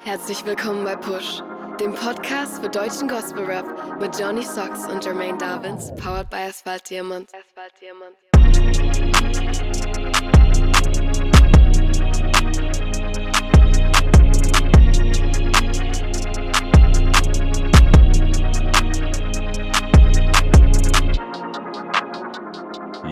Herzlich 0.00 0.44
willkommen 0.46 0.84
bei 0.84 0.96
Push, 0.96 1.42
dem 1.80 1.94
Podcast 1.94 2.62
für 2.62 2.68
deutschen 2.68 3.08
Gospel 3.08 3.44
Rap 3.44 3.66
mit 4.00 4.18
Johnny 4.18 4.42
Socks 4.42 4.86
und 4.86 5.04
Jermaine 5.04 5.36
Davins, 5.38 5.92
powered 5.96 6.30
by 6.30 6.36
Asphalt 6.48 6.88
Diamond. 6.88 7.28
Asphalt 7.34 7.72
Diamond. 7.80 9.47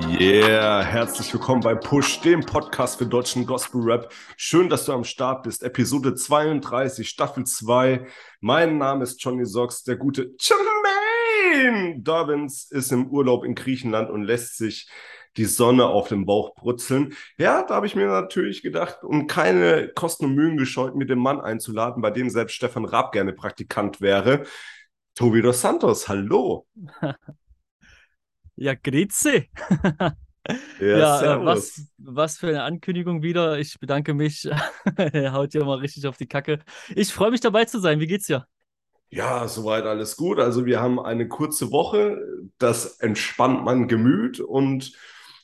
Yeah, 0.08 0.82
herzlich 0.82 1.32
willkommen 1.32 1.60
bei 1.60 1.74
Push, 1.74 2.20
dem 2.20 2.40
Podcast 2.40 2.98
für 2.98 3.06
deutschen 3.06 3.44
Gospel 3.44 3.82
Rap. 3.82 4.12
Schön, 4.36 4.68
dass 4.68 4.84
du 4.84 4.92
am 4.92 5.02
Start 5.02 5.42
bist. 5.42 5.64
Episode 5.64 6.14
32, 6.14 7.08
Staffel 7.08 7.44
2. 7.44 8.06
Mein 8.40 8.78
Name 8.78 9.02
ist 9.02 9.22
Johnny 9.22 9.44
Socks, 9.44 9.82
der 9.82 9.96
gute 9.96 10.30
Jermaine 10.38 12.00
Dobbins 12.00 12.70
ist 12.70 12.92
im 12.92 13.08
Urlaub 13.08 13.44
in 13.44 13.56
Griechenland 13.56 14.08
und 14.08 14.22
lässt 14.22 14.56
sich 14.56 14.88
die 15.36 15.44
Sonne 15.44 15.86
auf 15.86 16.08
dem 16.08 16.24
Bauch 16.24 16.54
brutzeln. 16.54 17.14
Ja, 17.36 17.64
da 17.64 17.74
habe 17.74 17.86
ich 17.86 17.96
mir 17.96 18.06
natürlich 18.06 18.62
gedacht, 18.62 19.02
um 19.02 19.26
keine 19.26 19.88
Kosten 19.88 20.26
und 20.26 20.34
Mühen 20.34 20.56
gescheut, 20.56 20.94
mir 20.94 21.06
den 21.06 21.18
Mann 21.18 21.40
einzuladen, 21.40 22.00
bei 22.00 22.10
dem 22.10 22.30
selbst 22.30 22.54
Stefan 22.54 22.84
Raab 22.84 23.12
gerne 23.12 23.32
Praktikant 23.32 24.00
wäre. 24.00 24.44
Tobi 25.14 25.42
dos 25.42 25.60
Santos, 25.60 26.08
hallo. 26.08 26.66
Ja, 28.56 28.74
Grüezi. 28.74 29.50
Ja, 30.78 31.20
Ja, 31.20 31.34
äh, 31.34 31.44
was, 31.44 31.88
was 31.98 32.38
für 32.38 32.48
eine 32.48 32.62
Ankündigung 32.62 33.22
wieder. 33.22 33.58
Ich 33.58 33.78
bedanke 33.80 34.14
mich. 34.14 34.44
Er 34.96 35.32
haut 35.32 35.54
ja 35.54 35.64
mal 35.64 35.78
richtig 35.78 36.06
auf 36.06 36.16
die 36.16 36.26
Kacke. 36.28 36.60
Ich 36.94 37.12
freue 37.12 37.30
mich 37.30 37.40
dabei 37.40 37.64
zu 37.64 37.80
sein. 37.80 38.00
Wie 38.00 38.06
geht's 38.06 38.26
dir? 38.26 38.46
Ja, 39.10 39.46
soweit 39.48 39.84
alles 39.84 40.16
gut. 40.16 40.38
Also 40.40 40.66
wir 40.66 40.80
haben 40.80 40.98
eine 41.00 41.28
kurze 41.28 41.70
Woche, 41.70 42.18
das 42.58 42.98
entspannt 43.00 43.64
mein 43.64 43.88
Gemüt 43.88 44.40
und 44.40 44.92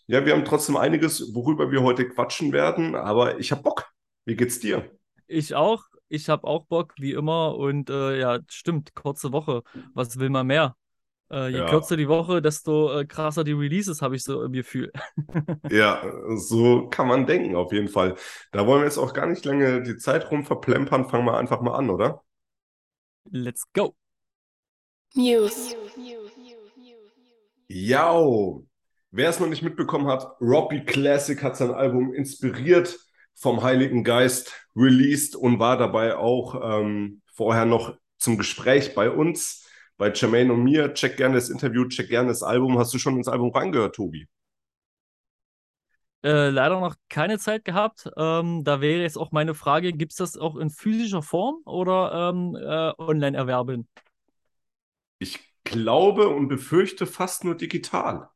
ja, 0.08 0.26
wir 0.26 0.34
haben 0.34 0.44
trotzdem 0.44 0.76
einiges, 0.76 1.34
worüber 1.34 1.70
wir 1.70 1.82
heute 1.82 2.08
quatschen 2.08 2.52
werden, 2.52 2.94
aber 2.96 3.38
ich 3.38 3.52
habe 3.52 3.62
Bock. 3.62 3.86
Wie 4.24 4.36
geht's 4.36 4.58
dir? 4.60 4.90
Ich 5.26 5.54
auch. 5.54 5.84
Ich 6.08 6.28
habe 6.28 6.46
auch 6.46 6.66
Bock, 6.66 6.94
wie 6.98 7.12
immer. 7.12 7.56
Und 7.56 7.88
äh, 7.90 8.18
ja, 8.20 8.40
stimmt, 8.48 8.94
kurze 8.94 9.32
Woche. 9.32 9.62
Was 9.94 10.18
will 10.18 10.28
man 10.30 10.46
mehr? 10.46 10.76
Äh, 11.32 11.48
je 11.48 11.58
Ja. 11.58 11.68
kürzer 11.68 11.96
die 11.96 12.08
Woche, 12.08 12.42
desto 12.42 13.00
äh, 13.00 13.04
krasser 13.06 13.42
die 13.44 13.52
Releases, 13.52 14.02
habe 14.02 14.16
ich 14.16 14.22
so 14.22 14.42
im 14.42 14.52
Gefühl. 14.52 14.92
Ja, 15.70 16.02
so 16.36 16.88
kann 16.88 17.08
man 17.08 17.26
denken, 17.26 17.56
auf 17.56 17.72
jeden 17.72 17.88
Fall. 17.88 18.16
Da 18.52 18.66
wollen 18.66 18.80
wir 18.82 18.86
jetzt 18.86 18.98
auch 18.98 19.14
gar 19.14 19.26
nicht 19.26 19.44
lange 19.44 19.82
die 19.82 19.96
Zeit 19.96 20.30
rum 20.30 20.44
verplempern. 20.44 21.08
Fangen 21.08 21.24
wir 21.24 21.38
einfach 21.38 21.60
mal 21.62 21.74
an, 21.74 21.88
oder? 21.90 22.22
Let's 23.30 23.64
go. 23.72 23.94
News. 25.14 25.74
Jau. 27.68 28.64
Wer 29.10 29.28
es 29.28 29.40
noch 29.40 29.48
nicht 29.48 29.62
mitbekommen 29.62 30.06
hat, 30.08 30.36
Robbie 30.40 30.84
Classic 30.84 31.42
hat 31.42 31.56
sein 31.56 31.70
Album 31.70 32.12
inspiriert 32.14 32.98
vom 33.34 33.62
Heiligen 33.62 34.04
Geist 34.04 34.52
released 34.74 35.36
und 35.36 35.58
war 35.58 35.76
dabei 35.76 36.16
auch 36.16 36.80
ähm, 36.80 37.20
vorher 37.34 37.64
noch 37.66 37.96
zum 38.18 38.38
Gespräch 38.38 38.94
bei 38.94 39.10
uns, 39.10 39.61
bei 40.02 40.12
Jermaine 40.12 40.52
und 40.52 40.64
mir. 40.64 40.94
Check 40.94 41.16
gerne 41.16 41.36
das 41.36 41.48
Interview, 41.48 41.86
check 41.86 42.08
gerne 42.08 42.26
das 42.26 42.42
Album. 42.42 42.76
Hast 42.76 42.92
du 42.92 42.98
schon 42.98 43.16
ins 43.18 43.28
Album 43.28 43.52
reingehört, 43.52 43.94
Tobi? 43.94 44.26
Äh, 46.24 46.48
leider 46.48 46.80
noch 46.80 46.96
keine 47.08 47.38
Zeit 47.38 47.64
gehabt. 47.64 48.10
Ähm, 48.16 48.64
da 48.64 48.80
wäre 48.80 49.02
jetzt 49.02 49.16
auch 49.16 49.30
meine 49.30 49.54
Frage: 49.54 49.92
Gibt 49.92 50.10
es 50.10 50.18
das 50.18 50.36
auch 50.36 50.56
in 50.56 50.70
physischer 50.70 51.22
Form 51.22 51.62
oder 51.66 52.32
ähm, 52.34 52.56
äh, 52.56 52.92
online 53.00 53.36
erwerben? 53.36 53.86
Ich 55.20 55.38
glaube 55.62 56.26
und 56.30 56.48
befürchte 56.48 57.06
fast 57.06 57.44
nur 57.44 57.56
digital. 57.56 58.28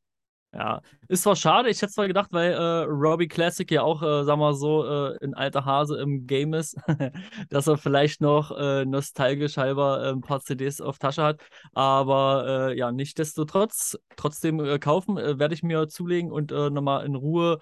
Ja, 0.57 0.81
ist 1.09 1.23
zwar 1.25 1.37
schade, 1.37 1.69
ich 1.69 1.83
hätte 1.83 1.93
zwar 1.93 2.07
gedacht, 2.07 2.33
weil 2.33 2.53
äh, 2.53 2.85
Robbie 2.85 3.29
Classic 3.29 3.71
ja 3.71 3.83
auch, 3.83 4.01
äh, 4.03 4.27
wir 4.27 4.37
mal 4.37 4.55
so, 4.55 4.87
äh, 4.87 5.19
ein 5.23 5.35
alter 5.35 5.67
Hase 5.67 5.99
im 5.99 6.27
Game 6.27 6.55
ist, 6.55 6.77
dass 7.51 7.67
er 7.67 7.77
vielleicht 7.77 8.23
noch 8.23 8.57
äh, 8.57 8.87
nostalgisch 8.87 9.59
halber 9.59 10.03
äh, 10.03 10.13
ein 10.13 10.23
paar 10.23 10.41
CDs 10.41 10.81
auf 10.81 10.99
Tasche 10.99 11.23
hat. 11.23 11.43
Aber 11.75 12.71
äh, 12.71 12.79
ja, 12.79 12.91
nichtsdestotrotz, 12.91 13.99
trotzdem 14.17 14.61
äh, 14.61 14.79
kaufen, 14.79 15.19
äh, 15.19 15.39
werde 15.39 15.53
ich 15.53 15.63
mir 15.63 15.89
zulegen 15.89 16.33
und 16.33 16.53
nochmal 16.53 17.05
in 17.05 17.17
Ruhe 17.17 17.59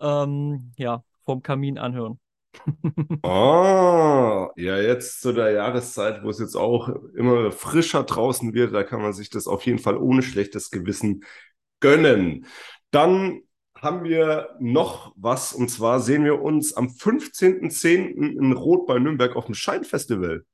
ähm, 0.00 0.72
ja, 0.78 1.04
vorm 1.26 1.42
Kamin 1.42 1.78
anhören. 1.78 2.18
Ah, 3.22 4.48
ja, 4.56 4.78
jetzt 4.78 5.20
zu 5.20 5.32
der 5.32 5.50
Jahreszeit, 5.52 6.22
wo 6.24 6.30
es 6.30 6.38
jetzt 6.38 6.56
auch 6.56 6.88
immer 7.14 7.52
frischer 7.52 8.02
draußen 8.02 8.54
wird, 8.54 8.72
da 8.74 8.82
kann 8.82 9.02
man 9.02 9.12
sich 9.12 9.28
das 9.28 9.46
auf 9.46 9.66
jeden 9.66 9.78
Fall 9.78 9.98
ohne 9.98 10.22
schlechtes 10.22 10.70
Gewissen 10.70 11.22
gönnen. 11.80 12.46
Dann 12.90 13.42
haben 13.76 14.04
wir 14.04 14.56
noch 14.60 15.12
was, 15.16 15.52
und 15.52 15.68
zwar 15.70 16.00
sehen 16.00 16.24
wir 16.24 16.42
uns 16.42 16.74
am 16.74 16.90
15.10. 16.90 18.22
in 18.38 18.52
Rot 18.52 18.86
bei 18.86 18.98
Nürnberg 18.98 19.36
auf 19.36 19.46
dem 19.46 19.54
Scheinfestival. 19.54 20.44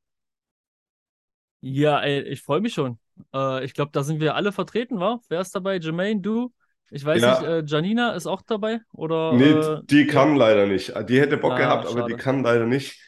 Ja, 1.61 2.01
ey, 2.03 2.23
ich 2.23 2.43
freue 2.43 2.61
mich 2.61 2.75
schon. 2.75 2.99
Äh, 3.35 3.65
ich 3.65 3.75
glaube, 3.75 3.91
da 3.93 4.03
sind 4.05 4.21
wir 4.21 4.35
alle 4.35 4.53
vertreten, 4.53 5.01
wa? 5.01 5.21
Wer 5.29 5.41
ist 5.41 5.55
dabei? 5.55 5.77
Jermaine, 5.79 6.21
du? 6.21 6.53
Ich 6.91 7.05
weiß 7.05 7.23
Ja. 7.23 7.27
nicht, 7.27 7.43
äh, 7.43 7.65
Janina 7.67 8.13
ist 8.13 8.27
auch 8.27 8.43
dabei? 8.43 8.81
Oder, 8.93 9.39
Nee, 9.39 9.51
äh, 9.51 9.83
die 9.91 10.07
ja. 10.07 10.07
kann 10.07 10.37
leider 10.37 10.67
nicht. 10.67 10.93
Die 11.09 11.21
hätte 11.21 11.37
Bock 11.37 11.57
Ah, 11.57 11.59
gehabt, 11.59 11.87
aber 11.87 12.03
die 12.03 12.15
schade. 12.15 12.17
kann 12.17 12.43
leider 12.43 12.67
nicht. 12.67 13.01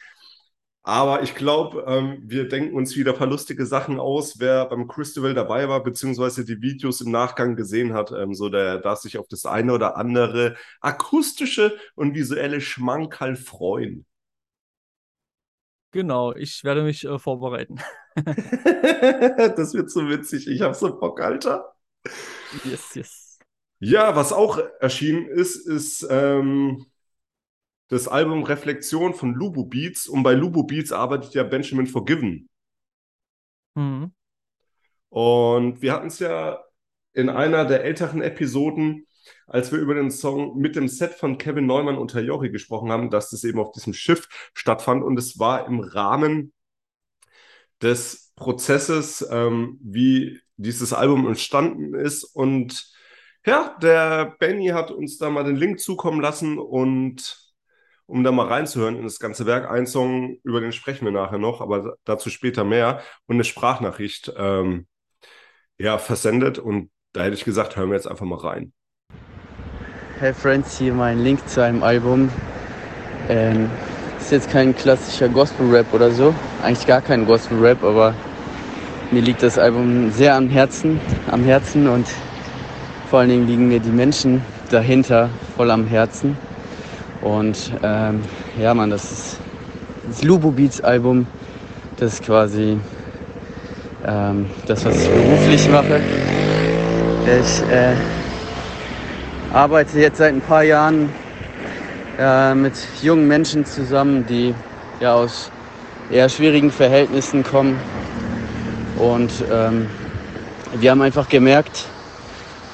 Aber 0.89 1.21
ich 1.21 1.35
glaube, 1.35 1.85
ähm, 1.85 2.17
wir 2.23 2.47
denken 2.47 2.75
uns 2.75 2.95
wieder 2.95 3.11
ein 3.11 3.17
paar 3.19 3.27
lustige 3.27 3.67
Sachen 3.67 3.99
aus. 3.99 4.39
Wer 4.39 4.65
beim 4.65 4.87
Christabel 4.87 5.35
dabei 5.35 5.69
war, 5.69 5.83
beziehungsweise 5.83 6.43
die 6.43 6.63
Videos 6.63 6.99
im 7.01 7.11
Nachgang 7.11 7.55
gesehen 7.55 7.93
hat, 7.93 8.11
ähm, 8.11 8.33
so 8.33 8.49
der 8.49 8.79
darf 8.79 8.97
sich 8.97 9.19
auf 9.19 9.27
das 9.27 9.45
eine 9.45 9.71
oder 9.71 9.97
andere 9.97 10.55
akustische 10.81 11.77
und 11.93 12.15
visuelle 12.15 12.59
Schmankerl 12.59 13.35
freuen. 13.35 14.07
Genau, 15.91 16.33
ich 16.33 16.63
werde 16.63 16.81
mich 16.81 17.05
äh, 17.05 17.19
vorbereiten. 17.19 17.75
Das 18.15 19.75
wird 19.75 19.91
so 19.91 20.09
witzig. 20.09 20.47
Ich 20.47 20.61
habe 20.61 20.73
so 20.73 20.99
Bock, 20.99 21.21
Alter. 21.21 21.71
Yes, 22.63 22.95
yes. 22.95 23.39
Ja, 23.79 24.15
was 24.15 24.33
auch 24.33 24.57
erschienen 24.79 25.27
ist, 25.27 25.67
ist 25.67 26.07
ähm, 26.09 26.87
das 27.89 28.07
Album 28.07 28.43
Reflexion 28.43 29.13
von 29.13 29.33
Lubu 29.33 29.65
Beats. 29.65 30.07
Und 30.07 30.23
bei 30.23 30.33
Lubu 30.33 30.63
Beats 30.63 30.91
arbeitet 30.91 31.33
ja 31.33 31.43
Benjamin 31.43 31.87
Forgiven. 31.87 32.49
Mhm. 33.75 34.13
Und 35.09 35.81
wir 35.81 35.93
hatten 35.93 36.07
es 36.07 36.19
ja 36.19 36.63
in 37.13 37.29
einer 37.29 37.65
der 37.65 37.83
älteren 37.83 38.21
Episoden, 38.21 39.07
als 39.47 39.71
wir 39.71 39.79
über 39.79 39.95
den 39.95 40.11
Song 40.11 40.57
mit 40.57 40.75
dem 40.75 40.87
Set 40.87 41.13
von 41.13 41.37
Kevin 41.39 41.65
Neumann 41.65 41.97
und 41.97 42.13
Jori 42.13 42.51
gesprochen 42.51 42.91
haben, 42.91 43.09
dass 43.09 43.31
das 43.31 43.43
eben 43.43 43.59
auf 43.59 43.71
diesem 43.71 43.93
Schiff 43.93 44.27
stattfand. 44.53 45.03
Und 45.03 45.17
es 45.17 45.39
war 45.39 45.65
im 45.65 45.79
Rahmen 45.79 46.53
des 47.81 48.33
Prozesses, 48.35 49.27
ähm, 49.31 49.79
wie 49.81 50.39
dieses 50.57 50.93
Album 50.93 51.27
entstanden 51.27 51.95
ist. 51.95 52.23
Und 52.23 52.93
ja, 53.45 53.75
der 53.81 54.35
Benny 54.39 54.67
hat 54.67 54.91
uns 54.91 55.17
da 55.17 55.29
mal 55.31 55.43
den 55.43 55.55
Link 55.55 55.79
zukommen 55.79 56.21
lassen 56.21 56.59
und 56.59 57.48
um 58.09 58.23
da 58.23 58.31
mal 58.31 58.47
reinzuhören 58.47 58.97
in 58.97 59.03
das 59.03 59.19
ganze 59.19 59.45
Werk, 59.45 59.69
ein 59.69 59.85
Song, 59.85 60.37
über 60.43 60.59
den 60.61 60.71
sprechen 60.71 61.05
wir 61.05 61.11
nachher 61.11 61.37
noch, 61.37 61.61
aber 61.61 61.95
dazu 62.05 62.29
später 62.29 62.63
mehr. 62.63 63.01
Und 63.27 63.35
eine 63.35 63.43
Sprachnachricht 63.43 64.33
ähm, 64.35 64.87
ja, 65.77 65.97
versendet. 65.99 66.57
Und 66.57 66.89
da 67.13 67.21
hätte 67.21 67.35
ich 67.35 67.45
gesagt, 67.45 67.77
hören 67.77 67.89
wir 67.89 67.95
jetzt 67.95 68.07
einfach 68.07 68.25
mal 68.25 68.39
rein. 68.39 68.73
Hey 70.19 70.33
Friends, 70.33 70.77
hier 70.77 70.93
mein 70.93 71.19
Link 71.19 71.47
zu 71.47 71.63
einem 71.63 71.83
Album. 71.83 72.29
Ähm, 73.29 73.69
ist 74.19 74.31
jetzt 74.31 74.49
kein 74.49 74.75
klassischer 74.75 75.29
Gospel-Rap 75.29 75.93
oder 75.93 76.11
so. 76.11 76.33
Eigentlich 76.63 76.87
gar 76.87 77.01
kein 77.01 77.25
Gospel-Rap, 77.25 77.83
aber 77.83 78.15
mir 79.11 79.21
liegt 79.21 79.43
das 79.43 79.59
Album 79.59 80.11
sehr 80.11 80.35
am 80.35 80.49
Herzen, 80.49 80.99
am 81.29 81.43
Herzen 81.43 81.87
und 81.87 82.07
vor 83.09 83.19
allen 83.19 83.29
Dingen 83.29 83.47
liegen 83.47 83.67
mir 83.67 83.79
die 83.79 83.91
Menschen 83.91 84.41
dahinter 84.71 85.29
voll 85.55 85.69
am 85.69 85.85
Herzen. 85.85 86.48
Und 87.21 87.73
ähm, 87.83 88.21
ja, 88.59 88.73
man, 88.73 88.89
das 88.89 89.11
ist 89.11 89.37
das 90.07 90.23
Lubu 90.23 90.51
Beats 90.51 90.81
Album. 90.81 91.27
Das 91.97 92.13
ist 92.13 92.23
quasi 92.23 92.79
ähm, 94.07 94.45
das, 94.65 94.85
was 94.85 95.03
ich 95.03 95.09
beruflich 95.09 95.69
mache. 95.69 95.99
Ich 97.25 97.61
äh, 97.71 97.93
arbeite 99.53 99.99
jetzt 99.99 100.17
seit 100.17 100.33
ein 100.33 100.41
paar 100.41 100.63
Jahren 100.63 101.09
äh, 102.17 102.55
mit 102.55 102.73
jungen 103.01 103.27
Menschen 103.27 103.65
zusammen, 103.65 104.25
die 104.25 104.55
ja 105.01 105.13
aus 105.13 105.51
eher 106.09 106.29
schwierigen 106.29 106.71
Verhältnissen 106.71 107.43
kommen. 107.43 107.77
Und 108.97 109.31
ähm, 109.51 109.87
wir 110.73 110.91
haben 110.91 111.01
einfach 111.01 111.27
gemerkt, 111.27 111.85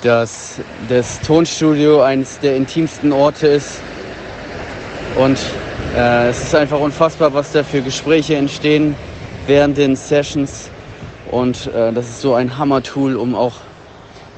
dass 0.04 0.62
das 0.88 1.20
Tonstudio 1.22 2.02
eines 2.02 2.40
der 2.40 2.56
intimsten 2.56 3.12
Orte 3.12 3.48
ist 3.48 3.82
und 5.18 5.38
Äh, 5.96 6.28
es 6.28 6.44
ist 6.44 6.56
einfach 6.56 6.80
unfassbar, 6.80 7.34
was 7.34 7.54
da 7.54 7.64
für 7.64 7.82
Gespräche 7.82 8.36
entstehen 8.36 8.96
während 9.48 9.78
den 9.78 9.96
Sessions. 9.96 10.70
Und 11.32 11.68
äh, 11.68 11.94
das 11.94 12.10
ist 12.10 12.22
so 12.22 12.34
ein 12.34 12.58
Hammer-Tool, 12.58 13.16
um 13.16 13.34
auch 13.34 13.54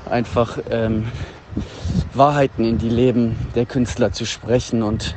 einfach 0.08 0.60
ähm, 0.70 1.08
Wahrheiten 2.14 2.64
in 2.64 2.78
die 2.78 2.90
Leben 2.90 3.36
der 3.56 3.66
Künstler 3.66 4.12
zu 4.12 4.26
sprechen 4.26 4.84
und 4.84 5.16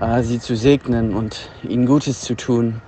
äh, 0.00 0.22
sie 0.22 0.40
zu 0.40 0.56
segnen 0.56 1.12
und 1.12 1.50
ihnen 1.68 1.84
Gutes 1.84 2.22
zu 2.22 2.34
tun 2.34 2.80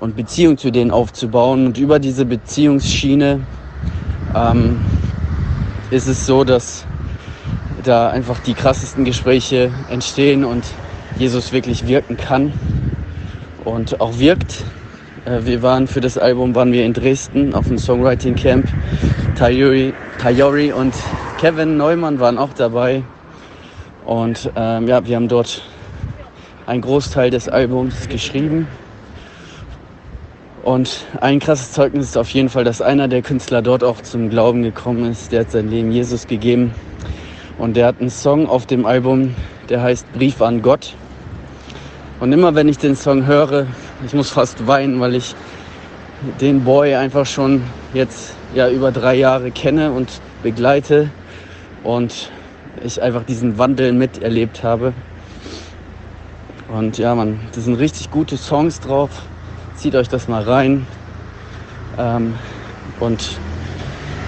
und 0.00 0.16
Beziehung 0.16 0.58
zu 0.58 0.72
denen 0.72 0.90
aufzubauen. 0.90 1.66
Und 1.66 1.78
über 1.78 2.00
diese 2.00 2.24
Beziehungsschiene 2.24 3.40
ähm, 4.34 4.80
ist 5.92 6.08
es 6.08 6.26
so, 6.26 6.42
dass 6.42 6.84
da 7.84 8.10
einfach 8.10 8.40
die 8.40 8.54
krassesten 8.54 9.04
Gespräche 9.04 9.70
entstehen 9.88 10.44
und 10.44 10.64
Jesus 11.18 11.52
wirklich 11.52 11.86
wirken 11.86 12.16
kann 12.16 12.52
und 13.64 14.00
auch 14.00 14.18
wirkt. 14.18 14.64
Äh, 15.24 15.44
wir 15.44 15.62
waren 15.62 15.86
für 15.86 16.00
das 16.00 16.18
Album 16.18 16.54
waren 16.54 16.72
wir 16.72 16.84
in 16.84 16.92
Dresden 16.92 17.54
auf 17.54 17.68
dem 17.68 17.78
Songwriting 17.78 18.34
Camp. 18.34 18.66
Tayori, 19.36 19.92
Tayori 20.18 20.72
und 20.72 20.94
Kevin 21.38 21.76
Neumann 21.76 22.18
waren 22.18 22.38
auch 22.38 22.52
dabei. 22.52 23.02
Und 24.04 24.50
ähm, 24.56 24.88
ja, 24.88 25.06
wir 25.06 25.16
haben 25.16 25.28
dort 25.28 25.62
einen 26.66 26.82
Großteil 26.82 27.30
des 27.30 27.48
Albums 27.48 28.08
geschrieben. 28.08 28.66
Und 30.62 31.04
ein 31.20 31.40
krasses 31.40 31.72
Zeugnis 31.72 32.06
ist 32.06 32.16
auf 32.16 32.30
jeden 32.30 32.48
Fall, 32.48 32.64
dass 32.64 32.80
einer 32.80 33.06
der 33.06 33.22
Künstler 33.22 33.60
dort 33.60 33.84
auch 33.84 34.00
zum 34.00 34.30
Glauben 34.30 34.62
gekommen 34.62 35.10
ist. 35.12 35.30
Der 35.30 35.40
hat 35.40 35.50
sein 35.50 35.68
Leben 35.68 35.92
Jesus 35.92 36.26
gegeben. 36.26 36.72
Und 37.58 37.76
der 37.76 37.86
hat 37.86 38.00
einen 38.00 38.10
Song 38.10 38.48
auf 38.48 38.66
dem 38.66 38.84
Album, 38.84 39.34
der 39.68 39.82
heißt 39.82 40.12
Brief 40.12 40.42
an 40.42 40.62
Gott. 40.62 40.94
Und 42.24 42.32
immer 42.32 42.54
wenn 42.54 42.68
ich 42.70 42.78
den 42.78 42.96
Song 42.96 43.26
höre, 43.26 43.66
ich 44.06 44.14
muss 44.14 44.30
fast 44.30 44.66
weinen, 44.66 44.98
weil 44.98 45.14
ich 45.14 45.34
den 46.40 46.64
Boy 46.64 46.94
einfach 46.94 47.26
schon 47.26 47.62
jetzt 47.92 48.34
ja 48.54 48.70
über 48.70 48.92
drei 48.92 49.14
Jahre 49.14 49.50
kenne 49.50 49.92
und 49.92 50.08
begleite 50.42 51.10
und 51.82 52.30
ich 52.82 53.02
einfach 53.02 53.24
diesen 53.24 53.58
Wandel 53.58 53.92
miterlebt 53.92 54.62
habe. 54.62 54.94
Und 56.72 56.96
ja, 56.96 57.14
man, 57.14 57.40
das 57.54 57.66
sind 57.66 57.74
richtig 57.74 58.10
gute 58.10 58.38
Songs 58.38 58.80
drauf. 58.80 59.10
Zieht 59.76 59.94
euch 59.94 60.08
das 60.08 60.26
mal 60.26 60.44
rein. 60.44 60.86
Ähm, 61.98 62.36
und 63.00 63.38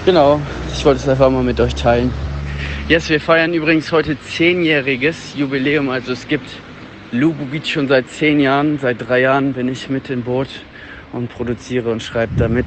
genau, 0.05 0.39
ich 0.71 0.85
wollte 0.85 1.01
es 1.01 1.09
einfach 1.09 1.31
mal 1.31 1.43
mit 1.43 1.59
euch 1.61 1.75
teilen. 1.75 2.13
Yes, 2.91 3.09
wir 3.09 3.23
feiern 3.23 3.55
übrigens 3.55 3.91
heute 3.91 4.21
zehnjähriges 4.21 5.35
Jubiläum. 5.35 5.89
Also 5.89 6.13
es 6.13 6.29
gibt 6.29 6.51
Lubu 7.13 7.45
Beach 7.47 7.67
schon 7.67 7.89
seit 7.89 8.09
zehn 8.11 8.41
Jahren. 8.41 8.79
Seit 8.79 9.07
drei 9.07 9.21
Jahren 9.21 9.53
bin 9.53 9.69
ich 9.69 9.89
mit 9.89 10.11
im 10.11 10.23
Boot 10.23 10.49
und 11.13 11.29
produziere 11.29 11.91
und 11.91 12.03
schreibe 12.03 12.35
damit. 12.37 12.67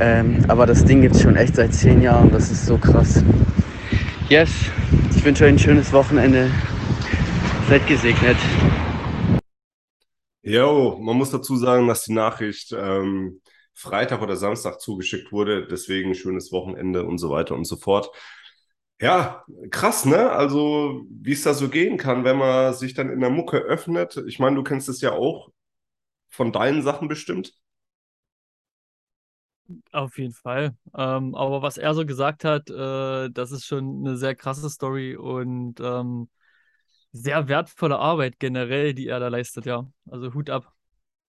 Ähm, 0.00 0.44
aber 0.48 0.66
das 0.66 0.84
Ding 0.84 1.02
gibt 1.02 1.14
es 1.14 1.22
schon 1.22 1.36
echt 1.36 1.56
seit 1.56 1.74
zehn 1.74 2.00
Jahren. 2.00 2.30
Das 2.30 2.50
ist 2.50 2.66
so 2.66 2.78
krass. 2.78 3.22
Yes, 4.28 4.50
ich 5.14 5.24
wünsche 5.24 5.44
euch 5.44 5.50
ein 5.50 5.58
schönes 5.58 5.92
Wochenende. 5.92 6.50
Seid 7.68 7.86
gesegnet. 7.86 8.36
Jo, 10.42 10.98
man 10.98 11.16
muss 11.16 11.30
dazu 11.30 11.56
sagen, 11.56 11.86
dass 11.86 12.04
die 12.04 12.14
Nachricht 12.14 12.72
ähm, 12.72 13.40
Freitag 13.74 14.22
oder 14.22 14.36
Samstag 14.36 14.80
zugeschickt 14.80 15.30
wurde. 15.30 15.66
Deswegen 15.66 16.14
schönes 16.14 16.52
Wochenende 16.52 17.04
und 17.04 17.18
so 17.18 17.28
weiter 17.30 17.54
und 17.54 17.66
so 17.66 17.76
fort. 17.76 18.10
Ja, 19.00 19.44
krass, 19.70 20.04
ne? 20.04 20.30
Also, 20.30 21.06
wie 21.10 21.32
es 21.32 21.42
da 21.42 21.54
so 21.54 21.68
gehen 21.70 21.96
kann, 21.96 22.24
wenn 22.24 22.36
man 22.36 22.74
sich 22.74 22.92
dann 22.94 23.10
in 23.10 23.20
der 23.20 23.30
Mucke 23.30 23.58
öffnet. 23.58 24.16
Ich 24.26 24.38
meine, 24.38 24.56
du 24.56 24.62
kennst 24.62 24.88
es 24.90 25.00
ja 25.00 25.12
auch 25.12 25.50
von 26.30 26.52
deinen 26.52 26.82
Sachen 26.82 27.08
bestimmt. 27.08 27.54
Auf 29.92 30.18
jeden 30.18 30.32
Fall. 30.32 30.76
Ähm, 30.96 31.34
aber 31.34 31.62
was 31.62 31.76
er 31.78 31.94
so 31.94 32.04
gesagt 32.06 32.44
hat, 32.44 32.70
äh, 32.70 33.30
das 33.30 33.52
ist 33.52 33.66
schon 33.66 34.00
eine 34.06 34.16
sehr 34.16 34.34
krasse 34.34 34.68
Story 34.70 35.16
und 35.16 35.78
ähm, 35.80 36.28
sehr 37.12 37.48
wertvolle 37.48 37.98
Arbeit 37.98 38.38
generell, 38.40 38.94
die 38.94 39.08
er 39.08 39.20
da 39.20 39.28
leistet, 39.28 39.66
ja. 39.66 39.90
Also 40.10 40.34
Hut 40.34 40.50
ab. 40.50 40.72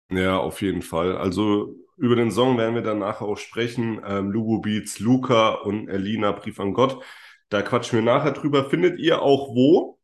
Ja, 0.10 0.38
auf 0.40 0.62
jeden 0.62 0.82
Fall. 0.82 1.16
Also 1.18 1.76
über 1.98 2.16
den 2.16 2.32
Song 2.32 2.58
werden 2.58 2.76
wir 2.76 2.82
danach 2.82 3.22
auch 3.22 3.38
sprechen. 3.38 4.02
Ähm, 4.06 4.30
Lugo 4.32 4.60
Beats, 4.60 5.00
Luca 5.00 5.52
und 5.54 5.88
Elina 5.88 6.32
Brief 6.34 6.60
an 6.60 6.74
Gott. 6.74 7.02
Da 7.52 7.62
quatschen 7.62 8.00
wir 8.00 8.04
nachher 8.04 8.32
drüber. 8.32 8.70
Findet 8.70 8.98
ihr 8.98 9.22
auch 9.22 9.54
wo? 9.54 10.00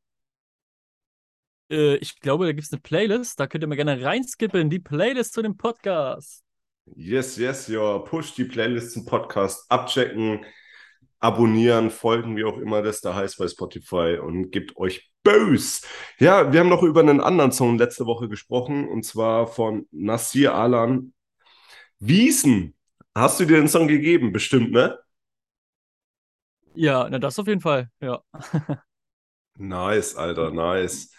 Äh, 1.71 1.95
ich 1.95 2.19
glaube, 2.19 2.45
da 2.45 2.51
gibt 2.51 2.65
es 2.65 2.73
eine 2.73 2.81
Playlist. 2.81 3.39
Da 3.39 3.47
könnt 3.47 3.63
ihr 3.63 3.67
mal 3.67 3.75
gerne 3.75 4.03
reinskippen. 4.03 4.69
Die 4.69 4.79
Playlist 4.79 5.33
zu 5.33 5.41
dem 5.41 5.55
Podcast. 5.55 6.44
Yes, 6.94 7.38
yes, 7.38 7.69
ja. 7.69 7.99
Push 7.99 8.35
die 8.35 8.44
Playlist 8.44 8.91
zum 8.91 9.05
Podcast 9.05 9.65
abchecken, 9.71 10.45
abonnieren, 11.19 11.89
folgen, 11.89 12.35
wie 12.35 12.44
auch 12.44 12.57
immer 12.57 12.81
das 12.81 12.99
da 12.99 13.15
heißt 13.15 13.38
bei 13.38 13.47
Spotify 13.47 14.19
und 14.21 14.51
gebt 14.51 14.75
euch 14.75 15.09
Bös. 15.23 15.83
Ja, 16.19 16.51
wir 16.51 16.59
haben 16.59 16.69
noch 16.69 16.83
über 16.83 16.99
einen 16.99 17.21
anderen 17.21 17.53
Song 17.53 17.77
letzte 17.77 18.05
Woche 18.05 18.27
gesprochen 18.27 18.89
und 18.89 19.03
zwar 19.03 19.47
von 19.47 19.88
Nasir 19.91 20.53
Alan. 20.53 21.13
Wiesen. 21.99 22.75
Hast 23.15 23.39
du 23.39 23.45
dir 23.45 23.55
den 23.55 23.69
Song 23.69 23.88
gegeben? 23.88 24.33
Bestimmt, 24.33 24.71
ne? 24.71 24.99
Ja, 26.77 27.09
na 27.09 27.18
das 27.18 27.39
auf 27.39 27.47
jeden 27.47 27.62
Fall, 27.62 27.89
ja. 28.00 28.21
Nice, 29.59 30.15
Alter, 30.15 30.51
nice. 30.51 31.12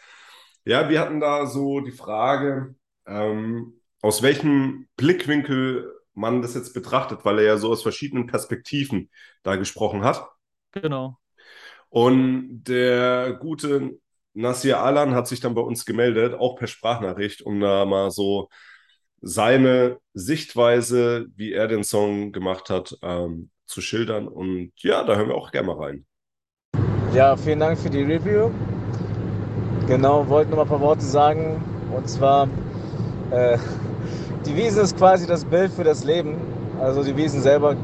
Ja, 0.64 0.88
wir 0.88 1.00
hatten 1.00 1.18
da 1.18 1.46
so 1.46 1.80
die 1.80 1.90
Frage, 1.90 2.76
ähm, 3.04 3.80
aus 4.00 4.22
welchem 4.22 4.86
Blickwinkel 4.96 5.92
man 6.14 6.40
das 6.40 6.54
jetzt 6.54 6.74
betrachtet, 6.74 7.24
weil 7.24 7.40
er 7.40 7.44
ja 7.44 7.56
so 7.56 7.70
aus 7.70 7.82
verschiedenen 7.82 8.26
Perspektiven 8.26 9.10
da 9.42 9.56
gesprochen 9.56 10.04
hat. 10.04 10.28
Genau. 10.70 11.18
Und 11.88 12.62
der 12.64 13.32
gute 13.40 13.98
Nasir 14.34 14.78
Alan 14.78 15.14
hat 15.14 15.26
sich 15.26 15.40
dann 15.40 15.54
bei 15.56 15.62
uns 15.62 15.84
gemeldet, 15.84 16.34
auch 16.34 16.54
per 16.54 16.68
Sprachnachricht, 16.68 17.42
um 17.42 17.58
da 17.58 17.84
mal 17.84 18.12
so 18.12 18.48
seine 19.20 19.98
Sichtweise, 20.14 21.26
wie 21.34 21.52
er 21.52 21.66
den 21.66 21.82
Song 21.82 22.30
gemacht 22.30 22.70
hat, 22.70 22.96
ähm, 23.02 23.50
zu 23.68 23.80
schildern. 23.80 24.26
Und 24.26 24.72
ja, 24.78 25.04
da 25.04 25.16
hören 25.16 25.28
wir 25.28 25.36
auch 25.36 25.50
gerne 25.50 25.68
mal 25.68 25.76
rein. 25.76 26.04
Ja, 27.14 27.36
vielen 27.36 27.60
Dank 27.60 27.78
für 27.78 27.90
die 27.90 28.02
Review. 28.02 28.50
Genau, 29.86 30.28
wollte 30.28 30.50
noch 30.50 30.58
mal 30.58 30.62
ein 30.64 30.68
paar 30.68 30.80
Worte 30.80 31.04
sagen. 31.04 31.64
Und 31.96 32.08
zwar, 32.08 32.48
äh, 33.30 33.58
die 34.46 34.56
Wiesen 34.56 34.82
ist 34.82 34.96
quasi 34.96 35.26
das 35.26 35.44
Bild 35.44 35.72
für 35.72 35.84
das 35.84 36.04
Leben. 36.04 36.36
Also 36.80 37.02
die 37.02 37.16
Wiesen 37.16 37.40
selber, 37.40 37.76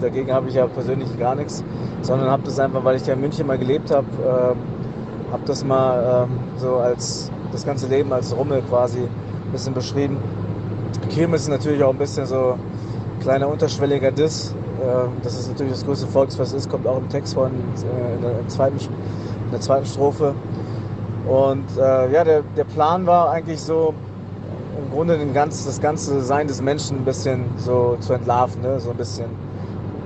dagegen 0.00 0.32
habe 0.32 0.48
ich 0.48 0.54
ja 0.54 0.66
persönlich 0.66 1.18
gar 1.18 1.34
nichts, 1.34 1.62
sondern 2.02 2.30
habe 2.30 2.42
das 2.44 2.58
einfach, 2.58 2.82
weil 2.84 2.96
ich 2.96 3.06
ja 3.06 3.14
in 3.14 3.20
München 3.20 3.46
mal 3.46 3.58
gelebt 3.58 3.90
habe, 3.90 4.06
äh, 4.22 5.32
habe 5.32 5.42
das 5.46 5.64
mal 5.64 6.26
äh, 6.26 6.58
so 6.60 6.76
als 6.76 7.30
das 7.52 7.64
ganze 7.64 7.86
Leben 7.88 8.12
als 8.12 8.34
Rummel 8.34 8.62
quasi 8.62 9.00
ein 9.00 9.52
bisschen 9.52 9.74
beschrieben. 9.74 10.16
Kirmes 11.10 11.42
ist 11.42 11.48
natürlich 11.48 11.82
auch 11.82 11.90
ein 11.90 11.98
bisschen 11.98 12.26
so 12.26 12.58
kleiner 13.20 13.48
unterschwelliger 13.48 14.10
Diss. 14.10 14.54
Äh, 14.80 15.08
das 15.22 15.38
ist 15.38 15.48
natürlich 15.48 15.72
das 15.74 15.84
größte 15.84 16.06
Volksfest 16.06 16.54
ist, 16.54 16.68
kommt 16.68 16.86
auch 16.86 16.98
im 16.98 17.08
Text 17.08 17.36
äh, 17.36 17.46
in, 17.46 18.22
der, 18.22 18.48
zweiten, 18.48 18.78
in 18.78 19.50
der 19.50 19.60
zweiten 19.60 19.86
Strophe. 19.86 20.34
Und 21.28 21.66
äh, 21.78 22.12
ja, 22.12 22.24
der, 22.24 22.42
der 22.56 22.64
Plan 22.64 23.06
war 23.06 23.30
eigentlich 23.30 23.60
so, 23.60 23.94
im 24.82 24.90
Grunde 24.90 25.18
den 25.18 25.34
ganz, 25.34 25.64
das 25.64 25.80
ganze 25.80 26.22
Sein 26.22 26.46
des 26.46 26.62
Menschen 26.62 26.98
ein 26.98 27.04
bisschen 27.04 27.44
so 27.56 27.96
zu 28.00 28.14
entlarven, 28.14 28.62
ne? 28.62 28.80
so 28.80 28.90
ein 28.90 28.96
bisschen 28.96 29.30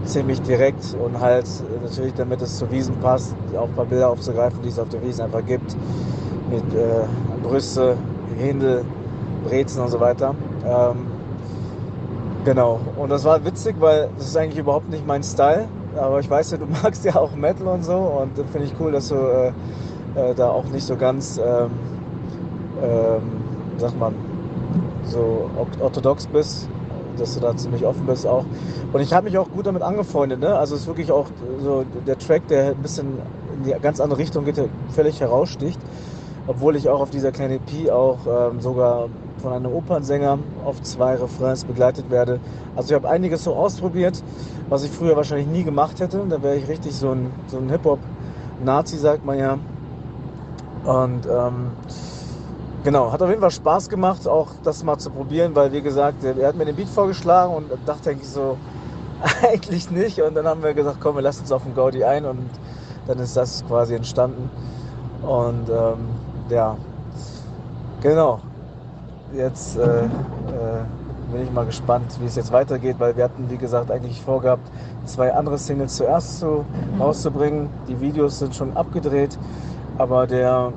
ziemlich 0.04 0.43
direkt 0.43 0.97
und 1.02 1.19
halt 1.21 1.47
natürlich, 1.83 2.14
damit 2.14 2.43
es 2.43 2.59
zu 2.59 2.71
Wiesen 2.71 2.97
passt, 2.97 3.35
auch 3.57 3.69
ein 3.69 3.75
paar 3.75 3.87
Bilder 3.87 4.11
aufzugreifen, 4.11 4.61
die 4.62 4.69
es 4.69 4.78
auf 4.78 4.88
den 4.88 5.02
Wiesen 5.02 5.25
einfach 5.25 5.45
gibt, 5.47 5.76
mit 6.50 6.75
äh, 6.75 7.07
Brüste, 7.43 7.97
Händel, 8.38 8.85
Brezen 9.45 9.83
und 9.83 9.88
so 9.88 10.00
weiter. 10.00 10.35
Ähm, 10.66 11.03
genau, 12.44 12.80
und 12.96 13.10
das 13.10 13.24
war 13.24 13.44
witzig, 13.44 13.76
weil 13.78 14.08
das 14.16 14.26
ist 14.26 14.36
eigentlich 14.36 14.58
überhaupt 14.58 14.88
nicht 14.88 15.06
mein 15.06 15.22
Style, 15.22 15.68
aber 15.96 16.20
ich 16.20 16.28
weiß 16.28 16.52
ja, 16.52 16.58
du 16.58 16.66
magst 16.82 17.04
ja 17.04 17.16
auch 17.16 17.34
Metal 17.34 17.66
und 17.68 17.84
so 17.84 17.94
und 17.94 18.36
finde 18.50 18.66
ich 18.66 18.74
cool, 18.80 18.92
dass 18.92 19.08
du 19.08 19.16
äh, 19.16 19.48
äh, 20.14 20.34
da 20.34 20.50
auch 20.50 20.64
nicht 20.64 20.86
so 20.86 20.96
ganz, 20.96 21.38
ähm, 21.38 21.70
ähm, 22.82 23.22
sagt 23.78 23.98
man, 23.98 24.14
so 25.04 25.50
orthodox 25.80 26.26
bist, 26.26 26.68
dass 27.18 27.34
du 27.34 27.40
da 27.40 27.56
ziemlich 27.56 27.84
offen 27.84 28.06
bist 28.06 28.26
auch. 28.26 28.44
Und 28.92 29.00
ich 29.00 29.12
habe 29.12 29.24
mich 29.24 29.38
auch 29.38 29.48
gut 29.50 29.66
damit 29.66 29.82
angefreundet. 29.82 30.40
Ne? 30.40 30.56
Also 30.56 30.74
es 30.74 30.82
ist 30.82 30.86
wirklich 30.86 31.12
auch 31.12 31.26
so 31.60 31.84
der 32.06 32.18
Track, 32.18 32.46
der 32.48 32.70
ein 32.70 32.82
bisschen 32.82 33.18
in 33.56 33.64
die 33.64 33.80
ganz 33.80 34.00
andere 34.00 34.18
Richtung 34.18 34.44
geht, 34.44 34.56
der 34.56 34.68
völlig 34.90 35.20
heraussticht. 35.20 35.80
Obwohl 36.46 36.76
ich 36.76 36.88
auch 36.88 37.00
auf 37.00 37.10
dieser 37.10 37.32
kleinen 37.32 37.60
EP 37.60 37.90
auch 37.90 38.18
ähm, 38.26 38.60
sogar 38.60 39.08
von 39.38 39.52
einem 39.52 39.72
Opernsänger 39.72 40.38
auf 40.64 40.82
zwei 40.82 41.16
Refrains 41.16 41.64
begleitet 41.64 42.10
werde. 42.10 42.40
Also 42.76 42.90
ich 42.90 42.94
habe 42.94 43.08
einiges 43.08 43.44
so 43.44 43.54
ausprobiert, 43.54 44.22
was 44.68 44.84
ich 44.84 44.90
früher 44.90 45.16
wahrscheinlich 45.16 45.46
nie 45.46 45.64
gemacht 45.64 46.00
hätte. 46.00 46.24
Da 46.28 46.42
wäre 46.42 46.56
ich 46.56 46.68
richtig 46.68 46.94
so 46.94 47.12
ein, 47.12 47.30
so 47.46 47.58
ein 47.58 47.70
Hip-Hop-Nazi, 47.70 48.98
sagt 48.98 49.24
man 49.24 49.38
ja. 49.38 49.58
Und 50.84 51.26
ähm, 51.26 51.70
genau, 52.84 53.10
hat 53.10 53.22
auf 53.22 53.30
jeden 53.30 53.40
Fall 53.40 53.50
Spaß 53.50 53.88
gemacht, 53.88 54.28
auch 54.28 54.48
das 54.62 54.84
mal 54.84 54.98
zu 54.98 55.10
probieren, 55.10 55.54
weil 55.54 55.72
wie 55.72 55.80
gesagt, 55.80 56.24
er 56.24 56.46
hat 56.46 56.56
mir 56.56 56.66
den 56.66 56.76
Beat 56.76 56.88
vorgeschlagen 56.88 57.54
und 57.54 57.70
dachte 57.86 58.10
eigentlich 58.10 58.28
so, 58.28 58.58
eigentlich 59.42 59.90
nicht. 59.90 60.20
Und 60.20 60.34
dann 60.34 60.46
haben 60.46 60.62
wir 60.62 60.74
gesagt, 60.74 60.98
komm, 61.00 61.16
wir 61.16 61.22
lassen 61.22 61.42
uns 61.42 61.52
auf 61.52 61.62
den 61.62 61.74
Gaudi 61.74 62.04
ein 62.04 62.26
und 62.26 62.50
dann 63.06 63.18
ist 63.18 63.36
das 63.36 63.64
quasi 63.66 63.94
entstanden. 63.94 64.50
Und 65.22 65.70
ähm, 65.70 66.08
ja, 66.48 66.76
genau. 68.00 68.40
Jetzt 69.34 69.76
äh, 69.76 70.04
äh, 70.04 70.08
bin 71.32 71.42
ich 71.42 71.52
mal 71.52 71.66
gespannt, 71.66 72.04
wie 72.20 72.26
es 72.26 72.36
jetzt 72.36 72.52
weitergeht, 72.52 72.96
weil 72.98 73.16
wir 73.16 73.24
hatten, 73.24 73.50
wie 73.50 73.56
gesagt, 73.56 73.90
eigentlich 73.90 74.20
vorgehabt, 74.20 74.70
zwei 75.04 75.32
andere 75.34 75.58
Singles 75.58 75.96
zuerst 75.96 76.38
zu, 76.38 76.64
rauszubringen. 77.00 77.68
Die 77.88 78.00
Videos 78.00 78.38
sind 78.38 78.54
schon 78.54 78.76
abgedreht, 78.76 79.38
aber 79.98 80.26
der 80.26 80.72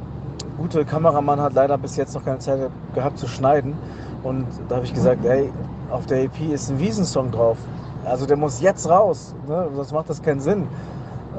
gute 0.57 0.85
Kameramann 0.85 1.39
hat 1.39 1.53
leider 1.53 1.77
bis 1.77 1.95
jetzt 1.95 2.15
noch 2.15 2.25
keine 2.25 2.39
Zeit 2.39 2.71
gehabt 2.95 3.19
zu 3.19 3.27
schneiden. 3.27 3.75
Und 4.23 4.47
da 4.67 4.77
habe 4.77 4.85
ich 4.85 4.93
gesagt, 4.93 5.23
ey, 5.25 5.51
auf 5.91 6.05
der 6.07 6.23
EP 6.23 6.51
ist 6.51 6.69
ein 6.69 6.79
Wiesensong 6.79 7.31
drauf. 7.31 7.57
Also 8.05 8.25
der 8.25 8.37
muss 8.37 8.61
jetzt 8.61 8.89
raus, 8.89 9.35
ne? 9.47 9.67
sonst 9.75 9.91
macht 9.91 10.09
das 10.09 10.21
keinen 10.21 10.39
Sinn, 10.39 10.67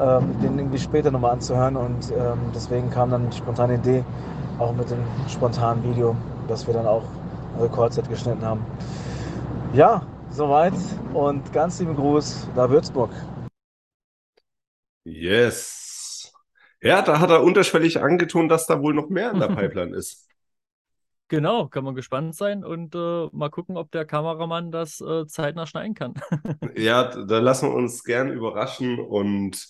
ähm, 0.00 0.40
den 0.42 0.58
irgendwie 0.58 0.78
später 0.78 1.10
nochmal 1.10 1.32
anzuhören. 1.32 1.76
Und 1.76 2.10
ähm, 2.12 2.38
deswegen 2.54 2.90
kam 2.90 3.10
dann 3.10 3.30
die 3.30 3.36
spontane 3.36 3.74
Idee, 3.74 4.04
auch 4.58 4.72
mit 4.74 4.90
dem 4.90 4.98
spontanen 5.28 5.82
Video, 5.84 6.16
dass 6.48 6.66
wir 6.66 6.74
dann 6.74 6.86
auch 6.86 7.04
ein 7.56 7.62
Rekordset 7.62 8.08
geschnitten 8.08 8.44
haben. 8.44 8.64
Ja, 9.72 10.02
soweit 10.30 10.74
und 11.14 11.52
ganz 11.52 11.78
lieben 11.80 11.96
Gruß 11.96 12.48
nach 12.56 12.70
Würzburg. 12.70 13.10
Yes. 15.04 16.32
Ja, 16.82 17.02
da 17.02 17.18
hat 17.20 17.30
er 17.30 17.42
unterschwellig 17.42 18.00
angetont, 18.00 18.50
dass 18.50 18.66
da 18.66 18.80
wohl 18.80 18.94
noch 18.94 19.08
mehr 19.08 19.30
in 19.32 19.40
der 19.40 19.48
Pipeline 19.54 19.96
ist. 19.96 20.27
Genau, 21.28 21.68
kann 21.68 21.84
man 21.84 21.94
gespannt 21.94 22.34
sein 22.34 22.64
und 22.64 22.94
äh, 22.94 23.26
mal 23.32 23.50
gucken, 23.50 23.76
ob 23.76 23.90
der 23.90 24.06
Kameramann 24.06 24.70
das 24.72 25.00
äh, 25.00 25.26
zeitnah 25.26 25.66
schneiden 25.66 25.94
kann. 25.94 26.14
Ja, 26.76 27.04
da 27.24 27.38
lassen 27.38 27.68
wir 27.68 27.74
uns 27.74 28.02
gern 28.04 28.32
überraschen 28.32 28.98
und 28.98 29.66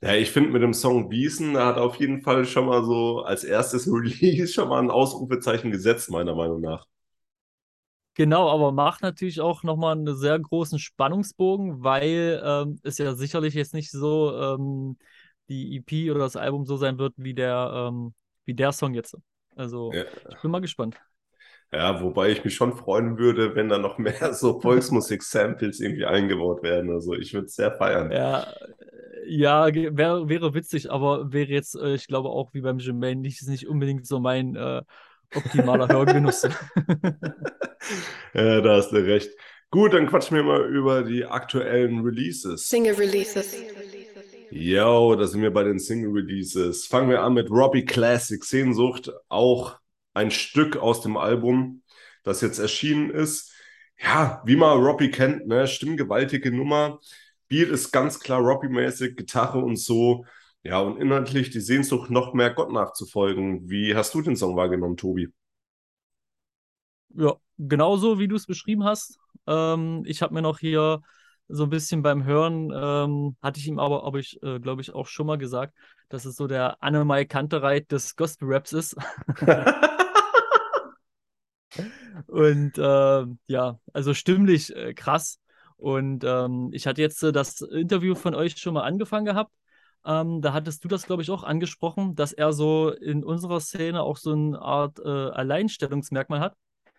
ja, 0.00 0.14
ich 0.14 0.30
finde 0.30 0.50
mit 0.50 0.62
dem 0.62 0.72
Song 0.72 1.10
Wiesen, 1.10 1.54
da 1.54 1.66
hat 1.66 1.78
auf 1.78 1.96
jeden 1.96 2.22
Fall 2.22 2.44
schon 2.44 2.66
mal 2.66 2.84
so 2.84 3.22
als 3.22 3.42
erstes 3.44 3.86
Release 3.92 4.52
schon 4.52 4.68
mal 4.68 4.80
ein 4.80 4.90
Ausrufezeichen 4.90 5.70
gesetzt, 5.72 6.10
meiner 6.10 6.34
Meinung 6.36 6.60
nach. 6.60 6.86
Genau, 8.14 8.48
aber 8.50 8.72
macht 8.72 9.02
natürlich 9.02 9.40
auch 9.40 9.62
nochmal 9.62 9.92
einen 9.96 10.16
sehr 10.16 10.38
großen 10.38 10.78
Spannungsbogen, 10.80 11.84
weil 11.84 12.42
ähm, 12.44 12.80
es 12.82 12.98
ja 12.98 13.14
sicherlich 13.14 13.54
jetzt 13.54 13.74
nicht 13.74 13.92
so 13.92 14.34
ähm, 14.36 14.98
die 15.48 15.76
EP 15.76 16.10
oder 16.10 16.20
das 16.20 16.34
Album 16.34 16.66
so 16.66 16.76
sein 16.76 16.98
wird 16.98 17.14
wie 17.16 17.34
der, 17.34 17.88
ähm, 17.92 18.14
wie 18.44 18.54
der 18.54 18.72
Song 18.72 18.94
jetzt. 18.94 19.16
Also 19.58 19.92
Ja. 19.92 20.04
ich 20.28 20.40
bin 20.40 20.50
mal 20.50 20.60
gespannt. 20.60 20.96
Ja, 21.70 22.00
wobei 22.02 22.30
ich 22.30 22.44
mich 22.44 22.54
schon 22.54 22.74
freuen 22.74 23.18
würde, 23.18 23.54
wenn 23.54 23.68
da 23.68 23.78
noch 23.78 23.98
mehr 23.98 24.32
so 24.34 24.60
Volksmusik-Samples 24.60 25.80
irgendwie 25.80 26.06
eingebaut 26.06 26.62
werden. 26.62 26.90
Also 26.90 27.12
ich 27.14 27.34
würde 27.34 27.46
es 27.46 27.54
sehr 27.56 27.72
feiern. 27.72 28.10
Ja, 28.12 28.46
ja, 29.26 29.66
wär, 29.74 30.28
wäre 30.28 30.54
witzig, 30.54 30.90
aber 30.90 31.32
wäre 31.32 31.50
jetzt, 31.50 31.74
äh, 31.76 31.94
ich 31.94 32.06
glaube 32.06 32.30
auch 32.30 32.54
wie 32.54 32.62
beim 32.62 32.78
Jermaine, 32.78 33.20
nicht, 33.20 33.46
nicht 33.46 33.68
unbedingt 33.68 34.06
so 34.06 34.18
mein 34.20 34.56
äh, 34.56 34.82
optimaler 35.34 35.88
Hörgenuss. 35.92 36.46
Ja, 38.34 38.60
da 38.60 38.76
hast 38.76 38.90
du 38.92 38.96
recht. 38.96 39.30
Gut, 39.70 39.92
dann 39.92 40.06
quatschen 40.06 40.36
wir 40.36 40.44
mal 40.44 40.64
über 40.64 41.02
die 41.02 41.24
aktuellen 41.26 42.00
Releases. 42.00 42.68
Single 42.68 42.94
Releases. 42.94 43.54
Yo, 44.50 45.14
da 45.14 45.26
sind 45.26 45.42
wir 45.42 45.52
bei 45.52 45.62
den 45.62 45.78
Single 45.78 46.10
Releases. 46.10 46.86
Fangen 46.86 47.10
wir 47.10 47.22
an 47.22 47.34
mit 47.34 47.50
Robbie 47.50 47.84
Classic 47.84 48.42
Sehnsucht, 48.42 49.10
auch 49.28 49.78
ein 50.14 50.30
Stück 50.30 50.76
aus 50.76 51.02
dem 51.02 51.16
Album, 51.18 51.82
das 52.22 52.40
jetzt 52.40 52.58
erschienen 52.58 53.10
ist. 53.10 53.52
Ja, 54.00 54.42
wie 54.46 54.56
man 54.56 54.78
Robbie 54.82 55.10
kennt, 55.10 55.46
ne, 55.46 55.66
stimmgewaltige 55.66 56.50
Nummer. 56.50 56.98
Beat 57.48 57.68
ist 57.68 57.92
ganz 57.92 58.20
klar 58.20 58.40
Robbie-mäßig, 58.40 59.16
Gitarre 59.16 59.58
und 59.58 59.76
so. 59.76 60.24
Ja, 60.62 60.80
und 60.80 60.98
inhaltlich 61.00 61.50
die 61.50 61.60
Sehnsucht, 61.60 62.10
noch 62.10 62.32
mehr 62.32 62.50
Gott 62.50 62.72
nachzufolgen. 62.72 63.68
Wie 63.68 63.94
hast 63.94 64.14
du 64.14 64.22
den 64.22 64.36
Song 64.36 64.56
wahrgenommen, 64.56 64.96
Tobi? 64.96 65.28
Ja, 67.10 67.36
genauso 67.58 68.18
wie 68.18 68.28
du 68.28 68.36
es 68.36 68.46
beschrieben 68.46 68.84
hast. 68.84 69.18
Ähm, 69.46 70.04
ich 70.06 70.22
habe 70.22 70.34
mir 70.34 70.42
noch 70.42 70.58
hier 70.58 71.02
so 71.48 71.64
ein 71.64 71.70
bisschen 71.70 72.02
beim 72.02 72.24
Hören, 72.24 72.70
ähm, 72.74 73.36
hatte 73.42 73.58
ich 73.60 73.66
ihm 73.66 73.78
aber, 73.78 74.04
aber 74.04 74.18
ich, 74.18 74.42
äh, 74.42 74.60
glaube 74.60 74.82
ich, 74.82 74.94
auch 74.94 75.06
schon 75.06 75.26
mal 75.26 75.38
gesagt, 75.38 75.74
dass 76.08 76.24
es 76.24 76.36
so 76.36 76.46
der 76.46 76.82
Annemai 76.82 77.24
Kantereit 77.24 77.90
des 77.92 78.16
Gospel-Raps 78.16 78.72
ist. 78.72 78.96
Und 82.26 82.72
ähm, 82.78 83.38
ja, 83.46 83.78
also 83.92 84.14
stimmlich 84.14 84.74
äh, 84.74 84.94
krass. 84.94 85.40
Und 85.76 86.24
ähm, 86.24 86.70
ich 86.72 86.86
hatte 86.86 87.00
jetzt 87.00 87.22
äh, 87.22 87.32
das 87.32 87.60
Interview 87.60 88.14
von 88.14 88.34
euch 88.34 88.56
schon 88.58 88.74
mal 88.74 88.82
angefangen 88.82 89.24
gehabt. 89.24 89.52
Ähm, 90.04 90.40
da 90.40 90.52
hattest 90.52 90.84
du 90.84 90.88
das, 90.88 91.06
glaube 91.06 91.22
ich, 91.22 91.30
auch 91.30 91.44
angesprochen, 91.44 92.14
dass 92.14 92.32
er 92.32 92.52
so 92.52 92.90
in 92.90 93.24
unserer 93.24 93.60
Szene 93.60 94.02
auch 94.02 94.16
so 94.16 94.32
eine 94.32 94.60
Art 94.60 94.98
äh, 94.98 95.08
Alleinstellungsmerkmal 95.08 96.40
hat. 96.40 96.54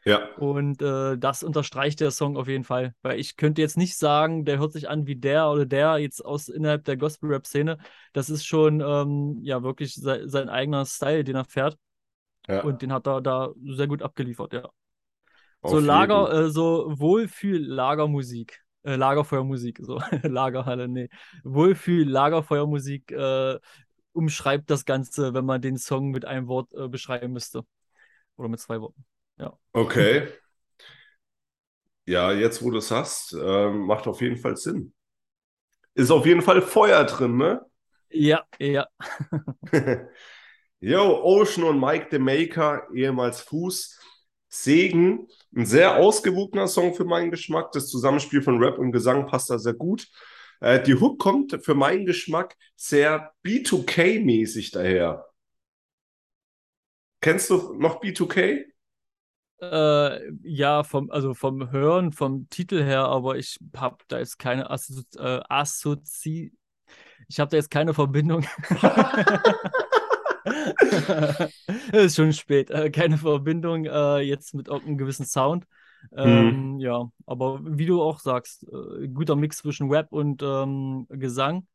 Ja, 0.06 0.30
Und 0.38 0.82
äh, 0.82 1.18
das 1.18 1.44
unterstreicht 1.44 2.00
der 2.00 2.12
Song 2.12 2.38
auf 2.38 2.48
jeden 2.48 2.64
Fall. 2.64 2.96
Weil 3.02 3.20
ich 3.20 3.36
könnte 3.36 3.62
jetzt 3.62 3.78
nicht 3.78 3.98
sagen, 3.98 4.46
der 4.46 4.58
hört 4.60 4.72
sich 4.72 4.90
an 4.90 5.08
wie 5.08 5.16
der 5.18 5.50
oder 5.50 5.66
der 5.66 5.98
jetzt 5.98 6.24
aus 6.24 6.48
innerhalb 6.48 6.86
der 6.86 6.98
Gospel-Rap-Szene. 6.98 7.78
Das 8.14 8.30
ist 8.30 8.46
schon 8.46 8.80
ähm, 8.82 9.40
ja 9.44 9.62
wirklich 9.64 9.96
se 9.96 10.28
sein 10.30 10.50
eigener 10.50 10.86
Style, 10.86 11.24
den 11.24 11.36
er 11.36 11.46
fährt. 11.46 11.78
ja, 12.48 12.62
Und 12.64 12.82
den 12.82 12.94
hat 12.94 13.08
er 13.08 13.22
da 13.22 13.50
sehr 13.66 13.88
gut 13.88 14.02
abgeliefert, 14.02 14.54
ja. 14.54 14.70
auf 15.62 15.72
So. 15.72 15.80
Lager, 15.80 16.32
äh, 16.32 16.50
so 16.50 16.94
Wohlfühl-Lagermusik. 16.98 18.62
Äh, 18.84 18.96
Lagerfeuermusik, 18.96 19.80
so 19.82 20.00
Lagerhalle, 20.24 20.88
nee. 20.88 21.10
Wohlfühl-Lagerfeuermusik 21.44 23.12
äh, 23.12 23.60
umschreibt 24.14 24.70
das 24.70 24.86
Ganze, 24.86 25.34
wenn 25.34 25.46
man 25.46 25.62
den 25.62 25.78
Song 25.78 26.12
mit 26.12 26.26
einem 26.26 26.48
Wort 26.48 26.74
äh, 26.74 26.88
beschreiben 26.88 27.34
müsste. 27.34 27.64
Oder 28.38 28.48
mit 28.48 28.60
zwei 28.62 28.80
Worten. 28.80 29.06
Ja. 29.40 29.58
Okay. 29.74 30.28
Ja, 32.06 32.32
jetzt 32.32 32.64
wo 32.64 32.72
du 32.72 32.78
es 32.78 32.92
hast, 32.92 33.34
ähm, 33.34 33.86
macht 33.86 34.08
auf 34.08 34.22
jeden 34.22 34.38
Fall 34.38 34.58
Sinn. 34.58 34.94
Ist 35.94 36.12
auf 36.12 36.26
jeden 36.26 36.42
Fall 36.42 36.62
Feuer 36.62 37.04
drin, 37.06 37.38
ne? 37.38 37.62
Ja, 38.10 38.44
ja. 38.60 38.88
Yo, 40.80 41.22
Ocean 41.24 41.66
und 41.66 41.80
Mike 41.80 42.08
the 42.12 42.20
Maker, 42.20 42.88
ehemals 42.94 43.42
Fuß. 43.42 44.00
Segen, 44.48 45.28
ein 45.56 45.66
sehr 45.68 45.98
ausgewogener 45.98 46.68
Song 46.68 46.96
für 46.96 47.06
meinen 47.06 47.30
Geschmack. 47.30 47.72
Das 47.72 47.88
Zusammenspiel 47.88 48.42
von 48.42 48.58
Rap 48.58 48.80
und 48.80 48.92
Gesang 48.92 49.28
passt 49.28 49.50
da 49.52 49.60
sehr 49.60 49.74
gut. 49.74 50.08
Äh, 50.60 50.82
die 50.82 50.96
Hook 50.96 51.20
kommt 51.20 51.64
für 51.64 51.76
meinen 51.76 52.06
Geschmack 52.06 52.56
sehr 52.76 53.32
B2K-mäßig 53.46 54.72
daher. 54.72 55.28
Kennst 57.22 57.50
du 57.50 57.74
noch 57.74 58.02
B2K? 58.02 58.66
Äh, 59.62 60.32
ja, 60.44 60.84
vom, 60.84 61.12
also 61.12 61.34
vom 61.34 61.70
Hören, 61.72 62.14
vom 62.14 62.50
Titel 62.50 62.82
her, 62.82 63.02
aber 63.06 63.38
ich 63.38 63.58
habe 63.76 63.98
da 64.08 64.20
jetzt 64.20 64.40
keine 64.40 64.70
Assozi 64.70 65.18
äh, 65.20 65.42
Assozi 65.50 66.54
ich 67.30 67.40
habe 67.40 67.52
da 67.52 67.58
jetzt 67.58 67.72
keine 67.72 67.94
Verbindung. 67.94 68.46
Es 71.92 72.06
ist 72.06 72.16
schon 72.16 72.34
spät. 72.34 72.70
Äh, 72.72 72.90
keine 72.92 73.18
Verbindung 73.18 73.86
äh, 73.86 74.20
jetzt 74.20 74.54
mit 74.54 74.68
irgendeinem 74.68 74.98
gewissen 74.98 75.26
Sound. 75.26 75.66
Ähm, 76.16 76.80
Ja, 76.80 77.12
aber 77.26 77.60
wie 77.64 77.86
du 77.86 78.02
auch 78.02 78.20
sagst, 78.20 78.64
äh, 78.72 79.08
guter 79.10 79.36
Mix 79.36 79.58
zwischen 79.58 79.90
Rap 79.92 80.12
und 80.12 80.42
ähm, 80.44 81.06
Gesang. 81.10 81.68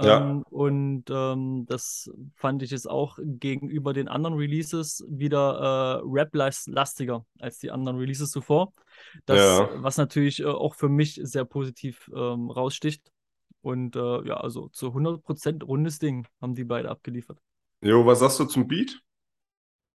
Ja. 0.00 0.30
Ähm, 0.30 0.42
und 0.50 1.04
ähm, 1.10 1.66
das 1.66 2.10
fand 2.36 2.62
ich 2.62 2.70
jetzt 2.70 2.88
auch 2.88 3.18
gegenüber 3.22 3.92
den 3.92 4.08
anderen 4.08 4.36
Releases 4.36 5.04
wieder 5.08 6.00
äh, 6.00 6.08
Rap-lastiger 6.08 7.26
als 7.40 7.58
die 7.58 7.70
anderen 7.70 7.98
Releases 7.98 8.30
zuvor. 8.30 8.72
Das, 9.26 9.38
Ja. 9.38 9.82
was 9.82 9.96
natürlich 9.96 10.40
äh, 10.40 10.46
auch 10.46 10.74
für 10.74 10.88
mich 10.88 11.20
sehr 11.22 11.44
positiv 11.44 12.10
ähm, 12.14 12.50
raussticht. 12.50 13.10
Und 13.60 13.96
äh, 13.96 14.24
ja, 14.26 14.36
also 14.36 14.68
zu 14.68 14.94
100% 14.94 15.64
rundes 15.64 15.98
Ding 15.98 16.26
haben 16.40 16.54
die 16.54 16.64
beide 16.64 16.90
abgeliefert. 16.90 17.40
Jo, 17.82 18.04
was 18.06 18.20
sagst 18.20 18.38
du 18.40 18.44
zum 18.44 18.68
Beat? 18.68 19.00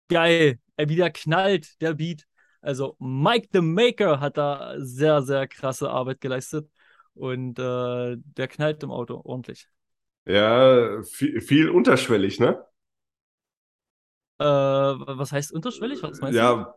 Geil, 0.09 0.59
er 0.77 0.89
wieder 0.89 1.11
knallt, 1.11 1.81
der 1.81 1.95
Beat. 1.95 2.25
Also 2.61 2.97
Mike 2.99 3.49
the 3.53 3.61
Maker 3.61 4.21
hat 4.21 4.37
da 4.37 4.75
sehr, 4.79 5.23
sehr 5.23 5.47
krasse 5.47 5.91
Arbeit 5.91 6.21
geleistet. 6.21 6.71
Und 7.15 7.59
äh, 7.59 8.17
der 8.17 8.49
knallt 8.49 8.83
im 8.83 8.91
Auto 8.91 9.21
ordentlich. 9.25 9.69
Ja, 10.29 11.03
viel, 11.03 11.41
viel 11.41 11.71
unterschwellig, 11.71 12.39
ne? 12.39 12.63
Äh, 14.39 14.45
was 14.45 15.33
heißt 15.33 15.53
unterschwellig? 15.53 16.03
Was 16.03 16.21
meinst 16.21 16.35
du? 16.35 16.43
Ja, 16.43 16.75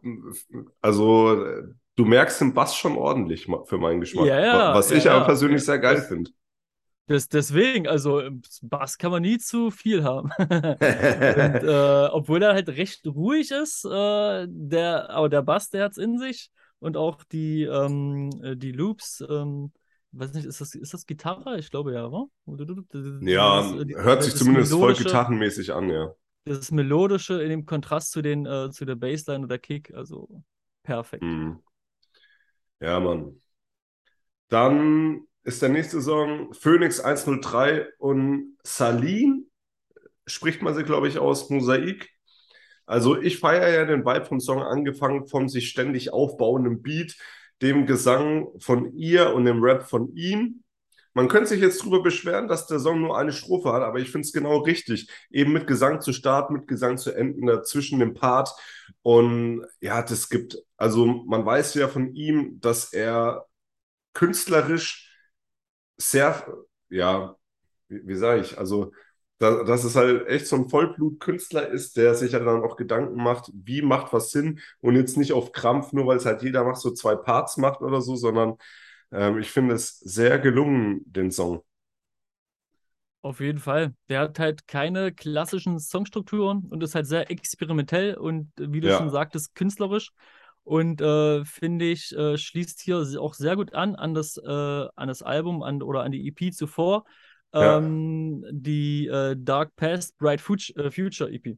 also 0.81 1.43
äh, 1.46 1.63
du 1.96 2.05
merkst 2.05 2.41
den 2.41 2.53
Bass 2.53 2.75
schon 2.75 2.98
ordentlich 2.98 3.48
für 3.65 3.77
meinen 3.77 4.00
Geschmack. 4.00 4.25
Ja, 4.25 4.39
ja, 4.39 4.74
Was 4.74 4.89
ja, 4.89 4.98
ich 4.98 5.10
aber 5.10 5.20
ja. 5.20 5.25
persönlich 5.25 5.63
sehr 5.63 5.79
geil 5.79 6.01
finde. 6.01 6.31
Das, 7.08 7.27
deswegen, 7.27 7.88
also 7.88 8.22
Bass 8.62 8.98
kann 8.98 9.12
man 9.12 9.22
nie 9.22 9.38
zu 9.38 9.70
viel 9.70 10.03
haben. 10.05 10.31
Und, 10.39 10.50
äh, 10.81 12.08
obwohl 12.12 12.41
er 12.41 12.53
halt 12.53 12.70
recht 12.70 13.05
ruhig 13.05 13.51
ist, 13.51 13.84
äh, 13.84 14.48
der, 14.50 15.10
aber 15.10 15.27
der 15.27 15.41
Bass, 15.41 15.70
der 15.70 15.84
hat 15.84 15.91
es 15.91 15.98
in 15.98 16.17
sich. 16.17 16.51
Und 16.79 16.96
auch 16.96 17.24
die, 17.25 17.63
ähm, 17.63 18.29
äh, 18.41 18.55
die 18.55 18.72
Loops, 18.72 19.24
ähm, 19.29 19.72
weiß 20.12 20.34
nicht, 20.34 20.46
ist 20.46 20.62
das, 20.62 20.75
ist 20.75 20.94
das 20.94 21.06
Gitarre? 21.06 21.58
Ich 21.60 21.72
glaube 21.72 21.94
ja, 21.94 22.06
oder? 22.08 22.27
Ja, 23.22 23.62
Das, 23.62 23.82
äh, 23.82 23.86
die- 23.86 23.96
hört 23.96 24.24
sich 24.24 24.36
zumindest 24.36 24.74
voll 24.74 24.94
gitarrenmäßig 24.96 25.74
an, 25.74 25.89
ja. 25.89 26.13
Das 26.46 26.72
Melodische 26.72 27.41
in 27.44 27.50
dem 27.50 27.65
Kontrast 27.65 28.12
zu, 28.12 28.22
den, 28.22 28.46
äh, 28.46 28.72
zu 28.72 28.86
der 28.86 28.96
Bassline 28.96 29.44
oder 29.46 29.60
Kick, 29.60 29.94
also 29.94 30.44
perfekt. 30.84 31.24
Mhm. 31.24 31.62
Ja, 32.80 33.00
Mann. 33.00 33.41
Dann 34.50 35.22
ist 35.44 35.62
der 35.62 35.70
nächste 35.70 36.01
Song 36.01 36.53
Phoenix 36.53 37.00
103 37.00 37.88
und 37.98 38.58
Salin, 38.63 39.50
spricht 40.27 40.62
man 40.62 40.75
sie, 40.75 40.84
glaube 40.84 41.08
ich, 41.08 41.20
aus, 41.20 41.50
Mosaik. 41.50 42.10
Also 42.86 43.22
ich 43.22 43.39
feiere 43.39 43.70
ja 43.74 43.86
den 43.86 44.06
Vibe 44.06 44.25
vom 44.25 44.39
Song, 44.39 44.62
angefangen 44.62 45.27
vom 45.27 45.50
sich 45.50 45.70
ständig 45.70 46.13
aufbauenden 46.13 46.82
Beat, 46.82 47.18
dem 47.62 47.86
Gesang 47.86 48.48
von 48.60 48.94
ihr 48.94 49.34
und 49.34 49.46
dem 49.46 49.63
Rap 49.63 49.84
von 49.89 50.13
ihm. 50.15 50.63
Man 51.13 51.27
könnte 51.27 51.50
sich 51.50 51.62
jetzt 51.62 51.84
drüber 51.84 52.01
beschweren, 52.01 52.48
dass 52.48 52.68
der 52.68 52.80
Song 52.80 53.01
nur 53.01 53.18
eine 53.18 53.34
Strophe 53.34 53.74
hat, 53.74 53.84
aber 53.84 54.00
ich 54.00 54.12
finde 54.12 54.25
es 54.25 54.32
genau 54.34 54.60
richtig. 54.60 55.10
Eben 55.30 55.51
mit 55.51 55.68
Gesang 55.68 56.00
zu 56.01 56.13
starten, 56.13 56.53
mit 56.53 56.68
Gesang 56.68 56.98
zu 56.98 57.12
enden, 57.12 57.48
dazwischen 57.48 58.00
dem 58.00 58.13
Part. 58.13 58.50
Und 59.01 59.65
ja, 59.82 60.01
das 60.01 60.30
gibt, 60.30 60.58
also 60.77 61.06
man 61.06 61.46
weiß 61.46 61.74
ja 61.75 61.88
von 61.89 62.13
ihm, 62.15 62.60
dass 62.62 62.94
er 62.94 63.46
künstlerisch 64.13 65.12
sehr, 65.98 66.46
ja, 66.89 67.36
wie, 67.89 68.08
wie 68.08 68.15
sage 68.15 68.41
ich, 68.41 68.58
also 68.58 68.91
da, 69.41 69.63
dass 69.63 69.83
es 69.83 69.95
halt 69.95 70.27
echt 70.27 70.48
so 70.48 70.55
ein 70.57 70.69
Vollblutkünstler 70.69 71.67
ist, 71.69 71.98
der 71.98 72.15
sich 72.15 72.33
ja 72.33 72.39
dann 72.39 72.63
auch 72.63 72.77
Gedanken 72.77 73.21
macht, 73.24 73.51
wie 73.53 73.81
macht 73.81 74.13
was 74.13 74.31
Sinn 74.31 74.60
und 74.81 74.95
jetzt 74.95 75.17
nicht 75.17 75.33
auf 75.33 75.51
Krampf, 75.51 75.93
nur 75.93 76.07
weil 76.07 76.17
es 76.17 76.25
halt 76.25 76.43
jeder 76.43 76.63
macht, 76.63 76.79
so 76.81 76.91
zwei 76.91 77.15
Parts 77.15 77.57
macht 77.57 77.81
oder 77.81 78.01
so, 78.01 78.15
sondern 78.15 78.55
ähm, 79.12 79.39
ich 79.39 79.51
finde 79.51 79.75
es 79.75 80.00
sehr 80.00 80.39
gelungen, 80.39 81.01
den 81.05 81.31
Song. 81.31 81.63
Auf 83.24 83.39
jeden 83.39 83.60
Fall. 83.60 83.93
Der 84.10 84.21
hat 84.21 84.39
halt 84.39 84.67
keine 84.67 85.12
klassischen 85.13 85.79
Songstrukturen 85.79 86.65
und 86.71 86.81
ist 86.81 86.95
halt 86.95 87.05
sehr 87.05 87.29
experimentell 87.29 88.15
und 88.15 88.51
äh, 88.60 88.71
wie 88.74 88.81
du 88.81 88.89
Ja. 88.89 88.91
schon 88.91 89.10
sagtest, 89.12 89.53
künstlerisch. 89.53 90.12
Und 90.63 91.01
äh, 91.01 91.43
finde 91.45 91.86
ich, 91.86 92.15
äh, 92.15 92.38
schließt 92.38 92.81
hier 92.81 93.03
auch 93.19 93.33
sehr 93.36 93.55
gut 93.55 93.74
an 93.74 93.95
an 93.95 94.13
das, 94.13 94.38
äh, 94.38 94.41
an 94.95 95.07
das 95.07 95.21
Album 95.24 95.62
an, 95.63 95.81
oder 95.83 96.03
an 96.03 96.12
die 96.12 96.27
EP 96.27 96.51
zuvor. 96.51 97.03
Ja. 97.53 97.77
Ähm, 97.77 98.46
die 98.51 99.08
äh, 99.08 99.36
Dark 99.38 99.75
Past, 99.75 100.17
Bright 100.17 100.41
äh, 100.75 100.91
Future 100.91 101.31
EP. 101.31 101.58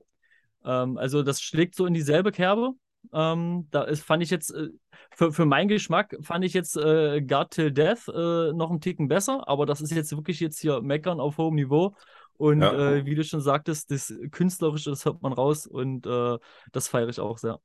Ähm, 0.65 0.97
also 0.97 1.23
das 1.23 1.41
schlägt 1.41 1.75
so 1.75 1.85
in 1.85 1.93
dieselbe 1.93 2.31
Kerbe. 2.31 2.71
Ähm, 3.11 3.67
da 3.69 3.83
ist, 3.83 4.03
fand 4.03 4.23
ich 4.23 4.29
jetzt, 4.29 4.51
äh, 4.51 4.69
für, 5.15 5.31
für 5.33 5.45
meinen 5.45 5.67
Geschmack 5.67 6.15
fand 6.21 6.45
ich 6.45 6.53
jetzt 6.53 6.77
äh, 6.77 7.21
God 7.21 7.51
Till 7.51 7.71
Death 7.71 8.07
äh, 8.07 8.53
noch 8.53 8.69
einen 8.69 8.81
Ticken 8.81 9.07
besser, 9.07 9.47
aber 9.47 9.65
das 9.65 9.81
ist 9.81 9.91
jetzt 9.91 10.15
wirklich 10.15 10.39
jetzt 10.39 10.59
hier 10.59 10.81
Meckern 10.81 11.19
auf 11.19 11.37
hohem 11.37 11.55
Niveau. 11.55 11.95
Und 12.37 12.61
Ja. 12.63 12.71
äh, 12.73 13.05
wie 13.05 13.15
du 13.15 13.23
schon 13.23 13.41
sagtest, 13.41 13.91
das 13.91 14.13
Künstlerische, 14.31 14.89
das 14.89 15.05
hört 15.05 15.21
man 15.21 15.33
raus 15.33 15.67
und 15.67 16.07
äh, 16.07 16.37
das 16.71 16.87
feiere 16.87 17.09
ich 17.09 17.19
auch 17.19 17.37
sehr. 17.37 17.59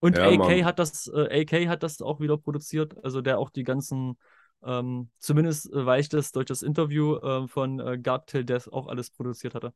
Und 0.00 0.16
Ja, 0.16 0.26
AK 0.28 0.38
Mann. 0.38 0.64
hat 0.64 0.78
das, 0.78 1.06
äh, 1.08 1.42
AK 1.42 1.68
hat 1.68 1.82
das 1.82 2.00
auch 2.02 2.20
wieder 2.20 2.36
produziert, 2.36 2.94
also 3.04 3.20
der 3.20 3.38
auch 3.38 3.50
die 3.50 3.62
ganzen, 3.62 4.18
ähm, 4.64 5.10
zumindest 5.18 5.72
äh, 5.72 5.86
weiß 5.86 6.06
ich 6.06 6.08
das 6.08 6.32
durch 6.32 6.46
das 6.46 6.62
Interview 6.62 7.16
äh, 7.16 7.48
von 7.48 7.80
äh, 7.80 7.98
God 7.98 8.26
Till 8.26 8.44
Death 8.44 8.72
auch 8.72 8.88
alles 8.88 9.10
produziert 9.10 9.54
hatte. 9.54 9.72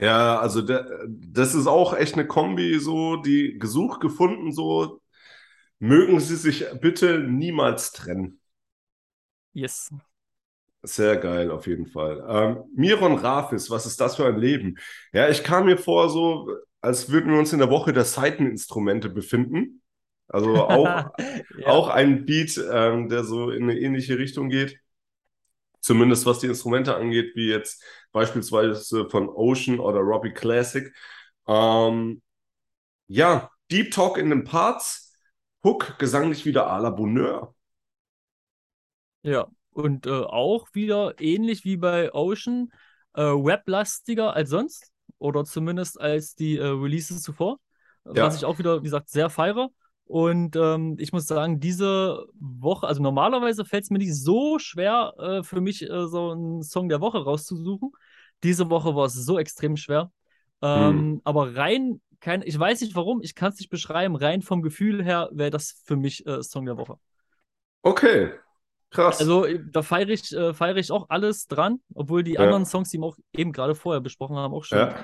Ja, 0.00 0.38
also 0.38 0.62
der, 0.62 0.86
das 1.08 1.54
ist 1.54 1.66
auch 1.66 1.92
echt 1.94 2.14
eine 2.14 2.26
Kombi, 2.26 2.78
so, 2.78 3.16
die 3.16 3.58
gesucht, 3.58 4.00
gefunden, 4.00 4.52
so. 4.52 5.00
Mögen 5.80 6.18
sie 6.20 6.36
sich 6.36 6.66
bitte 6.80 7.20
niemals 7.20 7.92
trennen. 7.92 8.40
Yes. 9.52 9.90
Sehr 10.82 11.16
geil, 11.16 11.50
auf 11.50 11.66
jeden 11.66 11.86
Fall. 11.86 12.24
Ähm, 12.28 12.64
Miron 12.74 13.16
Rafis, 13.16 13.70
was 13.70 13.86
ist 13.86 14.00
das 14.00 14.16
für 14.16 14.26
ein 14.26 14.38
Leben? 14.38 14.78
Ja, 15.12 15.28
ich 15.28 15.42
kam 15.42 15.66
mir 15.66 15.76
vor, 15.76 16.08
so, 16.08 16.48
als 16.80 17.10
würden 17.10 17.32
wir 17.32 17.38
uns 17.38 17.52
in 17.52 17.58
der 17.58 17.70
Woche 17.70 17.92
der 17.92 18.04
Saiteninstrumente 18.04 19.08
befinden. 19.08 19.82
Also 20.28 20.62
auch, 20.64 21.04
Ja. 21.56 21.66
auch 21.66 21.88
ein 21.88 22.24
Beat, 22.26 22.58
ähm, 22.72 23.08
der 23.08 23.24
so 23.24 23.50
in 23.50 23.64
eine 23.64 23.78
ähnliche 23.78 24.18
Richtung 24.18 24.48
geht. 24.50 24.78
Zumindest 25.80 26.26
was 26.26 26.40
die 26.40 26.46
Instrumente 26.48 26.96
angeht, 26.96 27.34
wie 27.36 27.48
jetzt 27.48 27.82
beispielsweise 28.12 29.08
von 29.08 29.28
Ocean 29.28 29.78
oder 29.80 30.00
Robbie 30.00 30.32
Classic. 30.32 30.92
Ähm, 31.46 32.20
ja, 33.08 33.50
Deep 33.70 33.92
Talk 33.92 34.18
in 34.18 34.30
den 34.30 34.44
Parts, 34.44 35.14
Hook, 35.64 35.98
gesanglich 35.98 36.46
wieder 36.46 36.70
à 36.70 36.80
la 36.80 36.90
Bonheur. 36.90 37.54
Ja, 39.22 39.48
und 39.70 40.06
äh, 40.06 40.10
auch 40.10 40.68
wieder 40.74 41.14
ähnlich 41.20 41.64
wie 41.64 41.76
bei 41.76 42.12
Ocean, 42.14 42.72
äh, 43.14 43.22
weblastiger 43.22 44.32
als 44.34 44.50
sonst 44.50 44.92
oder 45.18 45.44
zumindest 45.44 46.00
als 46.00 46.34
die 46.34 46.56
äh, 46.56 46.64
Releases 46.66 47.22
zuvor, 47.22 47.58
Ja. 48.14 48.28
was 48.28 48.36
ich 48.36 48.44
auch 48.44 48.58
wieder, 48.58 48.78
wie 48.80 48.84
gesagt, 48.84 49.08
sehr 49.10 49.30
feiere. 49.30 49.68
Und 50.08 50.56
ähm, 50.56 50.96
ich 50.98 51.12
muss 51.12 51.26
sagen, 51.26 51.60
diese 51.60 52.26
Woche, 52.40 52.86
also 52.86 53.02
normalerweise 53.02 53.64
fällt 53.66 53.84
es 53.84 53.90
mir 53.90 53.98
nicht 53.98 54.14
so 54.16 54.58
schwer, 54.58 55.12
äh, 55.18 55.42
für 55.42 55.60
mich 55.60 55.82
äh, 55.82 56.06
so 56.08 56.30
einen 56.30 56.62
Song 56.62 56.88
der 56.88 57.00
Woche 57.02 57.18
rauszusuchen. 57.22 57.92
Diese 58.42 58.70
Woche 58.70 58.94
war 58.96 59.06
es 59.06 59.14
so 59.14 59.38
extrem 59.38 59.76
schwer. 59.76 60.10
Ähm, 60.62 61.20
Aber 61.24 61.56
rein, 61.56 62.00
kein, 62.20 62.42
ich 62.42 62.58
weiß 62.58 62.80
nicht 62.80 62.96
warum, 62.96 63.20
ich 63.22 63.34
kann 63.34 63.52
es 63.52 63.58
nicht 63.58 63.68
beschreiben, 63.70 64.16
rein 64.16 64.42
vom 64.42 64.62
Gefühl 64.62 65.04
her 65.04 65.28
wäre 65.32 65.50
das 65.50 65.82
für 65.84 65.96
mich 65.96 66.26
äh, 66.26 66.42
Song 66.42 66.64
der 66.64 66.78
Woche. 66.78 66.98
Okay, 67.84 68.32
krass. 68.90 69.18
Also 69.18 69.44
äh, 69.44 69.60
da 69.70 69.82
feiere 69.82 70.08
ich, 70.08 70.32
äh, 70.32 70.54
feiere 70.54 70.76
ich 70.76 70.90
auch 70.90 71.10
alles 71.10 71.46
dran, 71.46 71.80
obwohl 71.94 72.22
die 72.24 72.34
Ja. 72.34 72.44
anderen 72.44 72.64
Songs, 72.64 72.90
die 72.90 72.98
wir 72.98 73.06
auch 73.06 73.18
eben 73.32 73.52
gerade 73.52 73.74
vorher 73.74 74.00
besprochen 74.00 74.36
haben, 74.36 74.54
auch 74.54 74.64
schon 74.64 74.78
Ja. 74.78 74.94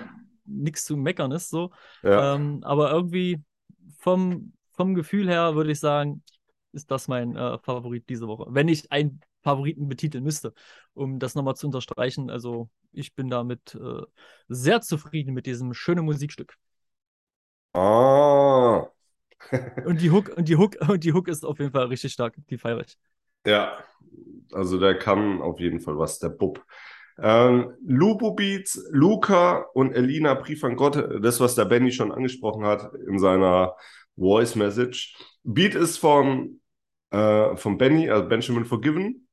nichts 0.46 0.84
zu 0.84 0.96
meckern 0.96 1.32
ist. 1.32 1.50
So. 1.50 1.70
ja. 2.02 2.34
Ähm, 2.34 2.60
aber 2.64 2.90
irgendwie 2.90 3.42
vom, 3.98 4.52
vom 4.76 4.94
Gefühl 4.94 5.28
her 5.28 5.54
würde 5.54 5.72
ich 5.72 5.80
sagen, 5.80 6.22
ist 6.72 6.90
das 6.90 7.08
mein 7.08 7.36
äh, 7.36 7.58
Favorit 7.58 8.08
diese 8.08 8.26
Woche. 8.26 8.46
Wenn 8.48 8.68
ich 8.68 8.90
einen 8.90 9.20
Favoriten 9.44 9.88
betiteln 9.88 10.24
müsste, 10.24 10.54
um 10.94 11.20
das 11.20 11.34
nochmal 11.36 11.54
zu 11.54 11.66
unterstreichen. 11.66 12.30
Also 12.30 12.68
ich 12.92 13.14
bin 13.14 13.28
damit 13.28 13.74
äh, 13.76 14.02
sehr 14.48 14.80
zufrieden 14.80 15.34
mit 15.34 15.46
diesem 15.46 15.74
schönen 15.74 16.04
Musikstück. 16.04 16.56
Ah. 17.74 18.86
Und 19.84 20.00
die 20.00 20.10
Hook, 20.10 20.32
und 20.36 20.48
die 20.48 20.56
Hook, 20.56 20.76
und 20.88 21.04
die 21.04 21.12
Hook 21.12 21.28
ist 21.28 21.44
auf 21.44 21.58
jeden 21.58 21.72
Fall 21.72 21.86
richtig 21.86 22.12
stark. 22.12 22.34
Die 22.48 22.56
feiere 22.56 22.80
ich. 22.80 22.96
Ja, 23.46 23.76
also 24.52 24.80
der 24.80 24.98
kann 24.98 25.42
auf 25.42 25.60
jeden 25.60 25.80
Fall 25.80 25.98
was, 25.98 26.18
der 26.18 26.30
Bub. 26.30 26.64
Ähm, 27.18 27.74
Lupo 27.86 28.32
Beats, 28.32 28.88
Luca 28.90 29.66
und 29.74 29.92
Elina 29.92 30.34
Brief 30.34 30.64
an 30.64 30.76
Gott, 30.76 30.96
das, 31.22 31.40
was 31.40 31.54
der 31.54 31.66
Benny 31.66 31.92
schon 31.92 32.10
angesprochen 32.10 32.64
hat 32.64 32.92
in 33.06 33.18
seiner 33.18 33.76
Voice 34.16 34.54
Message. 34.54 35.16
Beat 35.42 35.74
ist 35.74 35.98
von, 35.98 36.60
äh, 37.10 37.56
von 37.56 37.78
Benny, 37.78 38.08
also 38.10 38.28
Benjamin 38.28 38.64
Forgiven. 38.64 39.28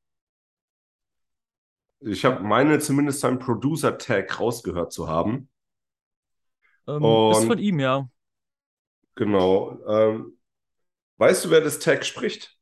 Ich 2.00 2.24
habe 2.24 2.42
meine 2.42 2.78
zumindest 2.80 3.20
seinen 3.20 3.38
Producer-Tag 3.38 4.40
rausgehört 4.40 4.92
zu 4.92 5.08
haben. 5.08 5.48
Ähm, 6.88 6.96
ist 6.96 7.38
Und- 7.38 7.46
von 7.46 7.58
ihm, 7.58 7.78
ja. 7.78 8.08
Genau. 9.14 9.78
Ähm, 9.86 10.38
weißt 11.18 11.44
du, 11.44 11.50
wer 11.50 11.60
das 11.60 11.78
Tag 11.78 12.04
spricht? 12.04 12.58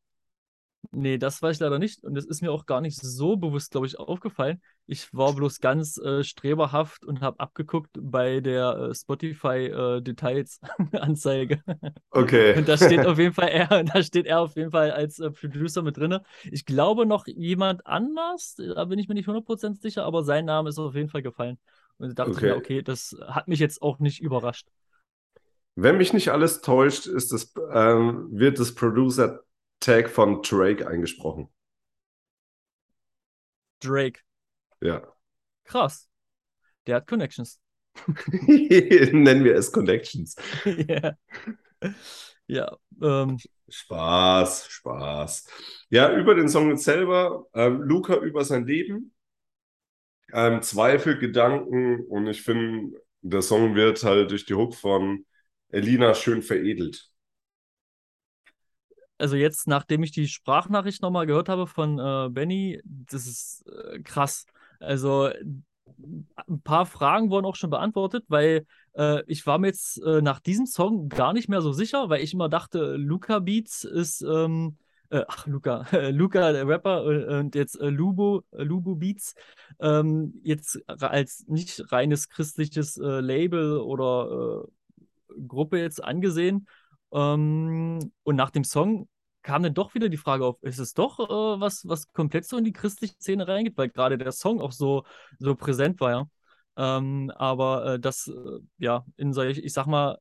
Nee, 0.92 1.18
das 1.18 1.42
weiß 1.42 1.56
ich 1.56 1.60
leider 1.60 1.78
nicht. 1.78 2.02
Und 2.02 2.14
das 2.14 2.24
ist 2.24 2.40
mir 2.42 2.50
auch 2.52 2.66
gar 2.66 2.80
nicht 2.80 2.98
so 2.98 3.36
bewusst, 3.36 3.70
glaube 3.70 3.86
ich, 3.86 3.96
aufgefallen. 3.98 4.60
Ich 4.86 5.12
war 5.14 5.34
bloß 5.34 5.60
ganz 5.60 5.98
äh, 5.98 6.24
streberhaft 6.24 7.04
und 7.04 7.20
habe 7.20 7.38
abgeguckt 7.38 7.90
bei 8.00 8.40
der 8.40 8.88
äh, 8.90 8.94
Spotify-Details-Anzeige. 8.94 11.62
Okay. 12.12 12.54
Und 12.54 12.68
da 12.68 12.76
steht 12.76 13.06
auf 13.06 13.18
jeden 13.22 13.34
Fall 13.34 13.48
er, 13.48 13.84
da 13.84 14.02
steht 14.02 14.26
er 14.26 14.40
auf 14.40 14.56
jeden 14.56 14.72
Fall 14.72 14.90
als 14.90 15.20
äh, 15.20 15.30
Producer 15.30 15.82
mit 15.82 15.96
drin. 15.96 16.18
Ich 16.50 16.64
glaube 16.64 17.06
noch 17.06 17.28
jemand 17.28 17.86
anders, 17.86 18.56
da 18.56 18.84
bin 18.86 18.98
ich 18.98 19.06
mir 19.08 19.14
nicht 19.14 19.28
100% 19.28 19.80
sicher, 19.80 20.04
aber 20.04 20.24
sein 20.24 20.46
Name 20.46 20.70
ist 20.70 20.78
auf 20.78 20.96
jeden 20.96 21.08
Fall 21.08 21.22
gefallen. 21.22 21.58
Und 21.98 22.08
da 22.08 22.14
dachte 22.24 22.38
ich 22.38 22.44
mir, 22.44 22.48
Okay. 22.48 22.56
okay, 22.56 22.82
das 22.82 23.16
hat 23.28 23.46
mich 23.46 23.60
jetzt 23.60 23.80
auch 23.82 24.00
nicht 24.00 24.20
überrascht. 24.20 24.66
Wenn 25.76 25.96
mich 25.96 26.12
nicht 26.12 26.30
alles 26.30 26.60
täuscht, 26.60 27.06
ist 27.06 27.32
das, 27.32 27.52
ähm, 27.72 28.28
wird 28.32 28.58
das 28.58 28.74
Producer-Tag 29.80 30.10
von 30.10 30.42
Drake 30.42 30.86
eingesprochen. 30.86 31.48
Drake, 33.80 34.20
Ja. 34.80 35.02
krass. 35.64 36.08
Der 36.86 36.96
hat 36.96 37.06
Connections. 37.08 37.60
Nennen 39.12 39.44
wir 39.44 39.56
es 39.56 39.72
Connections. 39.72 40.36
ja. 40.88 41.14
Ja, 42.46 42.76
ähm, 43.02 43.38
Spaß, 43.68 44.66
Spaß. 44.68 45.46
Ja, 45.90 46.12
über 46.16 46.34
den 46.34 46.48
Song 46.48 46.76
selber, 46.76 47.46
ähm, 47.54 47.82
Luca 47.82 48.16
über 48.16 48.44
sein 48.44 48.66
Leben. 48.66 49.12
ähm, 50.32 50.62
Zweifel, 50.62 51.18
Gedanken 51.18 52.00
und 52.06 52.26
ich 52.26 52.42
finde, 52.42 53.00
der 53.22 53.42
Song 53.42 53.74
wird 53.74 54.02
halt 54.02 54.30
durch 54.30 54.44
die 54.46 54.54
Hook 54.54 54.74
von 54.74 55.26
Elina 55.68 56.14
schön 56.14 56.42
veredelt. 56.42 57.10
Also 59.20 59.37
jetzt, 59.37 59.68
nachdem 59.68 60.02
ich 60.02 60.12
die 60.12 60.28
Sprachnachricht 60.28 61.02
nochmal 61.02 61.26
gehört 61.26 61.48
habe 61.48 61.66
von 61.66 61.98
äh, 61.98 62.28
Benny, 62.30 62.80
das 62.85 63.26
ist 63.26 63.64
äh, 63.68 64.00
krass. 64.00 64.46
Also 64.78 65.28
ein 66.48 66.62
paar 66.62 66.87
Fragen 66.87 67.30
wurden 67.30 67.46
auch 67.46 67.56
schon 67.56 67.70
beantwortet, 67.70 68.24
weil 68.28 68.66
äh, 68.96 69.22
ich 69.26 69.46
war 69.46 69.59
mir 69.59 69.68
jetzt 69.68 70.02
äh, 70.02 70.22
nach 70.22 70.40
diesem 70.40 70.66
Song 70.66 71.09
gar 71.09 71.33
nicht 71.33 71.48
mehr 71.48 71.61
so 71.61 71.72
sicher, 71.72 72.09
weil 72.09 72.22
ich 72.22 72.33
immer 72.33 72.48
dachte, 72.48 72.96
Luca 72.96 73.40
Beats 73.40 73.85
ist, 73.85 74.22
ähm, 74.22 74.78
äh, 75.11 75.24
ach 75.28 75.46
Luca, 75.46 75.87
Luca 76.11 76.52
der 76.52 76.66
Rapper 76.66 77.04
äh, 77.06 77.38
und 77.40 77.54
jetzt 77.54 77.80
äh, 77.80 77.88
Lubo, 77.90 78.42
äh, 78.52 78.62
Lubo 78.62 78.94
Beats 78.94 79.35
ähm, 79.80 80.40
jetzt 80.42 80.78
als 80.87 81.44
nicht 81.48 81.92
reines 81.92 82.28
christliches 82.28 82.96
Label 82.96 83.78
oder 83.78 84.64
Gruppe 85.46 85.78
jetzt 85.78 86.02
angesehen. 86.02 86.66
Ähm, 87.12 88.12
und 88.23 88.37
nach 88.37 88.51
dem 88.51 88.64
Song 88.64 89.09
kam 89.42 89.62
dann 89.62 89.75
doch 89.75 89.94
wieder 89.94 90.09
die 90.09 90.16
Frage 90.16 90.44
auf, 90.44 90.62
ist 90.62 90.79
es 90.79 90.94
doch 90.94 91.18
äh, 91.18 91.61
was, 91.61 91.87
was 91.88 92.12
komplett 92.12 92.44
so 92.46 92.57
in 92.59 92.64
die 92.64 92.73
christliche 92.73 93.14
Szene 93.14 93.49
reingeht, 93.49 93.77
weil 93.79 93.88
gerade 93.88 94.18
der 94.18 94.33
Song 94.33 94.61
auch 94.61 94.73
so, 94.73 95.05
so 95.38 95.55
präsent 95.55 96.01
war, 96.01 96.11
ja. 96.11 96.27
Ähm, 96.77 97.31
aber 97.35 97.94
äh, 97.94 98.01
das, 98.01 98.29
äh, 98.29 98.61
ja, 98.79 99.05
in 99.16 99.33
solch, 99.33 99.59
ich 99.59 99.73
sag 99.73 99.87
mal, 99.87 100.18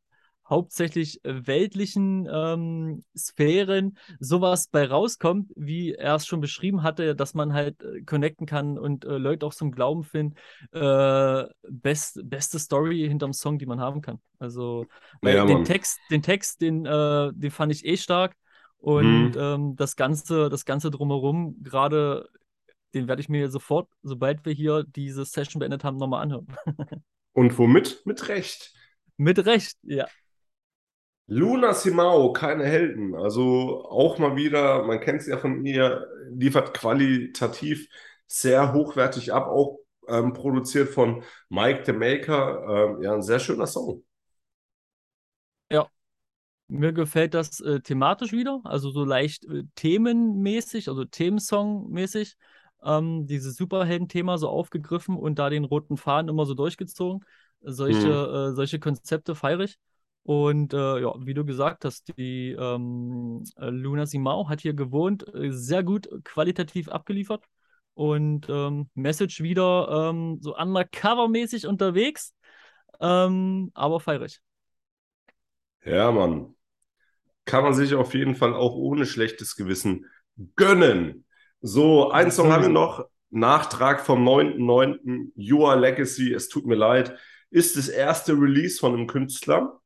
hauptsächlich 0.49 1.19
weltlichen 1.23 2.27
ähm, 2.31 3.03
Sphären 3.15 3.97
sowas 4.19 4.67
bei 4.67 4.85
rauskommt, 4.85 5.51
wie 5.55 5.93
er 5.93 6.15
es 6.15 6.25
schon 6.25 6.41
beschrieben 6.41 6.83
hatte, 6.83 7.15
dass 7.15 7.33
man 7.33 7.53
halt 7.53 7.83
äh, 7.83 8.01
connecten 8.01 8.45
kann 8.45 8.77
und 8.77 9.05
äh, 9.05 9.17
Leute 9.17 9.45
auch 9.45 9.53
zum 9.53 9.71
Glauben 9.71 10.03
finden. 10.03 10.35
Äh, 10.71 11.45
best, 11.69 12.21
beste 12.23 12.59
Story 12.59 13.05
hinterm 13.07 13.33
Song, 13.33 13.59
die 13.59 13.65
man 13.65 13.79
haben 13.79 14.01
kann. 14.01 14.19
Also 14.39 14.85
ja, 15.21 15.45
den 15.45 15.65
Text, 15.65 15.99
den 16.09 16.21
Text, 16.21 16.61
den, 16.61 16.85
äh, 16.85 17.31
den 17.33 17.51
fand 17.51 17.71
ich 17.71 17.85
eh 17.85 17.97
stark. 17.97 18.35
Und 18.77 19.31
mhm. 19.31 19.37
ähm, 19.37 19.75
das 19.75 19.97
Ganze, 19.97 20.49
das 20.49 20.63
Ganze 20.63 20.89
drumherum, 20.89 21.61
gerade 21.61 22.29
den 22.93 23.07
werde 23.07 23.21
ich 23.21 23.29
mir 23.29 23.49
sofort, 23.49 23.89
sobald 24.01 24.45
wir 24.45 24.53
hier 24.53 24.83
diese 24.83 25.25
Session 25.25 25.59
beendet 25.59 25.83
haben, 25.83 25.97
nochmal 25.97 26.23
anhören. 26.23 26.47
Und 27.33 27.57
womit? 27.57 28.01
Mit 28.05 28.27
Recht. 28.27 28.73
Mit 29.17 29.45
Recht, 29.45 29.77
ja. 29.83 30.07
Luna 31.31 31.75
Simao, 31.75 32.33
keine 32.33 32.65
Helden. 32.65 33.13
Also 33.13 33.85
auch 33.85 34.17
mal 34.17 34.35
wieder, 34.35 34.83
man 34.83 34.99
kennt 34.99 35.21
sie 35.21 35.29
ja 35.29 35.37
von 35.37 35.63
ihr, 35.63 36.07
liefert 36.31 36.73
qualitativ 36.73 37.87
sehr 38.25 38.73
hochwertig 38.73 39.31
ab, 39.31 39.47
auch 39.47 39.77
ähm, 40.07 40.33
produziert 40.33 40.89
von 40.89 41.23
Mike 41.49 41.83
the 41.85 41.93
Maker. 41.93 42.95
Ähm, 42.97 43.03
ja, 43.03 43.13
ein 43.13 43.21
sehr 43.21 43.37
schöner 43.37 43.67
Song. 43.67 44.03
Ja, 45.71 45.87
mir 46.67 46.93
gefällt 46.93 47.35
das 47.35 47.59
äh, 47.59 47.79
thematisch 47.79 48.31
wieder, 48.31 48.61
also 48.63 48.89
so 48.89 49.05
leicht 49.05 49.45
äh, 49.45 49.65
themenmäßig, 49.75 50.89
also 50.89 51.03
Themensong-mäßig. 51.03 52.37
Ähm, 52.81 53.27
dieses 53.27 53.55
Superhelden-Thema 53.55 54.39
so 54.39 54.49
aufgegriffen 54.49 55.15
und 55.15 55.37
da 55.37 55.51
den 55.51 55.65
roten 55.65 55.97
Faden 55.97 56.29
immer 56.29 56.45
so 56.45 56.55
durchgezogen. 56.55 57.23
Solche, 57.61 58.07
mhm. 58.07 58.53
äh, 58.53 58.55
solche 58.55 58.79
Konzepte 58.79 59.35
feiere 59.35 59.59
ich. 59.59 59.77
Und 60.23 60.73
äh, 60.73 60.99
ja, 61.01 61.13
wie 61.19 61.33
du 61.33 61.45
gesagt 61.45 61.85
hast, 61.85 62.17
die 62.17 62.51
ähm, 62.51 63.43
äh, 63.57 63.69
Luna 63.69 64.05
Simao 64.05 64.47
hat 64.49 64.61
hier 64.61 64.73
gewohnt, 64.73 65.25
äh, 65.33 65.51
sehr 65.51 65.83
gut 65.83 66.09
qualitativ 66.23 66.89
abgeliefert. 66.89 67.45
Und 67.93 68.47
ähm, 68.49 68.89
Message 68.93 69.41
wieder 69.41 70.09
ähm, 70.09 70.37
so 70.41 70.55
undercover-mäßig 70.55 71.67
unterwegs, 71.67 72.33
ähm, 73.01 73.71
aber 73.73 73.99
feiere 73.99 74.25
ich. 74.25 74.39
Ja, 75.83 76.11
Mann 76.11 76.55
kann 77.49 77.63
man 77.63 77.73
sich 77.73 77.95
auf 77.95 78.13
jeden 78.13 78.35
Fall 78.35 78.53
auch 78.53 78.75
ohne 78.75 79.07
schlechtes 79.07 79.55
Gewissen 79.55 80.05
gönnen. 80.55 81.25
So, 81.61 82.11
ein 82.11 82.29
Song 82.29 82.51
haben 82.51 82.61
wir 82.61 82.69
noch. 82.69 83.07
Nachtrag 83.31 84.05
vom 84.05 84.23
9.9. 84.23 85.31
Your 85.35 85.75
Legacy, 85.75 86.31
es 86.31 86.47
tut 86.47 86.67
mir 86.67 86.75
leid, 86.75 87.17
ist 87.49 87.75
das 87.75 87.89
erste 87.89 88.33
Release 88.33 88.77
von 88.79 88.93
einem 88.93 89.07
Künstler. 89.07 89.81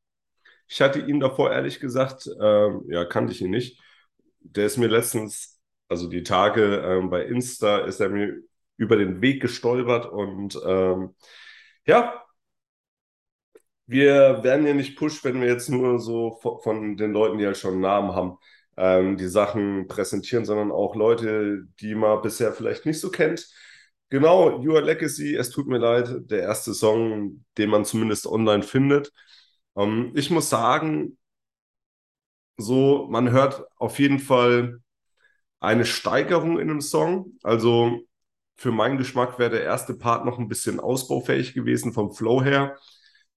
Ich 0.68 0.80
hatte 0.80 1.00
ihn 1.00 1.20
davor 1.20 1.52
ehrlich 1.52 1.80
gesagt, 1.80 2.26
äh, 2.26 2.70
ja, 2.92 3.04
kannte 3.04 3.32
ich 3.32 3.40
ihn 3.42 3.50
nicht. 3.50 3.80
Der 4.40 4.66
ist 4.66 4.76
mir 4.78 4.88
letztens, 4.88 5.60
also 5.88 6.08
die 6.08 6.22
Tage 6.22 6.82
äh, 6.82 7.06
bei 7.08 7.24
Insta, 7.24 7.78
ist 7.80 8.00
er 8.00 8.08
mir 8.10 8.36
über 8.76 8.96
den 8.96 9.20
Weg 9.22 9.40
gestolpert 9.42 10.06
und 10.06 10.58
ähm, 10.66 11.14
ja, 11.86 12.24
wir 13.86 14.42
werden 14.42 14.66
ja 14.66 14.74
nicht 14.74 14.96
push, 14.96 15.24
wenn 15.24 15.40
wir 15.40 15.48
jetzt 15.48 15.68
nur 15.68 15.98
so 15.98 16.38
von 16.62 16.96
den 16.96 17.12
Leuten, 17.12 17.38
die 17.38 17.46
halt 17.46 17.58
schon 17.58 17.72
einen 17.74 17.80
Namen 17.82 18.12
haben, 18.14 18.38
ähm, 18.76 19.16
die 19.16 19.28
Sachen 19.28 19.86
präsentieren, 19.88 20.44
sondern 20.44 20.72
auch 20.72 20.96
Leute, 20.96 21.64
die 21.80 21.94
man 21.94 22.22
bisher 22.22 22.52
vielleicht 22.52 22.86
nicht 22.86 23.00
so 23.00 23.10
kennt. 23.10 23.46
Genau, 24.10 24.58
Your 24.64 24.80
Legacy, 24.82 25.34
es 25.36 25.50
tut 25.50 25.66
mir 25.66 25.78
leid, 25.78 26.08
der 26.30 26.42
erste 26.42 26.72
Song, 26.74 27.44
den 27.58 27.70
man 27.70 27.84
zumindest 27.84 28.26
online 28.26 28.62
findet. 28.62 29.12
Ähm, 29.76 30.12
ich 30.14 30.30
muss 30.30 30.50
sagen, 30.50 31.18
so, 32.56 33.06
man 33.10 33.30
hört 33.30 33.64
auf 33.76 33.98
jeden 33.98 34.18
Fall 34.18 34.80
eine 35.60 35.84
Steigerung 35.84 36.58
in 36.58 36.68
dem 36.68 36.80
Song. 36.80 37.38
Also 37.42 38.00
für 38.56 38.72
meinen 38.72 38.98
Geschmack 38.98 39.38
wäre 39.38 39.50
der 39.50 39.64
erste 39.64 39.94
Part 39.94 40.24
noch 40.24 40.38
ein 40.38 40.48
bisschen 40.48 40.80
ausbaufähig 40.80 41.54
gewesen 41.54 41.92
vom 41.92 42.12
Flow 42.12 42.42
her. 42.42 42.78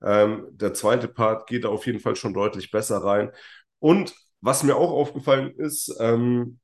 Ähm, 0.01 0.47
der 0.51 0.73
zweite 0.73 1.07
Part 1.07 1.47
geht 1.47 1.65
auf 1.65 1.87
jeden 1.87 1.99
Fall 1.99 2.15
schon 2.15 2.33
deutlich 2.33 2.71
besser 2.71 2.99
rein. 3.03 3.31
Und 3.79 4.15
was 4.41 4.63
mir 4.63 4.75
auch 4.75 4.91
aufgefallen 4.91 5.51
ist, 5.55 5.95
ähm, 5.99 6.59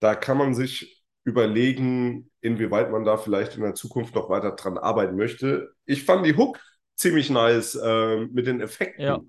da 0.00 0.14
kann 0.14 0.38
man 0.38 0.54
sich 0.54 1.04
überlegen, 1.24 2.30
inwieweit 2.40 2.90
man 2.90 3.04
da 3.04 3.16
vielleicht 3.16 3.56
in 3.56 3.62
der 3.62 3.74
Zukunft 3.74 4.14
noch 4.14 4.28
weiter 4.30 4.52
dran 4.52 4.78
arbeiten 4.78 5.16
möchte. 5.16 5.72
Ich 5.84 6.04
fand 6.04 6.24
die 6.26 6.36
Hook 6.36 6.58
ziemlich 7.00 7.30
nice 7.30 7.74
äh, 7.74 8.26
mit 8.26 8.46
den 8.46 8.60
Effekten. 8.60 9.02
Ja. 9.02 9.20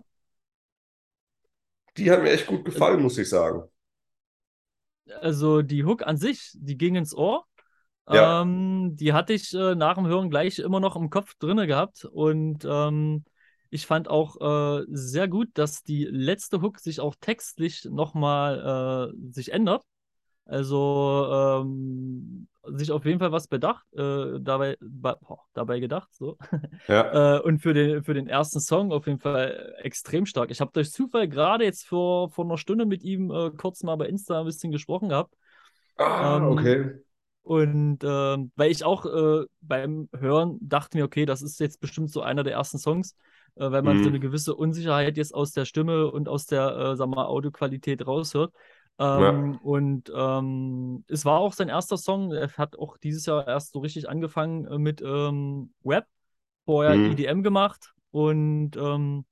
Die 1.97 2.11
hat 2.11 2.21
mir 2.21 2.31
echt 2.31 2.47
gut 2.47 2.65
gefallen, 2.65 3.01
muss 3.01 3.17
ich 3.17 3.29
sagen. 3.29 3.63
Also 5.19 5.61
die 5.61 5.83
Hook 5.83 6.03
an 6.03 6.17
sich, 6.17 6.51
die 6.53 6.77
ging 6.77 6.95
ins 6.95 7.15
Ohr. 7.15 7.45
Ja. 8.09 8.41
Ähm, 8.41 8.95
die 8.95 9.13
hatte 9.13 9.33
ich 9.33 9.53
äh, 9.53 9.75
nach 9.75 9.95
dem 9.95 10.07
Hören 10.07 10.29
gleich 10.29 10.59
immer 10.59 10.79
noch 10.79 10.95
im 10.95 11.09
Kopf 11.09 11.35
drinne 11.35 11.67
gehabt 11.67 12.05
und 12.05 12.65
ähm, 12.65 13.23
ich 13.69 13.85
fand 13.85 14.09
auch 14.09 14.35
äh, 14.41 14.85
sehr 14.89 15.29
gut, 15.29 15.49
dass 15.53 15.83
die 15.83 16.03
letzte 16.05 16.61
Hook 16.61 16.79
sich 16.79 16.99
auch 16.99 17.15
textlich 17.21 17.85
nochmal 17.85 19.13
äh, 19.13 19.31
sich 19.31 19.53
ändert. 19.53 19.83
Also 20.45 21.61
ähm, 21.63 22.47
sich 22.63 22.91
auf 22.91 23.05
jeden 23.05 23.19
Fall 23.19 23.31
was 23.31 23.47
bedacht, 23.47 23.85
äh, 23.93 24.39
dabei, 24.39 24.77
boah, 24.81 25.39
dabei 25.53 25.79
gedacht, 25.79 26.09
so. 26.13 26.37
Ja. 26.87 27.37
äh, 27.37 27.41
und 27.41 27.59
für 27.59 27.73
den, 27.73 28.03
für 28.03 28.13
den 28.13 28.27
ersten 28.27 28.59
Song 28.59 28.91
auf 28.91 29.07
jeden 29.07 29.19
Fall 29.19 29.75
extrem 29.79 30.25
stark. 30.25 30.51
Ich 30.51 30.61
habe 30.61 30.71
durch 30.73 30.91
Zufall 30.91 31.27
gerade 31.27 31.63
jetzt 31.63 31.87
vor, 31.87 32.29
vor 32.29 32.45
einer 32.45 32.57
Stunde 32.57 32.85
mit 32.85 33.03
ihm 33.03 33.31
äh, 33.31 33.51
kurz 33.51 33.83
mal 33.83 33.95
bei 33.95 34.07
Insta 34.07 34.39
ein 34.39 34.45
bisschen 34.45 34.71
gesprochen 34.71 35.09
gehabt. 35.09 35.33
Ah, 35.97 36.37
ähm, 36.37 36.43
okay. 36.45 36.91
Und 37.43 37.99
ähm, 38.03 38.51
weil 38.55 38.71
ich 38.71 38.83
auch 38.83 39.05
äh, 39.05 39.45
beim 39.61 40.09
Hören 40.15 40.57
dachte 40.61 40.97
mir, 40.97 41.05
okay, 41.05 41.25
das 41.25 41.41
ist 41.41 41.59
jetzt 41.59 41.79
bestimmt 41.79 42.11
so 42.11 42.21
einer 42.21 42.43
der 42.43 42.53
ersten 42.53 42.77
Songs, 42.77 43.15
äh, 43.55 43.71
weil 43.71 43.81
man 43.81 43.97
mhm. 43.97 44.03
so 44.03 44.09
eine 44.09 44.19
gewisse 44.19 44.55
Unsicherheit 44.55 45.17
jetzt 45.17 45.33
aus 45.33 45.51
der 45.51 45.65
Stimme 45.65 46.11
und 46.11 46.29
aus 46.29 46.45
der, 46.45 46.75
äh, 46.77 46.95
sag 46.95 47.09
mal, 47.09 47.25
Audioqualität 47.25 48.05
raushört. 48.05 48.53
Ähm, 48.99 49.53
ja. 49.53 49.59
Und 49.63 50.11
ähm, 50.15 51.03
es 51.07 51.25
war 51.25 51.39
auch 51.39 51.53
sein 51.53 51.69
erster 51.69 51.97
Song. 51.97 52.31
Er 52.31 52.51
hat 52.53 52.77
auch 52.77 52.97
dieses 52.97 53.25
Jahr 53.25 53.47
erst 53.47 53.73
so 53.73 53.79
richtig 53.79 54.09
angefangen 54.09 54.65
äh, 54.65 54.77
mit 54.77 55.01
ähm, 55.01 55.73
Web, 55.83 56.05
vorher 56.65 56.95
mhm. 56.95 57.11
EDM 57.11 57.41
gemacht 57.43 57.93
und 58.11 58.75
ähm, 58.77 59.25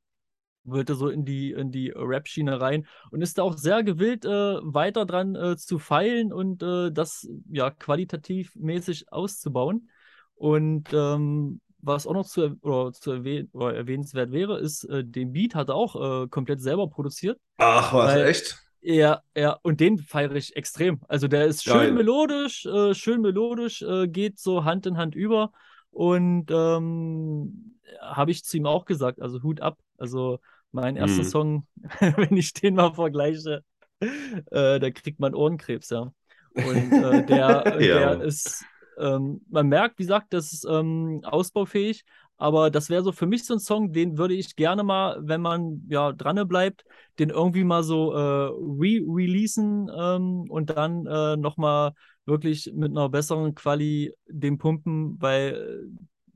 wollte 0.63 0.95
so 0.95 1.09
in 1.09 1.25
die, 1.25 1.51
in 1.51 1.71
die 1.71 1.91
Rap-Schiene 1.95 2.59
rein 2.59 2.87
und 3.11 3.21
ist 3.21 3.37
da 3.37 3.43
auch 3.43 3.57
sehr 3.57 3.83
gewillt, 3.83 4.25
äh, 4.25 4.29
weiter 4.61 5.05
dran 5.05 5.35
äh, 5.35 5.57
zu 5.57 5.79
feilen 5.79 6.33
und 6.33 6.63
äh, 6.63 6.91
das 6.91 7.27
ja 7.49 7.69
qualitativ 7.71 8.55
mäßig 8.55 9.11
auszubauen. 9.11 9.89
Und 10.35 10.89
ähm, 10.93 11.61
was 11.81 12.07
auch 12.07 12.13
noch 12.13 12.25
zu, 12.25 12.57
oder 12.61 12.91
zu 12.91 13.11
erwähnen, 13.11 13.49
oder 13.53 13.75
erwähnenswert 13.75 14.31
wäre, 14.31 14.59
ist, 14.59 14.83
äh, 14.85 15.03
den 15.03 15.33
Beat 15.33 15.55
hat 15.55 15.69
er 15.69 15.75
auch 15.75 16.23
äh, 16.23 16.27
komplett 16.27 16.61
selber 16.61 16.89
produziert. 16.89 17.39
Ach, 17.57 17.93
was, 17.93 18.15
echt? 18.15 18.57
Ja, 18.81 19.21
ja, 19.35 19.57
und 19.61 19.79
den 19.79 19.97
feiere 19.97 20.35
ich 20.35 20.55
extrem. 20.55 21.01
Also 21.07 21.27
der 21.27 21.45
ist 21.45 21.63
schön 21.63 21.73
Geil. 21.73 21.91
melodisch, 21.91 22.65
äh, 22.65 22.93
schön 22.93 23.21
melodisch, 23.21 23.83
geht 24.07 24.39
so 24.39 24.63
Hand 24.63 24.85
in 24.85 24.97
Hand 24.97 25.15
über. 25.15 25.51
Und 25.91 26.45
ähm, 26.49 27.79
habe 27.99 28.31
ich 28.31 28.43
zu 28.43 28.57
ihm 28.57 28.65
auch 28.65 28.85
gesagt, 28.85 29.21
also 29.21 29.41
Hut 29.43 29.61
ab. 29.61 29.79
Also 29.97 30.39
mein 30.71 30.95
erster 30.95 31.23
mhm. 31.23 31.27
Song, 31.27 31.67
wenn 31.99 32.37
ich 32.37 32.53
den 32.53 32.75
mal 32.75 32.93
vergleiche, 32.93 33.63
äh, 33.99 34.79
da 34.79 34.91
kriegt 34.91 35.19
man 35.19 35.35
Ohrenkrebs, 35.35 35.89
ja. 35.89 36.13
Und 36.53 36.91
äh, 36.91 37.25
der, 37.25 37.77
ja. 37.81 38.15
der 38.15 38.21
ist, 38.21 38.63
Ähm, 38.99 39.41
man 39.49 39.67
merkt, 39.67 39.97
wie 39.97 40.03
gesagt, 40.03 40.33
das 40.33 40.51
ist 40.51 40.65
ähm, 40.69 41.21
ausbaufähig, 41.23 42.03
aber 42.39 42.71
das 42.71 42.89
wäre 42.89 43.03
so 43.03 43.11
für 43.11 43.27
mich 43.27 43.45
so 43.45 43.53
ein 43.55 43.59
Song, 43.59 43.93
den 43.93 44.17
würde 44.17 44.33
ich 44.33 44.55
gerne 44.55 44.83
mal, 44.83 45.19
wenn 45.21 45.41
man 45.41 45.83
ja 45.89 46.13
dran 46.13 46.47
bleibt, 46.47 46.85
den 47.19 47.29
irgendwie 47.29 47.65
mal 47.65 47.83
so 47.83 48.13
äh, 48.13 48.17
re-releasen 48.19 49.91
ähm, 49.95 50.45
und 50.49 50.71
dann 50.71 51.05
äh, 51.07 51.37
nochmal 51.37 51.93
wirklich 52.25 52.71
mit 52.73 52.91
einer 52.91 53.09
besseren 53.09 53.55
Quali 53.55 54.13
den 54.27 54.57
pumpen, 54.57 55.21
weil 55.21 55.89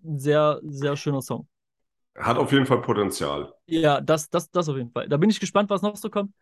äh, 0.06 0.08
ein 0.10 0.20
sehr, 0.20 0.60
sehr 0.64 0.96
schöner 0.98 1.22
Song. 1.24 1.48
Hat 2.18 2.38
auf 2.40 2.52
jeden 2.52 2.66
Fall 2.66 2.82
Potenzial. 2.82 3.54
Ja, 3.66 4.02
das, 4.02 4.30
das, 4.30 4.52
das 4.52 4.68
auf 4.70 4.76
jeden 4.78 4.92
Fall. 4.92 5.08
Da 5.10 5.18
bin 5.18 5.30
ich 5.30 5.40
gespannt, 5.40 5.70
was 5.70 5.82
noch 5.82 5.96
so 5.98 6.10
kommt. 6.10 6.34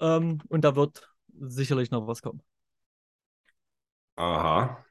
Ähm, 0.00 0.40
und 0.48 0.64
da 0.64 0.76
wird 0.76 1.08
sicherlich 1.40 1.90
noch 1.90 2.06
was 2.06 2.22
kommen. 2.22 2.42
Aha. 4.16 4.84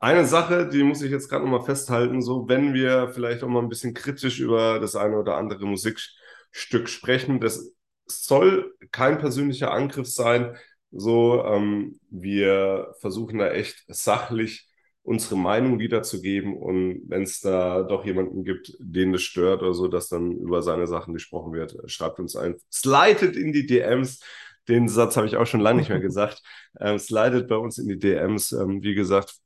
Eine 0.00 0.24
Sache, 0.26 0.68
die 0.68 0.82
muss 0.82 1.02
ich 1.02 1.10
jetzt 1.10 1.28
gerade 1.28 1.44
nochmal 1.44 1.64
festhalten, 1.64 2.22
so 2.22 2.48
wenn 2.48 2.74
wir 2.74 3.08
vielleicht 3.08 3.42
auch 3.42 3.48
mal 3.48 3.62
ein 3.62 3.68
bisschen 3.68 3.94
kritisch 3.94 4.40
über 4.40 4.78
das 4.78 4.94
eine 4.94 5.18
oder 5.18 5.36
andere 5.36 5.66
Musikstück 5.66 6.88
sprechen, 6.88 7.40
das 7.40 7.72
soll 8.06 8.74
kein 8.92 9.18
persönlicher 9.18 9.72
Angriff 9.72 10.06
sein. 10.08 10.56
So, 10.92 11.44
ähm, 11.44 11.98
wir 12.10 12.94
versuchen 13.00 13.38
da 13.38 13.50
echt 13.50 13.84
sachlich 13.88 14.68
unsere 15.02 15.36
Meinung 15.36 15.78
wiederzugeben 15.78 16.56
und 16.56 17.02
wenn 17.06 17.22
es 17.22 17.40
da 17.40 17.82
doch 17.82 18.04
jemanden 18.04 18.44
gibt, 18.44 18.76
den 18.80 19.12
das 19.12 19.22
stört 19.22 19.62
oder 19.62 19.72
so, 19.72 19.86
dass 19.88 20.08
dann 20.08 20.32
über 20.32 20.62
seine 20.62 20.86
Sachen 20.86 21.14
gesprochen 21.14 21.52
wird, 21.52 21.76
schreibt 21.86 22.18
uns 22.18 22.34
ein, 22.34 22.56
slidet 22.72 23.36
in 23.36 23.52
die 23.52 23.66
DMs. 23.66 24.20
Den 24.68 24.88
Satz 24.88 25.16
habe 25.16 25.28
ich 25.28 25.36
auch 25.36 25.46
schon 25.46 25.60
lange 25.60 25.78
nicht 25.78 25.90
mehr 25.90 26.00
gesagt. 26.00 26.42
Ähm, 26.80 26.98
slidet 26.98 27.48
bei 27.48 27.56
uns 27.56 27.78
in 27.78 27.88
die 27.88 27.98
DMs. 27.98 28.52
Ähm, 28.52 28.82
wie 28.82 28.94
gesagt, 28.94 29.36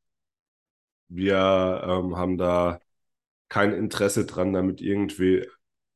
wir 1.10 1.82
ähm, 1.84 2.16
haben 2.16 2.38
da 2.38 2.80
kein 3.48 3.72
Interesse 3.72 4.26
dran, 4.26 4.52
damit 4.52 4.80
irgendwie 4.80 5.46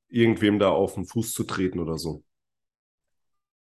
irgendwem 0.08 0.58
da 0.58 0.70
auf 0.70 0.94
den 0.94 1.06
Fuß 1.06 1.32
zu 1.32 1.44
treten 1.44 1.78
oder 1.80 1.98
so. 1.98 2.22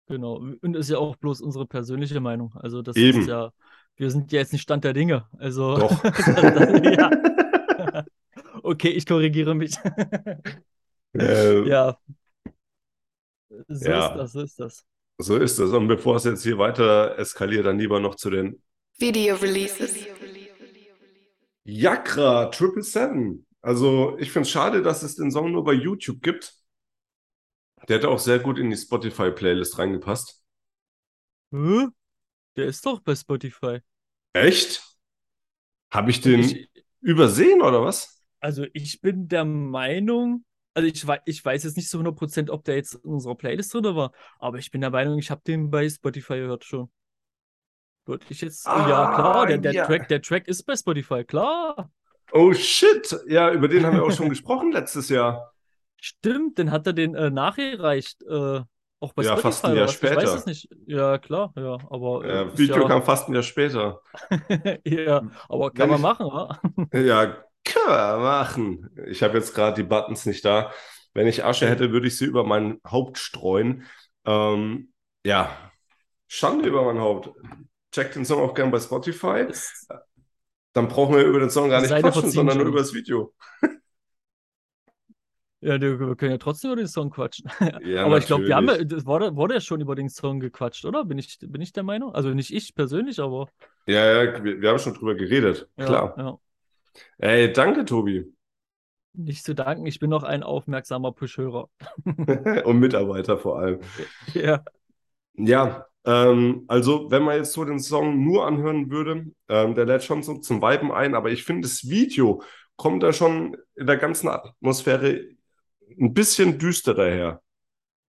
Genau. 0.08 0.42
Und 0.60 0.76
ist 0.76 0.90
ja 0.90 0.98
auch 0.98 1.16
bloß 1.16 1.40
unsere 1.40 1.66
persönliche 1.66 2.20
Meinung. 2.20 2.52
Also 2.56 2.82
das 2.82 2.96
Eben. 2.96 3.20
ist 3.20 3.28
ja, 3.28 3.52
wir 3.96 4.10
sind 4.10 4.32
ja 4.32 4.40
jetzt 4.40 4.52
nicht 4.52 4.62
Stand 4.62 4.84
der 4.84 4.92
Dinge. 4.92 5.26
Also 5.38 5.78
Doch. 5.78 6.04
ja. 6.84 7.10
Okay, 8.64 8.90
ich 8.90 9.06
korrigiere 9.06 9.54
mich. 9.54 9.76
Äh, 11.14 11.68
Ja. 11.68 11.98
So 13.68 13.90
Ja. 13.90 14.08
ist 14.08 14.16
das, 14.16 14.32
so 14.32 14.40
ist 14.42 14.60
das. 14.60 14.86
So 15.18 15.36
ist 15.36 15.58
es. 15.58 15.72
Und 15.72 15.88
bevor 15.88 16.16
es 16.16 16.24
jetzt 16.24 16.42
hier 16.42 16.58
weiter 16.58 17.18
eskaliert, 17.18 17.66
dann 17.66 17.78
lieber 17.78 18.00
noch 18.00 18.14
zu 18.14 18.30
den 18.30 18.62
Video 18.98 19.36
Releases. 19.36 19.96
Yakra 19.96 20.31
Triple 21.66 22.82
Seven. 22.82 23.46
Also 23.62 24.16
ich 24.18 24.32
finde 24.32 24.46
es 24.46 24.50
schade, 24.50 24.82
dass 24.82 25.02
es 25.02 25.16
den 25.16 25.30
Song 25.30 25.52
nur 25.52 25.64
bei 25.64 25.72
YouTube 25.72 26.20
gibt. 26.22 26.54
Der 27.88 27.98
hätte 27.98 28.08
auch 28.08 28.18
sehr 28.18 28.40
gut 28.40 28.58
in 28.58 28.70
die 28.70 28.76
Spotify-Playlist 28.76 29.78
reingepasst. 29.78 30.42
Hä? 31.52 31.88
Der 32.56 32.66
ist 32.66 32.86
doch 32.86 33.00
bei 33.00 33.14
Spotify. 33.16 33.80
Echt? 34.34 34.82
Habe 35.92 36.10
ich 36.10 36.20
den 36.20 36.40
Ich, 36.40 36.70
übersehen 37.00 37.62
oder 37.62 37.82
was? 37.84 38.20
also 38.40 38.64
ich 38.72 39.00
bin 39.00 39.28
der 39.28 39.44
Meinung, 39.44 40.44
also 40.74 40.88
ich, 40.88 41.04
ich 41.26 41.44
weiß 41.44 41.64
jetzt 41.64 41.76
nicht 41.76 41.88
zu 41.88 41.98
100%, 41.98 42.50
ob 42.50 42.64
der 42.64 42.76
jetzt 42.76 42.94
in 42.94 43.00
unserer 43.10 43.36
Playlist 43.36 43.72
drin 43.74 43.84
war, 43.84 44.12
aber 44.38 44.58
ich 44.58 44.70
bin 44.70 44.80
der 44.80 44.90
Meinung, 44.90 45.18
ich 45.18 45.30
habe 45.30 45.42
den 45.46 45.70
bei 45.70 45.88
Spotify 45.88 46.34
gehört 46.38 46.64
schon. 46.64 46.90
Würde 48.06 48.24
ich 48.28 48.40
jetzt, 48.40 48.66
ja 48.66 48.72
Ah, 48.72 49.14
klar, 49.14 49.46
der, 49.46 49.58
der, 49.58 49.72
ja. 49.72 49.86
Track, 49.86 50.08
der 50.08 50.20
Track 50.22 50.48
ist 50.48 50.64
bei 50.64 50.74
Spotify, 50.76 51.24
klar. 51.24 51.90
Oh 52.32 52.52
shit. 52.52 53.14
Ja, 53.28 53.50
über 53.52 53.68
den 53.68 53.84
haben 53.86 53.96
wir 53.96 54.04
auch 54.04 54.10
schon 54.12 54.28
gesprochen 54.30 54.72
letztes 54.72 55.08
Jahr. 55.08 55.52
Stimmt, 56.00 56.58
den 56.58 56.70
hat 56.72 56.86
er 56.86 56.92
den 56.94 57.14
äh, 57.14 57.30
nachgereicht, 57.30 58.22
äh, 58.24 58.60
auch 59.00 59.12
bei 59.14 59.22
Ja, 59.22 59.36
Spotify 59.36 59.42
fast 59.42 59.64
ein 59.64 59.76
Jahr 59.76 59.84
was? 59.86 59.94
Ich 59.94 60.02
weiß 60.02 60.10
später. 60.12 60.34
es 60.34 60.46
nicht. 60.46 60.68
Ja, 60.86 61.18
klar, 61.18 61.52
ja, 61.56 61.76
aber 61.90 62.24
äh, 62.24 62.34
Ja, 62.34 62.58
Video 62.58 62.82
ja, 62.82 62.88
kam 62.88 63.02
fast 63.04 63.28
ein 63.28 63.34
Jahr 63.34 63.42
später. 63.44 64.00
ja, 64.84 65.22
aber 65.48 65.66
Wenn 65.66 65.74
kann 65.74 65.88
man 65.90 65.96
ich- 65.98 66.02
machen, 66.02 66.26
ja? 66.92 67.00
Ja, 67.00 67.26
können 67.64 67.86
wir 67.88 68.18
machen. 68.18 68.90
Ich 69.06 69.22
habe 69.22 69.38
jetzt 69.38 69.54
gerade 69.54 69.76
die 69.76 69.88
Buttons 69.88 70.26
nicht 70.26 70.44
da. 70.44 70.72
Wenn 71.14 71.26
ich 71.28 71.44
Asche 71.44 71.68
hätte, 71.68 71.92
würde 71.92 72.06
ich 72.08 72.16
sie 72.18 72.24
über 72.24 72.42
mein 72.44 72.80
Haupt 72.86 73.18
streuen. 73.18 73.84
Ähm, 74.24 74.92
ja, 75.24 75.50
Schande 76.26 76.68
über 76.68 76.84
mein 76.84 77.00
Haupt. 77.00 77.30
Checkt 77.92 78.16
den 78.16 78.24
Song 78.24 78.40
auch 78.40 78.54
gern 78.54 78.70
bei 78.70 78.80
Spotify. 78.80 79.46
Ist, 79.48 79.88
Dann 80.72 80.88
brauchen 80.88 81.14
wir 81.16 81.24
über 81.24 81.40
den 81.40 81.50
Song 81.50 81.68
gar 81.70 81.80
nicht 81.82 81.94
quatschen, 81.94 82.30
sondern 82.30 82.58
nur 82.58 82.66
über 82.66 82.78
das 82.78 82.94
Video. 82.94 83.34
ja, 85.60 85.80
wir 85.80 86.16
können 86.16 86.32
ja 86.32 86.38
trotzdem 86.38 86.72
über 86.72 86.80
den 86.82 86.88
Song 86.88 87.10
quatschen. 87.10 87.48
Ja, 87.84 88.04
Aber 88.04 88.18
ich 88.18 88.26
glaube, 88.26 88.46
wir 88.46 88.56
haben 88.56 88.66
das 88.88 89.06
wurde, 89.06 89.36
wurde 89.36 89.54
ja 89.54 89.60
schon 89.60 89.80
über 89.80 89.94
den 89.94 90.08
Song 90.08 90.40
gequatscht, 90.40 90.84
oder? 90.84 91.04
Bin 91.04 91.18
ich, 91.18 91.38
bin 91.40 91.60
ich 91.60 91.72
der 91.72 91.82
Meinung? 91.84 92.14
Also 92.14 92.30
nicht 92.30 92.52
ich 92.52 92.74
persönlich, 92.74 93.20
aber 93.20 93.48
Ja, 93.86 94.24
ja, 94.24 94.44
wir, 94.44 94.60
wir 94.60 94.70
haben 94.70 94.78
schon 94.78 94.94
drüber 94.94 95.14
geredet. 95.14 95.68
ja, 95.76 95.86
Klar. 95.86 96.16
ja. 96.16 96.38
Ey, 97.18 97.52
danke, 97.52 97.84
Tobi. 97.84 98.32
Nicht 99.14 99.44
zu 99.44 99.54
danken, 99.54 99.86
ich 99.86 99.98
bin 99.98 100.08
noch 100.10 100.22
ein 100.22 100.42
aufmerksamer 100.42 101.12
Push-Hörer. 101.12 101.68
Und 102.64 102.78
Mitarbeiter 102.80 103.38
vor 103.38 103.58
allem. 103.58 103.80
Ja. 104.34 104.62
Ja, 105.34 105.86
ähm, 106.04 106.64
also 106.68 107.10
wenn 107.10 107.22
man 107.22 107.36
jetzt 107.36 107.52
so 107.52 107.64
den 107.64 107.78
Song 107.78 108.24
nur 108.24 108.46
anhören 108.46 108.90
würde, 108.90 109.26
ähm, 109.48 109.74
der 109.74 109.86
lädt 109.86 110.04
schon 110.04 110.22
so 110.22 110.38
zum 110.38 110.62
Viben 110.62 110.92
ein, 110.92 111.14
aber 111.14 111.30
ich 111.30 111.44
finde, 111.44 111.62
das 111.68 111.88
Video 111.88 112.42
kommt 112.76 113.02
da 113.02 113.12
schon 113.12 113.56
in 113.76 113.86
der 113.86 113.96
ganzen 113.98 114.28
Atmosphäre 114.28 115.20
ein 116.00 116.14
bisschen 116.14 116.58
düsterer 116.58 117.06
her. 117.10 117.42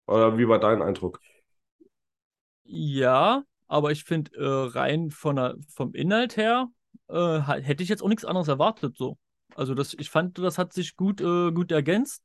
Oder 0.07 0.38
wie 0.38 0.48
war 0.48 0.61
dein 0.61 0.83
Eindruck? 0.83 1.20
Ja, 2.64 3.44
aber 3.68 3.90
ich 3.92 4.05
finde, 4.05 4.31
äh, 4.37 4.78
rein 4.78 5.11
von 5.11 5.37
der, 5.37 5.57
vom 5.68 5.94
Inhalt 5.94 6.37
her, 6.37 6.68
äh, 7.09 7.40
hätte 7.40 7.83
ich 7.83 7.88
jetzt 7.88 8.02
auch 8.02 8.09
nichts 8.09 8.24
anderes 8.24 8.48
erwartet, 8.48 8.96
so. 8.96 9.18
Also 9.55 9.74
das, 9.74 9.94
ich 9.94 10.09
fand, 10.11 10.38
das 10.38 10.57
hat 10.59 10.72
sich 10.72 10.96
gut, 10.96 11.20
äh, 11.20 11.52
gut 11.52 11.70
ergänzt. 11.72 12.22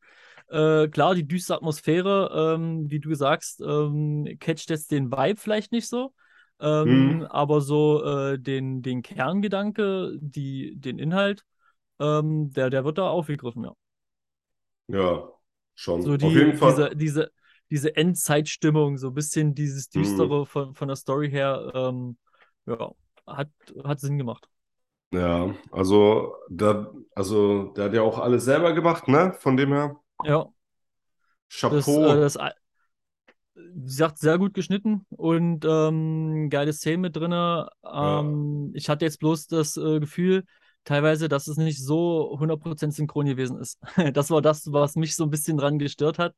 Äh, 0.49 0.87
klar, 0.89 1.15
die 1.15 1.27
düstere 1.27 1.57
Atmosphäre, 1.57 2.55
ähm, 2.55 2.89
wie 2.89 2.99
du 2.99 3.13
sagst, 3.15 3.61
ähm, 3.61 4.27
catcht 4.39 4.69
jetzt 4.69 4.91
den 4.91 5.11
Vibe 5.11 5.39
vielleicht 5.39 5.71
nicht 5.71 5.87
so. 5.89 6.13
Ähm, 6.59 7.25
Mhm. 7.25 7.27
aber 7.29 7.61
so 7.61 8.03
äh, 8.03 8.39
den, 8.39 8.81
den 8.81 9.01
Kerngedanke, 9.03 10.17
die, 10.21 10.75
den 10.77 10.99
Inhalt, 10.99 11.43
ähm, 11.99 12.51
der, 12.53 12.69
der 12.69 12.85
wird 12.85 12.97
da 12.99 13.09
aufgegriffen, 13.09 13.63
ja. 13.65 13.73
Ja, 14.87 15.29
schon. 15.75 16.03
So 16.03 16.17
Auf 16.19 16.35
die, 16.35 16.35
jeden 16.35 16.55
Fall. 16.55 16.85
diese, 16.85 16.95
diese, 16.95 17.31
diese 17.69 17.95
Endzeitstimmung, 17.95 18.97
so 18.97 19.07
ein 19.09 19.13
bisschen 19.13 19.55
dieses 19.55 19.89
Mhm. 19.95 20.29
Düstere 20.29 20.45
von, 20.45 20.75
von 20.75 20.87
der 20.87 20.95
Story 20.97 21.29
her, 21.29 21.71
ähm, 21.73 22.17
ja, 22.65 22.91
hat, 23.25 23.49
hat 23.83 23.99
Sinn 23.99 24.17
gemacht. 24.17 24.47
Ja, 25.11 25.55
also 25.71 26.35
da, 26.49 26.91
also 27.15 27.71
der 27.73 27.85
hat 27.85 27.93
ja 27.93 28.01
auch 28.01 28.19
alles 28.19 28.43
selber 28.43 28.73
gemacht, 28.73 29.07
ne? 29.07 29.33
Von 29.39 29.55
dem 29.55 29.71
her, 29.71 29.97
Ja, 30.25 30.47
das, 31.49 31.85
Chapeau. 31.85 32.03
äh, 32.13 32.19
das, 32.21 32.35
äh, 32.35 32.51
wie 33.55 33.83
gesagt, 33.85 34.19
sehr 34.19 34.37
gut 34.37 34.53
geschnitten 34.53 35.05
und 35.09 35.65
ähm, 35.67 36.49
geile 36.49 36.73
Szenen 36.73 37.01
mit 37.01 37.15
drin. 37.15 37.31
Ähm, 37.31 38.71
Ich 38.75 38.89
hatte 38.89 39.05
jetzt 39.05 39.19
bloß 39.19 39.47
das 39.47 39.77
äh, 39.77 39.99
Gefühl, 39.99 40.43
teilweise, 40.83 41.27
dass 41.27 41.47
es 41.47 41.57
nicht 41.57 41.83
so 41.83 42.37
100% 42.39 42.93
synchron 42.93 43.25
gewesen 43.25 43.59
ist. 43.59 43.79
Das 44.13 44.29
war 44.29 44.41
das, 44.41 44.71
was 44.71 44.95
mich 44.95 45.15
so 45.15 45.23
ein 45.23 45.29
bisschen 45.29 45.57
dran 45.57 45.79
gestört 45.79 46.19
hat. 46.19 46.35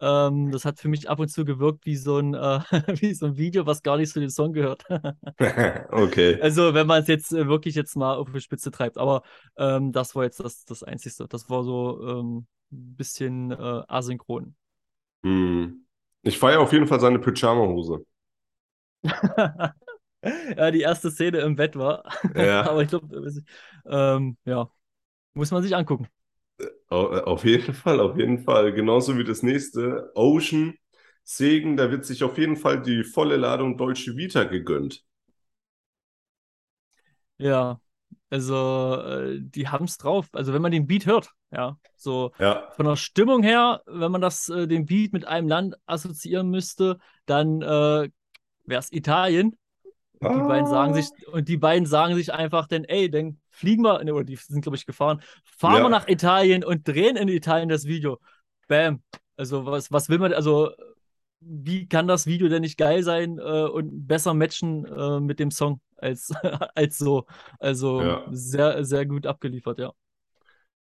Ähm, 0.00 0.50
das 0.50 0.64
hat 0.64 0.78
für 0.80 0.88
mich 0.88 1.08
ab 1.08 1.20
und 1.20 1.28
zu 1.28 1.44
gewirkt 1.44 1.84
wie 1.86 1.96
so 1.96 2.18
ein, 2.18 2.34
äh, 2.34 2.60
wie 3.00 3.14
so 3.14 3.26
ein 3.26 3.36
Video, 3.36 3.66
was 3.66 3.82
gar 3.82 3.96
nicht 3.96 4.12
zu 4.12 4.20
dem 4.20 4.30
Song 4.30 4.52
gehört. 4.52 4.84
Okay. 5.92 6.40
Also, 6.40 6.74
wenn 6.74 6.86
man 6.86 7.02
es 7.02 7.08
jetzt 7.08 7.32
äh, 7.32 7.46
wirklich 7.48 7.74
jetzt 7.74 7.96
mal 7.96 8.16
auf 8.16 8.30
die 8.32 8.40
Spitze 8.40 8.70
treibt. 8.70 8.98
Aber 8.98 9.22
ähm, 9.56 9.92
das 9.92 10.14
war 10.14 10.24
jetzt 10.24 10.40
das, 10.40 10.64
das 10.64 10.82
Einzige. 10.82 11.26
Das 11.28 11.48
war 11.50 11.64
so 11.64 12.00
ähm, 12.20 12.46
ein 12.72 12.96
bisschen 12.96 13.50
äh, 13.52 13.82
asynchron. 13.88 14.56
Hm. 15.24 15.84
Ich 16.22 16.38
feiere 16.38 16.60
auf 16.60 16.72
jeden 16.72 16.86
Fall 16.86 17.00
seine 17.00 17.18
Pyjama-Hose. 17.18 18.04
Ja, 20.56 20.70
die 20.70 20.80
erste 20.82 21.10
Szene 21.10 21.38
im 21.40 21.56
Bett 21.56 21.76
war. 21.76 22.04
Ja. 22.34 22.62
Aber 22.62 22.82
ich 22.82 22.88
glaube, 22.88 23.32
ähm, 23.86 24.36
ja, 24.44 24.70
muss 25.34 25.50
man 25.52 25.62
sich 25.62 25.76
angucken. 25.76 26.08
Au- 26.88 27.12
äh, 27.16 27.20
Auf 27.22 27.44
jeden 27.44 27.74
Fall, 27.74 28.00
auf 28.00 28.16
jeden 28.18 28.38
Fall. 28.44 28.72
Genauso 28.72 29.16
wie 29.18 29.24
das 29.24 29.42
nächste. 29.42 30.10
Ocean 30.14 30.74
Segen, 31.24 31.76
da 31.76 31.90
wird 31.90 32.04
sich 32.04 32.22
auf 32.24 32.38
jeden 32.38 32.56
Fall 32.56 32.82
die 32.82 33.04
volle 33.04 33.36
Ladung 33.36 33.76
Deutsche 33.78 34.16
Vita 34.16 34.44
gegönnt. 34.44 35.04
Ja, 37.38 37.80
also 38.32 39.00
äh, 39.02 39.38
die 39.40 39.68
haben 39.68 39.84
es 39.84 39.98
drauf. 39.98 40.28
Also 40.32 40.52
wenn 40.54 40.62
man 40.62 40.72
den 40.72 40.86
Beat 40.86 41.06
hört, 41.06 41.30
ja, 41.52 41.78
so 41.96 42.32
Ja, 42.38 42.72
von 42.72 42.86
der 42.86 42.96
Stimmung 42.96 43.42
her, 43.42 43.82
wenn 43.86 44.10
man 44.12 44.20
das 44.22 44.48
äh, 44.48 44.66
den 44.66 44.86
Beat 44.86 45.12
mit 45.12 45.26
einem 45.26 45.48
Land 45.48 45.76
assoziieren 45.86 46.50
müsste, 46.50 46.98
dann 47.26 47.62
äh, 47.62 47.66
wäre 48.64 48.80
es 48.80 48.92
Italien. 48.92 49.56
Und 50.20 50.34
die 50.36 50.42
beiden 50.42 50.66
sagen 50.66 50.94
sich, 50.94 51.08
und 51.32 51.48
die 51.48 51.56
beiden 51.56 51.86
sagen 51.86 52.14
sich 52.14 52.32
einfach 52.32 52.68
dann, 52.68 52.84
ey, 52.84 53.10
dann 53.10 53.40
fliegen 53.50 53.82
wir, 53.82 54.04
ne, 54.04 54.14
oder 54.14 54.24
die 54.24 54.36
sind, 54.36 54.62
glaube 54.62 54.76
ich, 54.76 54.86
gefahren, 54.86 55.22
fahren 55.44 55.76
Ja. 55.78 55.82
wir 55.82 55.90
nach 55.90 56.08
Italien 56.08 56.64
und 56.64 56.86
drehen 56.86 57.16
in 57.16 57.28
Italien 57.28 57.68
das 57.68 57.86
Video. 57.86 58.20
Bam. 58.68 59.02
Also, 59.36 59.66
was, 59.66 59.90
was 59.92 60.08
will 60.08 60.18
man, 60.18 60.32
also, 60.32 60.70
wie 61.44 61.86
kann 61.88 62.08
das 62.08 62.26
Video 62.26 62.48
denn 62.48 62.62
nicht 62.62 62.78
geil 62.78 63.02
sein 63.02 63.38
äh, 63.38 63.42
und 63.42 64.06
besser 64.06 64.34
matchen 64.34 64.84
äh, 64.86 65.20
mit 65.20 65.38
dem 65.40 65.50
Song 65.50 65.80
als, 65.96 66.30
als 66.74 66.98
so? 66.98 67.26
Also, 67.58 68.04
Ja. 68.04 68.22
sehr, 68.26 68.84
sehr 68.84 69.06
gut 69.06 69.26
abgeliefert, 69.26 69.78
ja. 69.78 69.92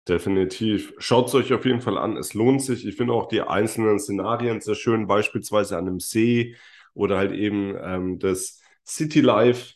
Definitiv. 0.07 0.93
Schaut 0.97 1.27
es 1.27 1.35
euch 1.35 1.53
auf 1.53 1.65
jeden 1.65 1.81
Fall 1.81 1.97
an. 1.97 2.17
Es 2.17 2.33
lohnt 2.33 2.61
sich. 2.63 2.85
Ich 2.87 2.95
finde 2.95 3.13
auch 3.13 3.27
die 3.27 3.41
einzelnen 3.41 3.99
Szenarien 3.99 4.59
sehr 4.61 4.73
schön, 4.75 5.05
beispielsweise 5.07 5.77
an 5.77 5.87
einem 5.87 5.99
See 5.99 6.55
oder 6.95 7.17
halt 7.17 7.31
eben 7.31 7.75
ähm, 7.79 8.17
das 8.19 8.59
City 8.85 9.21
Life. 9.21 9.73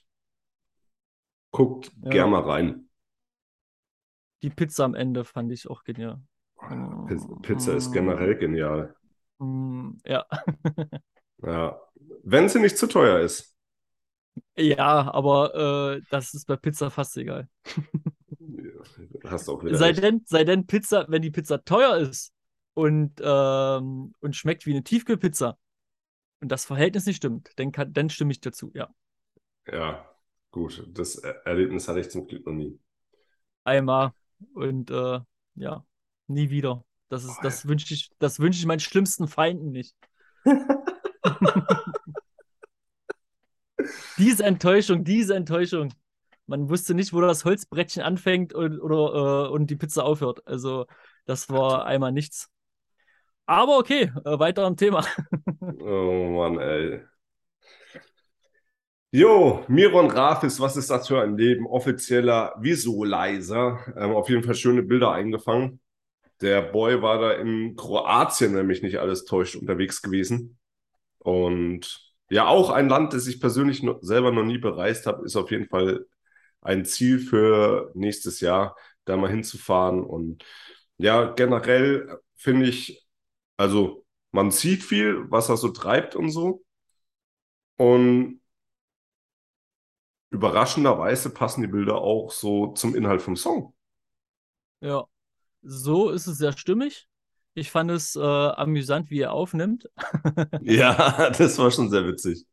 Guckt 1.52 1.93
Ja. 2.04 2.10
gern 2.10 2.32
mal 2.32 2.41
rein. 2.41 2.89
Die 4.43 4.52
Pizza 4.52 4.84
am 4.86 4.93
Ende 4.93 5.26
fand 5.26 5.52
ich 5.52 5.67
auch 5.67 5.84
genial. 5.84 6.22
Pizza 7.41 7.76
ist 7.76 7.91
generell 7.91 8.36
genial. 8.36 8.96
Mm, 9.43 9.99
Ja. 10.06 10.25
Ja. 11.43 11.79
Wenn 12.23 12.49
sie 12.49 12.60
nicht 12.60 12.77
zu 12.77 12.88
teuer 12.88 13.19
ist. 13.19 13.56
Ja, 14.56 15.12
aber 15.13 15.95
äh, 15.97 16.01
das 16.10 16.34
ist 16.34 16.45
bei 16.47 16.56
Pizza 16.58 16.89
fast 16.91 17.17
egal. 17.17 17.47
Hast 19.25 19.49
auch 19.49 19.63
wieder 19.63 19.79
Sei 19.79 19.84
recht. 19.84 20.03
denn, 20.03 20.21
sei 20.25 20.43
denn 20.43 20.67
Pizza, 20.67 21.06
wenn 21.10 21.21
die 21.21 21.32
Pizza 21.32 21.63
teuer 21.63 21.97
ist 21.97 22.34
und, 22.73 23.13
ähm, 23.23 24.13
und 24.19 24.36
schmeckt 24.36 24.65
wie 24.65 24.71
eine 24.71 24.84
Tiefkühlpizza 24.84 25.58
und 26.41 26.49
das 26.51 26.65
Verhältnis 26.65 27.06
nicht 27.08 27.17
stimmt, 27.17 27.51
dann, 27.58 27.71
kann, 27.71 27.93
dann 27.93 28.10
stimme 28.10 28.32
ich 28.32 28.41
dazu, 28.41 28.71
ja. 28.75 28.89
Ja, 29.67 30.10
gut. 30.51 30.86
Das 30.93 31.15
Er- 31.15 31.45
Erlebnis 31.45 31.88
hatte 31.89 31.99
ich 31.99 32.10
zum 32.10 32.27
Glück 32.27 32.45
noch 32.45 32.53
nie. 32.53 32.79
Einmal 33.65 34.13
und 34.53 34.89
äh, 34.91 35.19
ja, 35.56 35.86
nie 36.27 36.49
wieder. 36.49 36.84
Das 37.13 37.23
ist, 37.26 37.38
das 37.43 37.67
wünsche 37.67 37.93
ich, 37.93 38.10
das 38.17 38.39
wünsche 38.39 38.58
ich 38.58 38.65
meinen 38.65 38.80
schlimmsten 38.80 39.28
Feinden 39.28 39.69
nicht. 39.69 39.95
diese 44.17 44.43
Enttäuschung, 44.43 45.04
diese 45.04 45.36
Enttäuschung. 45.36 45.93
Man 46.47 46.69
wusste 46.69 46.95
nicht, 46.95 47.13
wo 47.13 47.21
das 47.21 47.45
Holzbrettchen 47.45 48.02
anfängt 48.02 48.56
und, 48.56 48.80
oder, 48.80 49.45
äh, 49.45 49.49
und 49.49 49.69
die 49.69 49.76
Pizza 49.76 50.04
aufhört. 50.06 50.41
Also, 50.47 50.88
das 51.26 51.52
war 51.52 51.86
einmal 51.86 52.12
nichts. 52.12 52.49
Aber 53.45 53.78
okay, 53.78 54.12
äh, 54.26 54.39
weiter 54.39 54.65
am 54.65 54.76
Thema. 54.76 55.06
Oh 55.82 56.30
Mann, 56.32 56.58
ey. 56.60 57.02
Jo, 59.12 59.63
Miron 59.67 60.10
Rafis, 60.10 60.60
was 60.60 60.78
ist 60.78 60.89
das 60.89 61.08
für 61.08 61.21
ein 61.21 61.38
Leben? 61.38 61.67
Offizieller 61.67 62.56
Visualizer. 62.60 63.80
Ähm, 63.95 64.15
auf 64.15 64.30
jeden 64.30 64.41
Fall 64.41 64.56
schöne 64.56 64.82
Bilder 64.82 65.12
eingefangen. 65.12 65.80
Der 66.41 66.62
Boy 66.62 67.02
war 67.02 67.19
da 67.19 67.32
in 67.34 67.76
Kroatien, 67.76 68.56
wenn 68.56 68.67
mich 68.67 68.82
nicht 68.82 69.00
alles 69.00 69.26
täuscht, 69.26 69.56
unterwegs 69.56 70.02
gewesen. 70.02 70.60
Und 71.19 72.13
ja, 72.30 72.48
auch 72.48 72.69
ein 72.69 72.89
Land, 72.89 73.13
das 73.13 73.28
ich 73.28 73.39
persönlich 73.41 73.84
noch, 73.84 74.00
selber 74.02 74.32
noch 74.32 74.43
nie 74.43 74.58
bereist 74.58 75.06
habe, 75.08 75.26
ist 75.26 75.36
auf 75.36 75.52
jeden 75.52 75.67
Fall 75.69 76.06
ein 76.62 76.86
Ziel 76.86 77.19
für 77.19 77.91
nächstes 77.96 78.39
Jahr, 78.41 78.76
da 79.06 79.17
mal 79.17 79.30
hinzufahren. 79.30 80.04
Und 80.04 80.43
ja, 80.98 81.32
generell 81.34 82.19
finde 82.36 82.67
ich, 82.67 83.06
also 83.58 84.06
man 84.32 84.52
sieht 84.52 84.84
viel, 84.84 85.26
was 85.30 85.50
er 85.50 85.58
so 85.58 85.69
treibt 85.69 86.15
und 86.15 86.32
so. 86.32 86.63
Und 87.78 88.41
überraschenderweise 90.32 91.30
passen 91.30 91.62
die 91.62 91.67
Bilder 91.67 92.02
auch 92.02 92.30
so 92.32 92.74
zum 92.74 92.93
Inhalt 92.96 93.22
vom 93.22 93.38
Song. 93.38 93.74
Ja, 94.82 95.08
so 95.63 96.10
ist 96.10 96.28
es 96.28 96.38
sehr 96.38 96.58
stimmig. 96.58 97.08
Ich 97.56 97.71
fand 97.71 97.91
es 97.91 98.15
äh, 98.15 98.19
amüsant, 98.19 99.10
wie 99.10 99.19
er 99.19 99.34
aufnimmt. 99.34 99.89
Ja, 100.62 101.30
das 101.38 101.58
war 101.60 101.71
schon 101.71 101.89
sehr 101.89 102.06
witzig. 102.08 102.45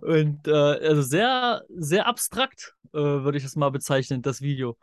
Und 0.00 0.46
äh, 0.46 0.52
also 0.52 1.02
sehr, 1.02 1.62
sehr 1.68 2.06
abstrakt, 2.06 2.74
äh, 2.92 2.98
würde 2.98 3.38
ich 3.38 3.44
es 3.44 3.56
mal 3.56 3.70
bezeichnen, 3.70 4.22
das 4.22 4.40
Video. 4.40 4.78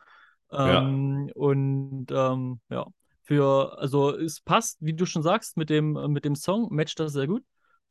Ja. 0.51 0.79
Ähm, 0.81 1.31
Und 1.35 2.07
ähm, 2.11 2.59
ja, 2.69 2.85
für, 3.23 3.77
also 3.79 4.15
es 4.15 4.41
passt, 4.41 4.77
wie 4.81 4.93
du 4.93 5.05
schon 5.05 5.23
sagst, 5.23 5.57
mit 5.57 5.69
dem, 5.69 5.93
mit 6.11 6.25
dem 6.25 6.35
Song, 6.35 6.67
matcht 6.73 6.99
das 6.99 7.13
sehr 7.13 7.27
gut. 7.27 7.43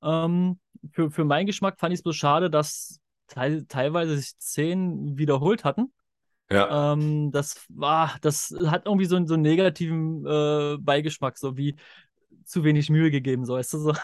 Ähm, 0.03 0.59
für, 0.93 1.11
für 1.11 1.25
meinen 1.25 1.47
Geschmack 1.47 1.79
fand 1.79 1.93
ich 1.93 2.01
es 2.01 2.03
bloß 2.03 2.17
schade, 2.17 2.51
dass 2.51 3.01
teil, 3.29 3.65
teilweise 3.67 4.17
sich 4.17 4.31
Szenen 4.39 5.17
wiederholt 5.19 5.65
hatten. 5.65 5.93
Ja, 6.51 6.67
Ähm, 6.69 7.31
das 7.33 7.65
war, 7.69 8.17
das 8.23 8.55
hat 8.67 8.87
irgendwie 8.87 9.07
so, 9.07 9.17
einen- 9.17 9.27
so 9.29 9.35
einen 9.35 9.43
negativen 9.45 10.27
äh, 10.27 10.79
Beigeschmack, 10.81 11.39
so 11.39 11.57
wie 11.57 11.77
zu 12.45 12.65
wenig 12.65 12.91
Mühe 12.91 13.11
gegeben, 13.11 13.45
so 13.47 13.55
weißt 13.55 13.75
du 13.75 13.79
so. 13.79 13.95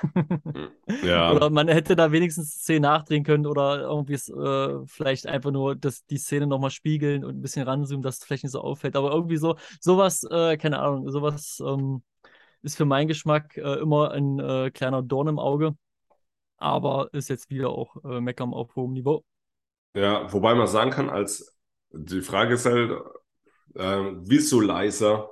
ja, 1.00 1.22
Oder 1.26 1.50
man 1.50 1.68
hätte 1.68 1.96
da 1.96 2.12
wenigstens 2.12 2.52
Szenen 2.62 2.82
nachdrehen 2.82 3.24
können 3.24 3.46
oder 3.46 3.80
irgendwie 3.82 4.14
äh, 4.14 4.84
vielleicht 4.86 5.26
einfach 5.26 5.50
nur 5.50 5.76
das, 5.76 6.04
die 6.06 6.18
Szene 6.18 6.46
nochmal 6.46 6.70
spiegeln 6.70 7.24
und 7.24 7.36
ein 7.38 7.42
bisschen 7.42 7.66
ranzoomen, 7.66 8.02
dass 8.02 8.18
es 8.18 8.24
vielleicht 8.24 8.44
nicht 8.44 8.52
so 8.52 8.60
auffällt. 8.62 8.96
Aber 8.96 9.12
irgendwie 9.12 9.36
so, 9.36 9.56
sowas, 9.80 10.24
äh, 10.30 10.56
keine 10.56 10.80
Ahnung, 10.80 11.10
sowas 11.10 11.62
ähm, 11.66 12.02
ist 12.62 12.76
für 12.76 12.84
meinen 12.86 13.08
Geschmack 13.08 13.56
äh, 13.58 13.80
immer 13.80 14.12
ein 14.12 14.38
äh, 14.40 14.70
kleiner 14.72 15.02
Dorn 15.02 15.28
im 15.28 15.38
Auge. 15.38 15.76
Aber 16.58 17.10
ist 17.14 17.28
jetzt 17.30 17.50
wieder 17.50 17.70
auch 17.70 17.96
äh, 18.04 18.20
Meckern 18.20 18.54
auf 18.54 18.76
hohem 18.76 18.92
Niveau. 18.94 19.24
ja. 19.94 20.32
Wobei 20.32 20.54
man 20.54 20.66
sagen 20.66 20.90
kann, 20.90 21.10
als 21.10 21.54
die 21.92 22.20
Frage 22.22 22.54
ist 22.54 22.66
halt, 22.66 22.92
ähm, 23.76 24.28
Visualizer, 24.28 25.30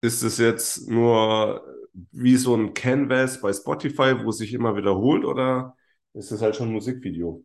ist 0.00 0.22
es 0.22 0.38
jetzt 0.38 0.88
nur 0.88 1.64
wie 2.12 2.36
so 2.36 2.54
ein 2.54 2.74
Canvas 2.74 3.40
bei 3.40 3.52
Spotify, 3.52 4.14
wo 4.24 4.30
sich 4.32 4.52
immer 4.54 4.76
wiederholt, 4.76 5.24
oder 5.24 5.76
ist 6.14 6.30
es 6.30 6.40
halt 6.42 6.56
schon 6.56 6.68
ein 6.68 6.72
Musikvideo? 6.74 7.44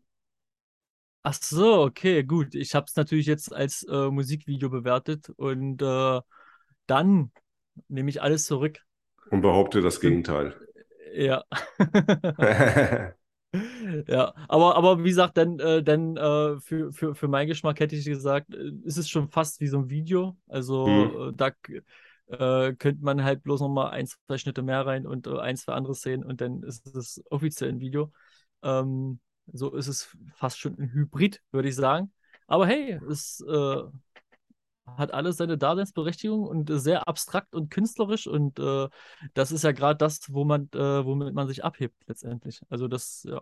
Ach 1.24 1.34
so, 1.42 1.82
okay, 1.84 2.24
gut. 2.24 2.54
Ich 2.56 2.76
habe 2.76 2.86
es 2.88 2.96
natürlich 2.96 3.28
jetzt 3.28 3.54
als 3.54 3.84
äh, 3.90 4.10
Musikvideo 4.10 4.70
bewertet 4.70 5.30
und 5.38 5.82
äh, 5.82 6.22
dann 6.88 7.32
nehme 7.88 8.10
ich 8.10 8.22
alles 8.22 8.46
zurück. 8.46 8.80
Und 9.32 9.42
behaupte 9.42 9.82
das 9.82 10.00
Gegenteil. 10.00 10.56
Ja. 11.14 11.44
Ja, 14.08 14.34
aber, 14.48 14.76
aber 14.76 15.04
wie 15.04 15.10
gesagt, 15.10 15.38
dann, 15.38 15.60
äh, 15.60 15.84
dann 15.84 16.18
äh, 16.18 16.60
für, 16.60 16.92
für, 16.92 17.16
für 17.16 17.28
meinen 17.28 17.48
Geschmack 17.48 17.80
hätte 17.80 17.96
ich 17.96 18.06
gesagt, 18.06 18.54
äh, 18.54 18.72
ist 18.84 18.98
es 18.98 19.10
schon 19.10 19.30
fast 19.30 19.60
wie 19.60 19.68
so 19.68 19.80
ein 19.80 19.90
Video. 19.90 20.38
Also 20.48 20.86
Mhm. 20.88 21.30
äh, 21.30 21.34
da 21.36 21.48
äh, 22.28 22.74
könnte 22.76 23.04
man 23.04 23.24
halt 23.24 23.44
bloß 23.44 23.62
noch 23.62 23.70
mal 23.70 23.90
ein, 23.90 24.08
zwei 24.08 24.38
Schnitte 24.38 24.62
mehr 24.62 24.86
rein 24.86 25.06
und 25.06 25.28
äh, 25.28 25.40
ein, 25.40 25.58
zwei 25.58 25.74
andere 25.74 25.96
Szenen 25.96 26.24
und 26.24 26.42
dann 26.42 26.64
ist 26.64 26.88
es 26.96 27.24
offiziell 27.30 27.70
ein 27.70 27.80
Video. 27.80 28.12
Ähm, 28.64 29.20
so 29.52 29.74
ist 29.76 29.88
es 29.88 30.16
fast 30.36 30.60
schon 30.60 30.78
ein 30.80 30.92
Hybrid, 30.94 31.42
würde 31.52 31.70
ich 31.70 31.76
sagen. 31.76 32.12
Aber 32.48 32.68
hey, 32.68 33.00
es 33.10 33.42
äh, 33.48 33.78
hat 34.86 35.14
alles 35.14 35.38
seine 35.38 35.58
Daseinsberechtigung 35.58 36.44
und 36.46 36.70
sehr 36.70 37.08
abstrakt 37.08 37.56
und 37.56 37.70
künstlerisch 37.72 38.28
und 38.28 38.60
äh, 38.60 38.90
das 39.34 39.52
ist 39.52 39.64
ja 39.64 39.72
gerade 39.72 39.98
das, 39.98 40.20
wo 40.34 40.44
man, 40.44 40.70
womit 40.74 41.34
man 41.34 41.48
sich 41.48 41.64
abhebt 41.64 41.96
letztendlich. 42.08 42.62
Also 42.70 42.88
das, 42.88 43.24
ja. 43.30 43.40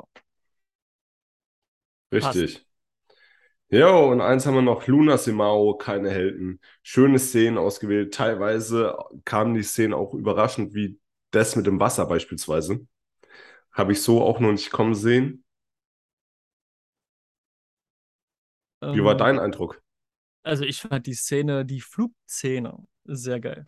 Richtig. 2.12 2.66
Ja, 3.70 3.90
und 3.96 4.20
eins 4.20 4.46
haben 4.46 4.56
wir 4.56 4.62
noch, 4.62 4.86
Luna 4.88 5.18
Simao, 5.18 5.76
keine 5.78 6.10
Helden. 6.10 6.60
Schöne 6.84 7.20
Szenen 7.20 7.58
ausgewählt. 7.58 8.14
Teilweise 8.14 8.98
kamen 9.24 9.54
die 9.54 9.64
Szenen 9.64 9.94
auch 9.94 10.14
überraschend, 10.14 10.74
wie 10.74 11.00
das 11.32 11.56
mit 11.56 11.68
dem 11.68 11.80
Wasser 11.80 12.06
beispielsweise. 12.06 12.86
Habe 13.74 13.94
ich 13.94 14.02
so 14.04 14.24
auch 14.24 14.40
noch 14.40 14.52
nicht 14.52 14.72
kommen 14.72 14.96
sehen. 14.96 15.46
Wie 18.90 19.04
war 19.04 19.16
Ähm, 19.16 19.18
dein 19.18 19.38
Eindruck? 19.40 19.82
Also 20.44 20.64
ich 20.66 20.82
fand 20.82 21.08
die 21.08 21.14
Szene, 21.14 21.66
die 21.66 21.82
Flugszene 21.82 22.78
sehr 23.06 23.40
geil. 23.40 23.66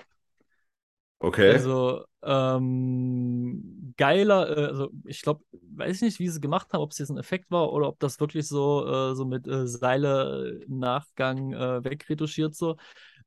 Okay. 1.23 1.53
Also 1.53 2.03
ähm, 2.21 3.93
geiler, 3.95 4.57
äh, 4.57 4.65
also 4.65 4.89
ich 5.05 5.21
glaube, 5.21 5.43
weiß 5.75 6.01
nicht, 6.01 6.19
wie 6.19 6.27
sie 6.27 6.41
gemacht 6.41 6.73
haben, 6.73 6.81
ob 6.81 6.91
es 6.91 6.97
jetzt 6.97 7.11
ein 7.11 7.17
Effekt 7.17 7.49
war 7.49 7.71
oder 7.71 7.87
ob 7.87 7.99
das 7.99 8.19
wirklich 8.19 8.45
so, 8.45 8.85
äh, 8.85 9.15
so 9.15 9.25
mit 9.25 9.47
äh, 9.47 9.65
Seile 9.65 10.61
im 10.67 10.79
Nachgang 10.79 11.53
äh, 11.53 11.83
wegretuschiert 11.83 12.55
so. 12.55 12.75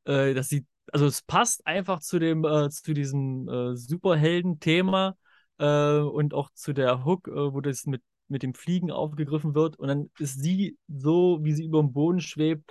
Äh, 0.05 0.35
das 0.35 0.51
sieht, 0.51 0.67
also 0.93 1.07
es 1.07 1.23
passt 1.23 1.67
einfach 1.67 2.01
zu 2.01 2.19
dem, 2.19 2.45
äh, 2.45 2.69
zu 2.69 2.93
diesem 2.93 3.49
äh, 3.49 3.77
Superhelden-Thema 3.77 5.17
äh, 5.59 5.99
und 5.99 6.35
auch 6.35 6.51
zu 6.53 6.75
der 6.75 7.05
Hook, 7.07 7.29
äh, 7.29 7.55
wo 7.55 7.63
das 7.63 7.87
mit, 7.87 8.03
mit 8.29 8.43
dem 8.43 8.53
Fliegen 8.53 8.91
aufgegriffen 8.91 9.55
wird. 9.55 9.79
Und 9.79 9.89
dann 9.89 10.11
ist 10.19 10.43
sie 10.43 10.77
so, 10.87 11.39
wie 11.43 11.55
sie 11.55 11.65
über 11.65 11.81
dem 11.81 11.95
Boden 11.95 12.21
schwebt, 12.21 12.71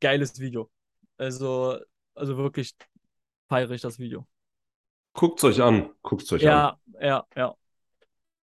geiles 0.00 0.38
Video. 0.40 0.70
Also, 1.16 1.78
also 2.14 2.36
wirklich 2.36 2.74
feiere 3.48 3.70
ich 3.72 3.80
das 3.82 3.98
Video. 3.98 4.26
Guckt's 5.12 5.44
euch 5.44 5.60
an. 5.62 5.90
Guckt's 6.02 6.32
euch 6.32 6.42
an. 6.48 6.48
Ja, 6.48 6.78
ja, 7.00 7.26
ja. 7.36 7.54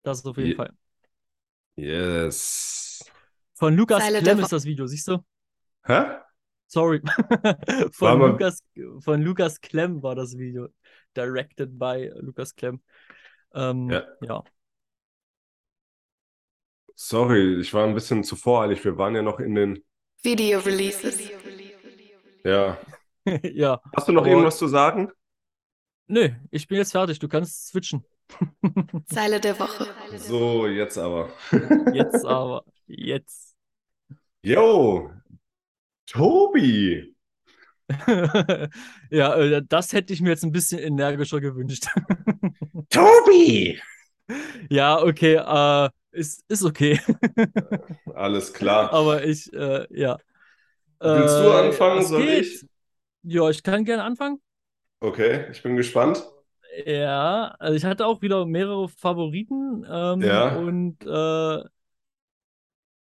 Das 0.03 0.19
ist 0.19 0.25
auf 0.25 0.37
jeden 0.37 0.49
Je- 0.49 0.55
Fall. 0.55 0.71
Yes. 1.75 3.03
Von 3.53 3.75
Lukas 3.75 4.03
Klemm 4.07 4.37
Wo- 4.39 4.41
ist 4.43 4.51
das 4.51 4.65
Video, 4.65 4.87
siehst 4.87 5.07
du? 5.07 5.19
Hä? 5.85 6.17
Sorry. 6.67 7.01
Von 7.93 8.19
Lukas, 8.19 8.63
von 8.99 9.21
Lukas 9.21 9.61
Klemm 9.61 10.01
war 10.01 10.15
das 10.15 10.35
Video. 10.37 10.67
Directed 11.15 11.77
by 11.77 12.11
Lukas 12.15 12.55
Klemm. 12.55 12.81
Ähm, 13.53 13.89
Ja. 13.91 14.03
ja. 14.21 14.43
Sorry, 16.95 17.59
ich 17.59 17.73
war 17.73 17.85
ein 17.85 17.93
bisschen 17.93 18.23
zu 18.23 18.35
voreilig. 18.35 18.83
Wir 18.83 18.97
waren 18.97 19.15
ja 19.15 19.21
noch 19.21 19.39
in 19.39 19.53
den. 19.55 19.83
Video 20.23 20.59
Releases. 20.59 21.19
Ja. 22.43 22.77
ja. 23.43 23.81
Hast 23.95 24.07
du 24.07 24.11
noch 24.11 24.21
Aber- 24.21 24.29
irgendwas 24.31 24.57
zu 24.57 24.67
sagen? 24.67 25.11
Nö, 26.07 26.29
ich 26.51 26.67
bin 26.67 26.77
jetzt 26.77 26.91
fertig. 26.91 27.17
Du 27.19 27.27
kannst 27.27 27.67
switchen. 27.69 28.03
Zeile 29.07 29.39
der 29.39 29.57
Woche. 29.59 29.87
So, 30.17 30.67
jetzt 30.67 30.97
aber. 30.97 31.29
Jetzt 31.93 32.25
aber. 32.25 32.63
Jetzt. 32.87 33.55
Yo, 34.43 35.11
Tobi. 36.07 37.15
ja, 39.11 39.35
äh, 39.35 39.61
das 39.67 39.93
hätte 39.93 40.13
ich 40.13 40.21
mir 40.21 40.29
jetzt 40.29 40.43
ein 40.43 40.51
bisschen 40.51 40.79
energischer 40.79 41.39
gewünscht. 41.39 41.85
Tobi! 42.89 43.79
ja, 44.69 44.99
okay. 45.01 45.35
Äh, 45.35 45.89
ist, 46.11 46.43
ist 46.47 46.63
okay. 46.63 46.99
Alles 48.13 48.53
klar. 48.53 48.91
Aber 48.93 49.23
ich, 49.23 49.51
äh, 49.53 49.85
ja. 49.91 50.17
Willst 50.99 51.35
du 51.39 51.43
Äh, 51.49 51.67
anfangen? 51.67 52.05
Soll 52.05 52.23
geht. 52.23 52.45
ich? 52.45 52.65
Ja, 53.25 53.49
ich 53.49 53.61
kann 53.63 53.83
gerne 53.85 54.03
anfangen. 54.03 54.41
Okay, 55.01 55.47
ich 55.51 55.63
bin 55.63 55.77
gespannt. 55.77 56.25
Ja, 56.85 57.55
also 57.59 57.75
ich 57.77 57.85
hatte 57.85 58.05
auch 58.05 58.21
wieder 58.21 58.45
mehrere 58.45 58.89
Favoriten 58.89 59.85
ähm, 59.89 60.41
Ja. 60.41 60.51
und 60.51 61.05
äh, 61.05 61.63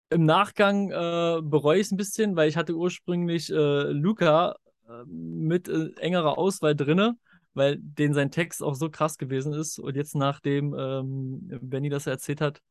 im 0.10 0.26
Nachgang 0.26 0.90
äh, 0.92 1.42
bereue 1.42 1.80
ich 1.80 1.88
es 1.88 1.92
ein 1.92 1.98
bisschen, 1.98 2.36
weil 2.36 2.48
ich 2.50 2.56
hatte 2.58 2.76
ursprünglich 2.76 3.50
äh, 3.52 3.92
Luca 3.92 4.56
äh, 4.88 5.04
mit 5.06 5.68
äh, 5.68 5.90
engerer 6.00 6.38
Auswahl 6.38 6.76
drinne, 6.76 7.18
weil 7.54 7.78
den 7.80 8.14
sein 8.14 8.32
Text 8.32 8.64
auch 8.64 8.76
so 8.76 8.90
krass 8.90 9.18
gewesen 9.18 9.54
ist 9.54 9.80
und 9.80 9.96
jetzt 9.96 10.16
nachdem 10.16 10.74
ähm, 10.78 11.48
Benny 11.62 11.90
das 11.90 12.08
erzählt 12.08 12.40
hat, 12.42 12.62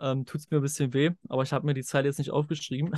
ähm, 0.00 0.24
tut 0.24 0.40
es 0.40 0.50
mir 0.50 0.58
ein 0.58 0.62
bisschen 0.62 0.92
weh, 0.94 1.10
aber 1.28 1.42
ich 1.42 1.52
habe 1.52 1.66
mir 1.66 1.74
die 1.74 1.82
Zeile 1.82 2.08
jetzt 2.08 2.18
nicht 2.18 2.30
aufgeschrieben. 2.30 2.92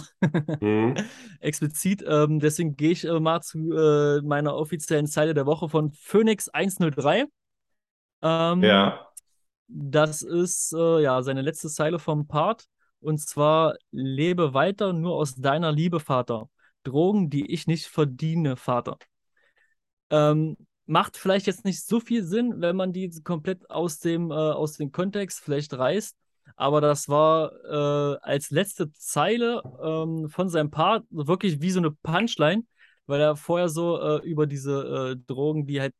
Hm. 0.61 0.95
explizit. 1.41 2.05
Ähm, 2.07 2.41
deswegen 2.41 2.77
gehe 2.77 2.91
ich 2.91 3.05
äh, 3.05 3.21
mal 3.21 3.41
zu 3.41 3.73
äh, 3.73 4.23
meiner 4.23 4.55
offiziellen 4.55 5.07
Zeile 5.07 5.35
der 5.35 5.47
Woche 5.47 5.69
von 5.69 5.93
Phoenix 5.93 6.49
103. 6.49 7.27
Ähm, 8.23 8.63
Ja. 8.63 9.07
Das 9.73 10.23
ist 10.23 10.73
äh, 10.73 11.03
ja 11.03 11.23
seine 11.23 11.43
letzte 11.43 11.69
Zeile 11.69 11.99
vom 11.99 12.27
Part. 12.27 12.67
Und 13.01 13.19
zwar: 13.19 13.77
Lebe 13.93 14.53
weiter 14.53 14.93
nur 14.93 15.15
aus 15.15 15.37
deiner 15.37 15.73
Liebe, 15.73 16.01
Vater. 16.01 16.49
Drogen, 16.83 17.31
die 17.31 17.51
ich 17.53 17.67
nicht 17.67 17.87
verdiene, 17.87 18.57
Vater. 18.57 18.99
Ähm, 20.11 20.57
macht 20.87 21.17
vielleicht 21.17 21.47
jetzt 21.47 21.65
nicht 21.65 21.85
so 21.87 22.01
viel 22.01 22.25
Sinn, 22.25 22.55
wenn 22.61 22.75
man 22.75 22.93
die 22.93 23.11
komplett 23.23 23.71
aus 23.71 24.01
dem, 24.01 24.31
äh, 24.31 24.35
aus 24.35 24.73
dem 24.77 24.91
Kontext 24.91 25.41
vielleicht 25.41 25.73
reißt. 25.73 26.17
Aber 26.57 26.81
das 26.81 27.09
war 27.09 27.53
äh, 27.65 28.19
als 28.23 28.51
letzte 28.51 28.93
Zeile 28.93 29.63
ähm, 29.83 30.29
von 30.29 30.49
seinem 30.49 30.71
Part 30.71 31.05
wirklich 31.11 31.61
wie 31.61 31.71
so 31.71 31.81
eine 31.81 31.91
Punchline, 31.91 32.65
weil 33.07 33.21
er 33.21 33.37
vorher 33.37 33.69
so 33.69 34.01
äh, 34.01 34.17
über 34.29 34.47
diese 34.47 35.15
äh, 35.17 35.23
Drogen, 35.27 35.67
die 35.67 35.81
halt 35.81 35.95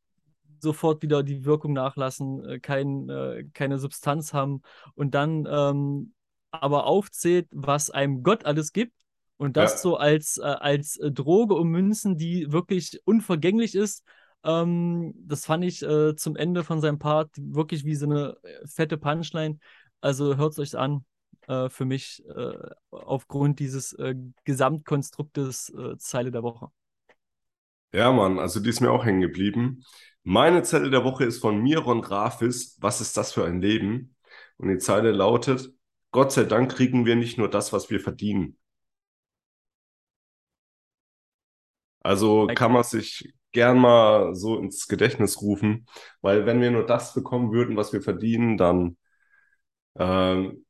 sofort 0.61 1.03
wieder 1.03 1.23
die 1.23 1.45
Wirkung 1.45 1.73
nachlassen, 1.73 2.45
äh, 2.45 2.61
kein, 2.61 3.09
äh, 3.09 3.45
keine 3.55 3.79
Substanz 3.79 4.33
haben 4.33 4.63
und 4.95 5.15
dann 5.15 5.47
ähm, 5.51 6.13
aber 6.51 6.87
aufzählt, 6.87 7.49
was 7.53 7.91
einem 7.91 8.23
Gott 8.23 8.45
alles 8.45 8.73
gibt 8.73 8.93
und 9.37 9.57
das 9.57 9.73
Ja. 9.73 9.79
so 9.79 9.97
als, 9.97 10.39
äh, 10.39 10.43
als 10.43 10.99
Droge 11.03 11.55
ummünzen, 11.55 12.17
die 12.17 12.53
wirklich 12.53 13.01
unvergänglich 13.05 13.75
ist. 13.75 14.05
Ähm, 14.45 15.15
das 15.17 15.47
fand 15.47 15.65
ich 15.65 15.83
äh, 15.83 16.15
zum 16.17 16.37
Ende 16.37 16.65
von 16.65 16.81
seinem 16.81 16.99
Part 16.99 17.31
wirklich 17.37 17.85
wie 17.85 17.95
so 17.95 18.07
eine 18.07 18.37
fette 18.67 18.99
Punchline. 18.99 19.59
Also 20.01 20.37
hört 20.37 20.53
es 20.53 20.59
euch 20.59 20.79
an. 20.79 21.05
Äh, 21.49 21.69
für 21.69 21.85
mich 21.85 22.23
äh, 22.29 22.53
aufgrund 22.91 23.59
dieses 23.59 23.93
äh, 23.95 24.15
Gesamtkonstruktes 24.45 25.71
äh, 25.71 25.97
Zeile 25.99 26.31
der 26.31 26.43
Woche. 26.43 26.69
Ja, 27.93 28.13
Mann, 28.13 28.39
also 28.39 28.61
die 28.61 28.71
ist 28.71 28.81
mir 28.81 28.93
auch 28.93 29.05
hängen 29.05 29.21
geblieben. 29.21 29.83
Meine 30.23 30.63
Zelle 30.63 30.91
der 30.91 31.03
Woche 31.03 31.25
ist 31.25 31.41
von 31.41 31.61
Miron 31.61 32.03
Grafis. 32.03 32.77
Was 32.81 33.01
ist 33.01 33.17
das 33.17 33.33
für 33.33 33.45
ein 33.45 33.61
Leben? 33.61 34.15
Und 34.59 34.69
die 34.69 34.79
Zeile 34.79 35.11
lautet: 35.11 35.73
Gott 36.13 36.31
sei 36.33 36.45
Dank 36.45 36.71
kriegen 36.71 37.05
wir 37.07 37.17
nicht 37.17 37.39
nur 37.39 37.49
das, 37.51 37.73
was 37.73 37.91
wir 37.91 38.01
verdienen. 38.01 38.57
Also 42.03 42.47
kann 42.55 42.73
man 42.73 42.85
sich 42.85 43.33
gern 43.53 43.79
mal 43.79 44.35
so 44.35 44.59
ins 44.59 44.87
Gedächtnis 44.89 45.43
rufen, 45.43 45.87
weil 46.21 46.47
wenn 46.47 46.61
wir 46.61 46.71
nur 46.71 46.87
das 46.87 47.15
bekommen 47.15 47.53
würden, 47.53 47.77
was 47.77 47.93
wir 47.93 48.03
verdienen, 48.03 48.57
dann 48.57 48.97
ähm, 50.01 50.65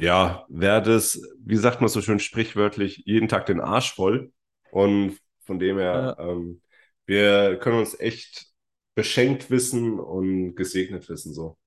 ja, 0.00 0.46
wäre 0.48 0.82
das, 0.82 1.22
wie 1.44 1.56
sagt 1.56 1.80
man 1.80 1.88
so 1.88 2.02
schön 2.02 2.18
sprichwörtlich, 2.20 3.02
jeden 3.06 3.28
Tag 3.28 3.46
den 3.46 3.60
Arsch 3.60 3.94
voll. 3.94 4.32
Und 4.72 5.18
von 5.46 5.58
dem 5.58 5.78
her, 5.78 6.16
ähm, 6.18 6.62
wir 7.06 7.58
können 7.58 7.78
uns 7.78 7.98
echt 7.98 8.46
beschenkt 8.94 9.50
wissen 9.50 10.00
und 10.00 10.54
gesegnet 10.56 11.08
wissen 11.08 11.34
so. 11.34 11.58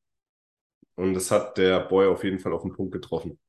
Und 0.96 1.14
das 1.14 1.32
hat 1.32 1.58
der 1.58 1.80
Boy 1.80 2.08
auf 2.08 2.24
jeden 2.24 2.40
Fall 2.40 2.54
auf 2.54 2.64
den 2.64 2.74
Punkt 2.74 2.94
getroffen. 2.94 3.40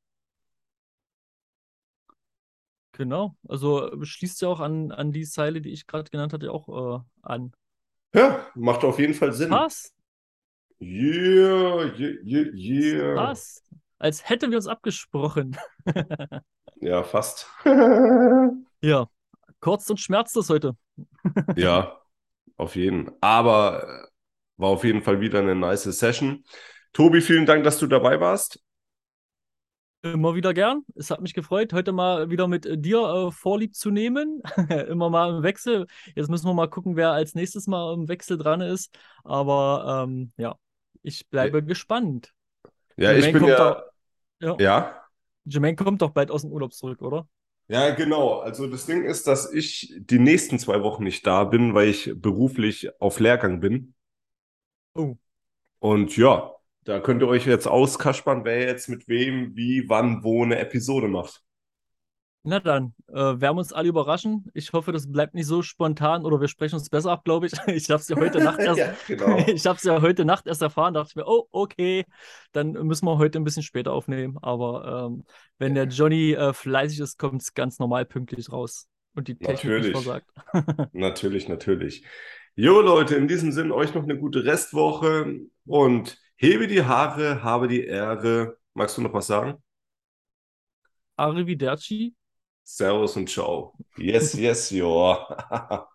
Genau, 2.93 3.37
also 3.49 3.91
äh, 3.91 4.05
schließt 4.05 4.41
ja 4.43 4.49
auch 4.49 4.61
an, 4.61 4.93
an 4.93 5.13
die 5.13 5.25
Zeile, 5.25 5.61
die 5.61 5.71
ich 5.71 5.87
gerade 5.87 6.11
genannt 6.11 6.33
hatte, 6.33 6.53
auch 6.53 7.01
äh, 7.01 7.03
an. 7.23 7.53
Ja, 8.15 8.47
macht 8.55 8.85
auf 8.85 8.99
jeden 8.99 9.15
Fall 9.15 9.33
Sinn. 9.33 9.51
Passt, 9.51 9.94
Yeah, 10.81 11.93
yeah, 11.97 12.15
yeah, 12.25 12.47
yeah. 12.55 13.15
passt. 13.15 13.63
Als 13.99 14.29
hätten 14.29 14.51
wir 14.51 14.59
uns 14.59 14.67
abgesprochen. 14.67 15.57
Ja, 16.81 17.03
fast. 17.03 17.49
Ja, 18.83 19.09
kurz 19.61 19.89
und 19.89 19.99
schmerzlos 19.99 20.51
heute. 20.51 20.77
Ja, 21.57 21.99
auf 22.59 22.77
jeden. 22.77 23.11
Aber 23.23 23.83
äh, 23.83 24.07
war 24.59 24.69
auf 24.69 24.85
jeden 24.85 25.01
Fall 25.01 25.21
wieder 25.21 25.39
eine 25.39 25.55
nice 25.55 25.85
Session. 25.85 26.45
Tobi, 26.93 27.23
vielen 27.23 27.47
Dank, 27.47 27.65
dass 27.65 27.79
du 27.79 27.87
dabei 27.87 28.21
warst. 28.21 28.61
Immer 30.03 30.35
wieder 30.35 30.53
gern. 30.53 30.85
Es 30.95 31.11
hat 31.11 31.23
mich 31.23 31.33
gefreut, 31.33 31.73
heute 31.73 31.93
mal 31.93 32.29
wieder 32.29 32.47
mit 32.47 32.67
äh, 32.67 32.77
dir 32.77 32.99
äh, 33.01 33.33
Vorlieb 33.33 33.75
zu 33.75 33.91
nehmen. 33.91 34.43
Immer 34.89 35.09
mal 35.09 35.37
im 35.37 35.43
Wechsel. 35.43 35.87
Jetzt 36.15 36.29
müssen 36.29 36.47
wir 36.47 36.53
mal 36.53 36.69
gucken, 36.69 36.97
wer 36.97 37.13
als 37.13 37.35
nächstes 37.35 37.67
mal 37.67 37.95
im 37.95 38.09
Wechsel 38.09 38.37
dran 38.37 38.61
ist. 38.61 38.95
Aber 39.25 40.05
ähm, 40.07 40.33
ja, 40.37 40.57
ich 41.03 41.29
bleibe 41.29 41.63
gespannt. 41.63 42.33
Ja, 42.97 43.13
ich 43.13 43.25
Jermaine 43.27 43.33
bin 43.33 43.41
kommt 43.43 43.51
ja. 43.51 43.75
doch- 43.75 43.83
ja. 44.41 44.57
Ja. 44.61 45.05
Jermaine 45.45 45.77
kommt 45.77 46.03
doch 46.03 46.11
bald 46.11 46.31
aus 46.31 46.43
dem 46.43 46.53
Urlaub 46.53 46.73
zurück, 46.73 47.03
oder? 47.03 47.29
Ja, 47.69 47.95
genau. 47.95 48.41
Also 48.41 48.67
das 48.67 48.87
Ding 48.87 49.05
ist, 49.05 49.27
dass 49.27 49.53
ich 49.53 49.95
die 49.99 50.19
nächsten 50.19 50.59
zwei 50.59 50.83
Wochen 50.83 51.05
nicht 51.05 51.27
da 51.27 51.45
bin, 51.45 51.75
weil 51.75 51.89
ich 51.89 52.13
beruflich 52.15 52.91
auf 53.01 53.21
Lehrgang 53.21 53.61
bin. 53.61 53.95
Oh. 54.95 55.17
Und 55.79 56.17
ja, 56.17 56.53
da 56.85 57.01
könnt 57.01 57.23
ihr 57.23 57.29
euch 57.29 57.47
jetzt 57.47 57.67
auskaspern, 57.67 58.45
wer 58.45 58.61
jetzt 58.67 58.89
mit 58.89 59.09
wem, 59.09 59.57
wie, 59.57 59.89
wann, 59.89 60.23
wo 60.23 60.43
eine 60.45 60.59
Episode 60.59 61.09
macht. 61.09 61.43
Na 62.47 62.61
dann, 62.61 62.95
äh, 63.09 63.15
werden 63.15 63.41
wir 63.41 63.53
uns 63.57 63.73
alle 63.73 63.89
überraschen. 63.89 64.51
Ich 64.53 64.73
hoffe, 64.75 64.93
das 64.93 65.11
bleibt 65.11 65.35
nicht 65.35 65.47
so 65.47 65.63
spontan 65.63 66.27
oder 66.27 66.41
wir 66.43 66.49
sprechen 66.49 66.75
uns 66.75 66.91
besser 66.91 67.11
ab, 67.11 67.25
glaube 67.25 67.47
ich. 67.47 67.53
Ich 67.69 67.89
habe 67.91 68.01
es 68.03 68.09
ja 68.09 68.17
heute 68.17 68.39
Nacht 68.39 68.59
erst, 68.61 68.79
Ja, 68.79 68.95
genau. 69.07 69.39
ich 69.47 69.65
habe 69.67 69.79
es 69.79 69.83
ja 69.83 70.03
heute 70.03 70.27
Nacht 70.27 70.47
erst 70.47 70.61
erfahren, 70.61 70.93
dachte 70.93 71.09
ich 71.11 71.17
mir, 71.17 71.27
oh, 71.27 71.49
okay, 71.51 72.05
dann 72.53 72.73
müssen 72.73 73.07
wir 73.07 73.17
heute 73.17 73.39
ein 73.39 73.45
bisschen 73.45 73.63
später 73.63 73.93
aufnehmen. 73.93 74.37
Aber 74.43 75.07
ähm, 75.11 75.25
wenn 75.59 75.75
der 75.75 75.87
Johnny 75.87 76.33
äh, 76.33 76.53
fleißig 76.53 77.01
ist, 77.01 77.19
kommt 77.19 77.41
es 77.41 77.55
ganz 77.55 77.79
normal 77.79 78.05
pünktlich 78.05 78.53
raus. 78.53 78.89
Und 79.15 79.29
die 79.29 79.39
Technik 79.39 79.77
nicht 79.77 79.93
Natürlich. 79.93 79.93
versagt. 79.93 80.29
Natürlich, 80.93 81.49
natürlich. 81.49 82.05
Jo, 82.57 82.81
Leute, 82.81 83.15
in 83.17 83.27
diesem 83.27 83.53
Sinn 83.53 83.73
euch 83.73 83.95
noch 83.95 84.03
eine 84.03 84.19
gute 84.19 84.45
Restwoche 84.45 85.41
und 85.67 86.19
hebe 86.37 86.67
die 86.67 86.85
Haare, 86.85 87.43
habe 87.43 87.69
die 87.69 87.85
Ehre. 87.85 88.59
Magst 88.75 88.99
du 88.99 89.03
noch 89.03 89.13
was 89.15 89.29
sagen? 89.29 89.63
Arrivederci. 91.17 92.15
Servus 92.65 93.17
und 93.17 93.29
ciao. 93.31 93.73
Yes, 93.97 94.35
yes, 94.35 94.71
jo. 94.71 95.17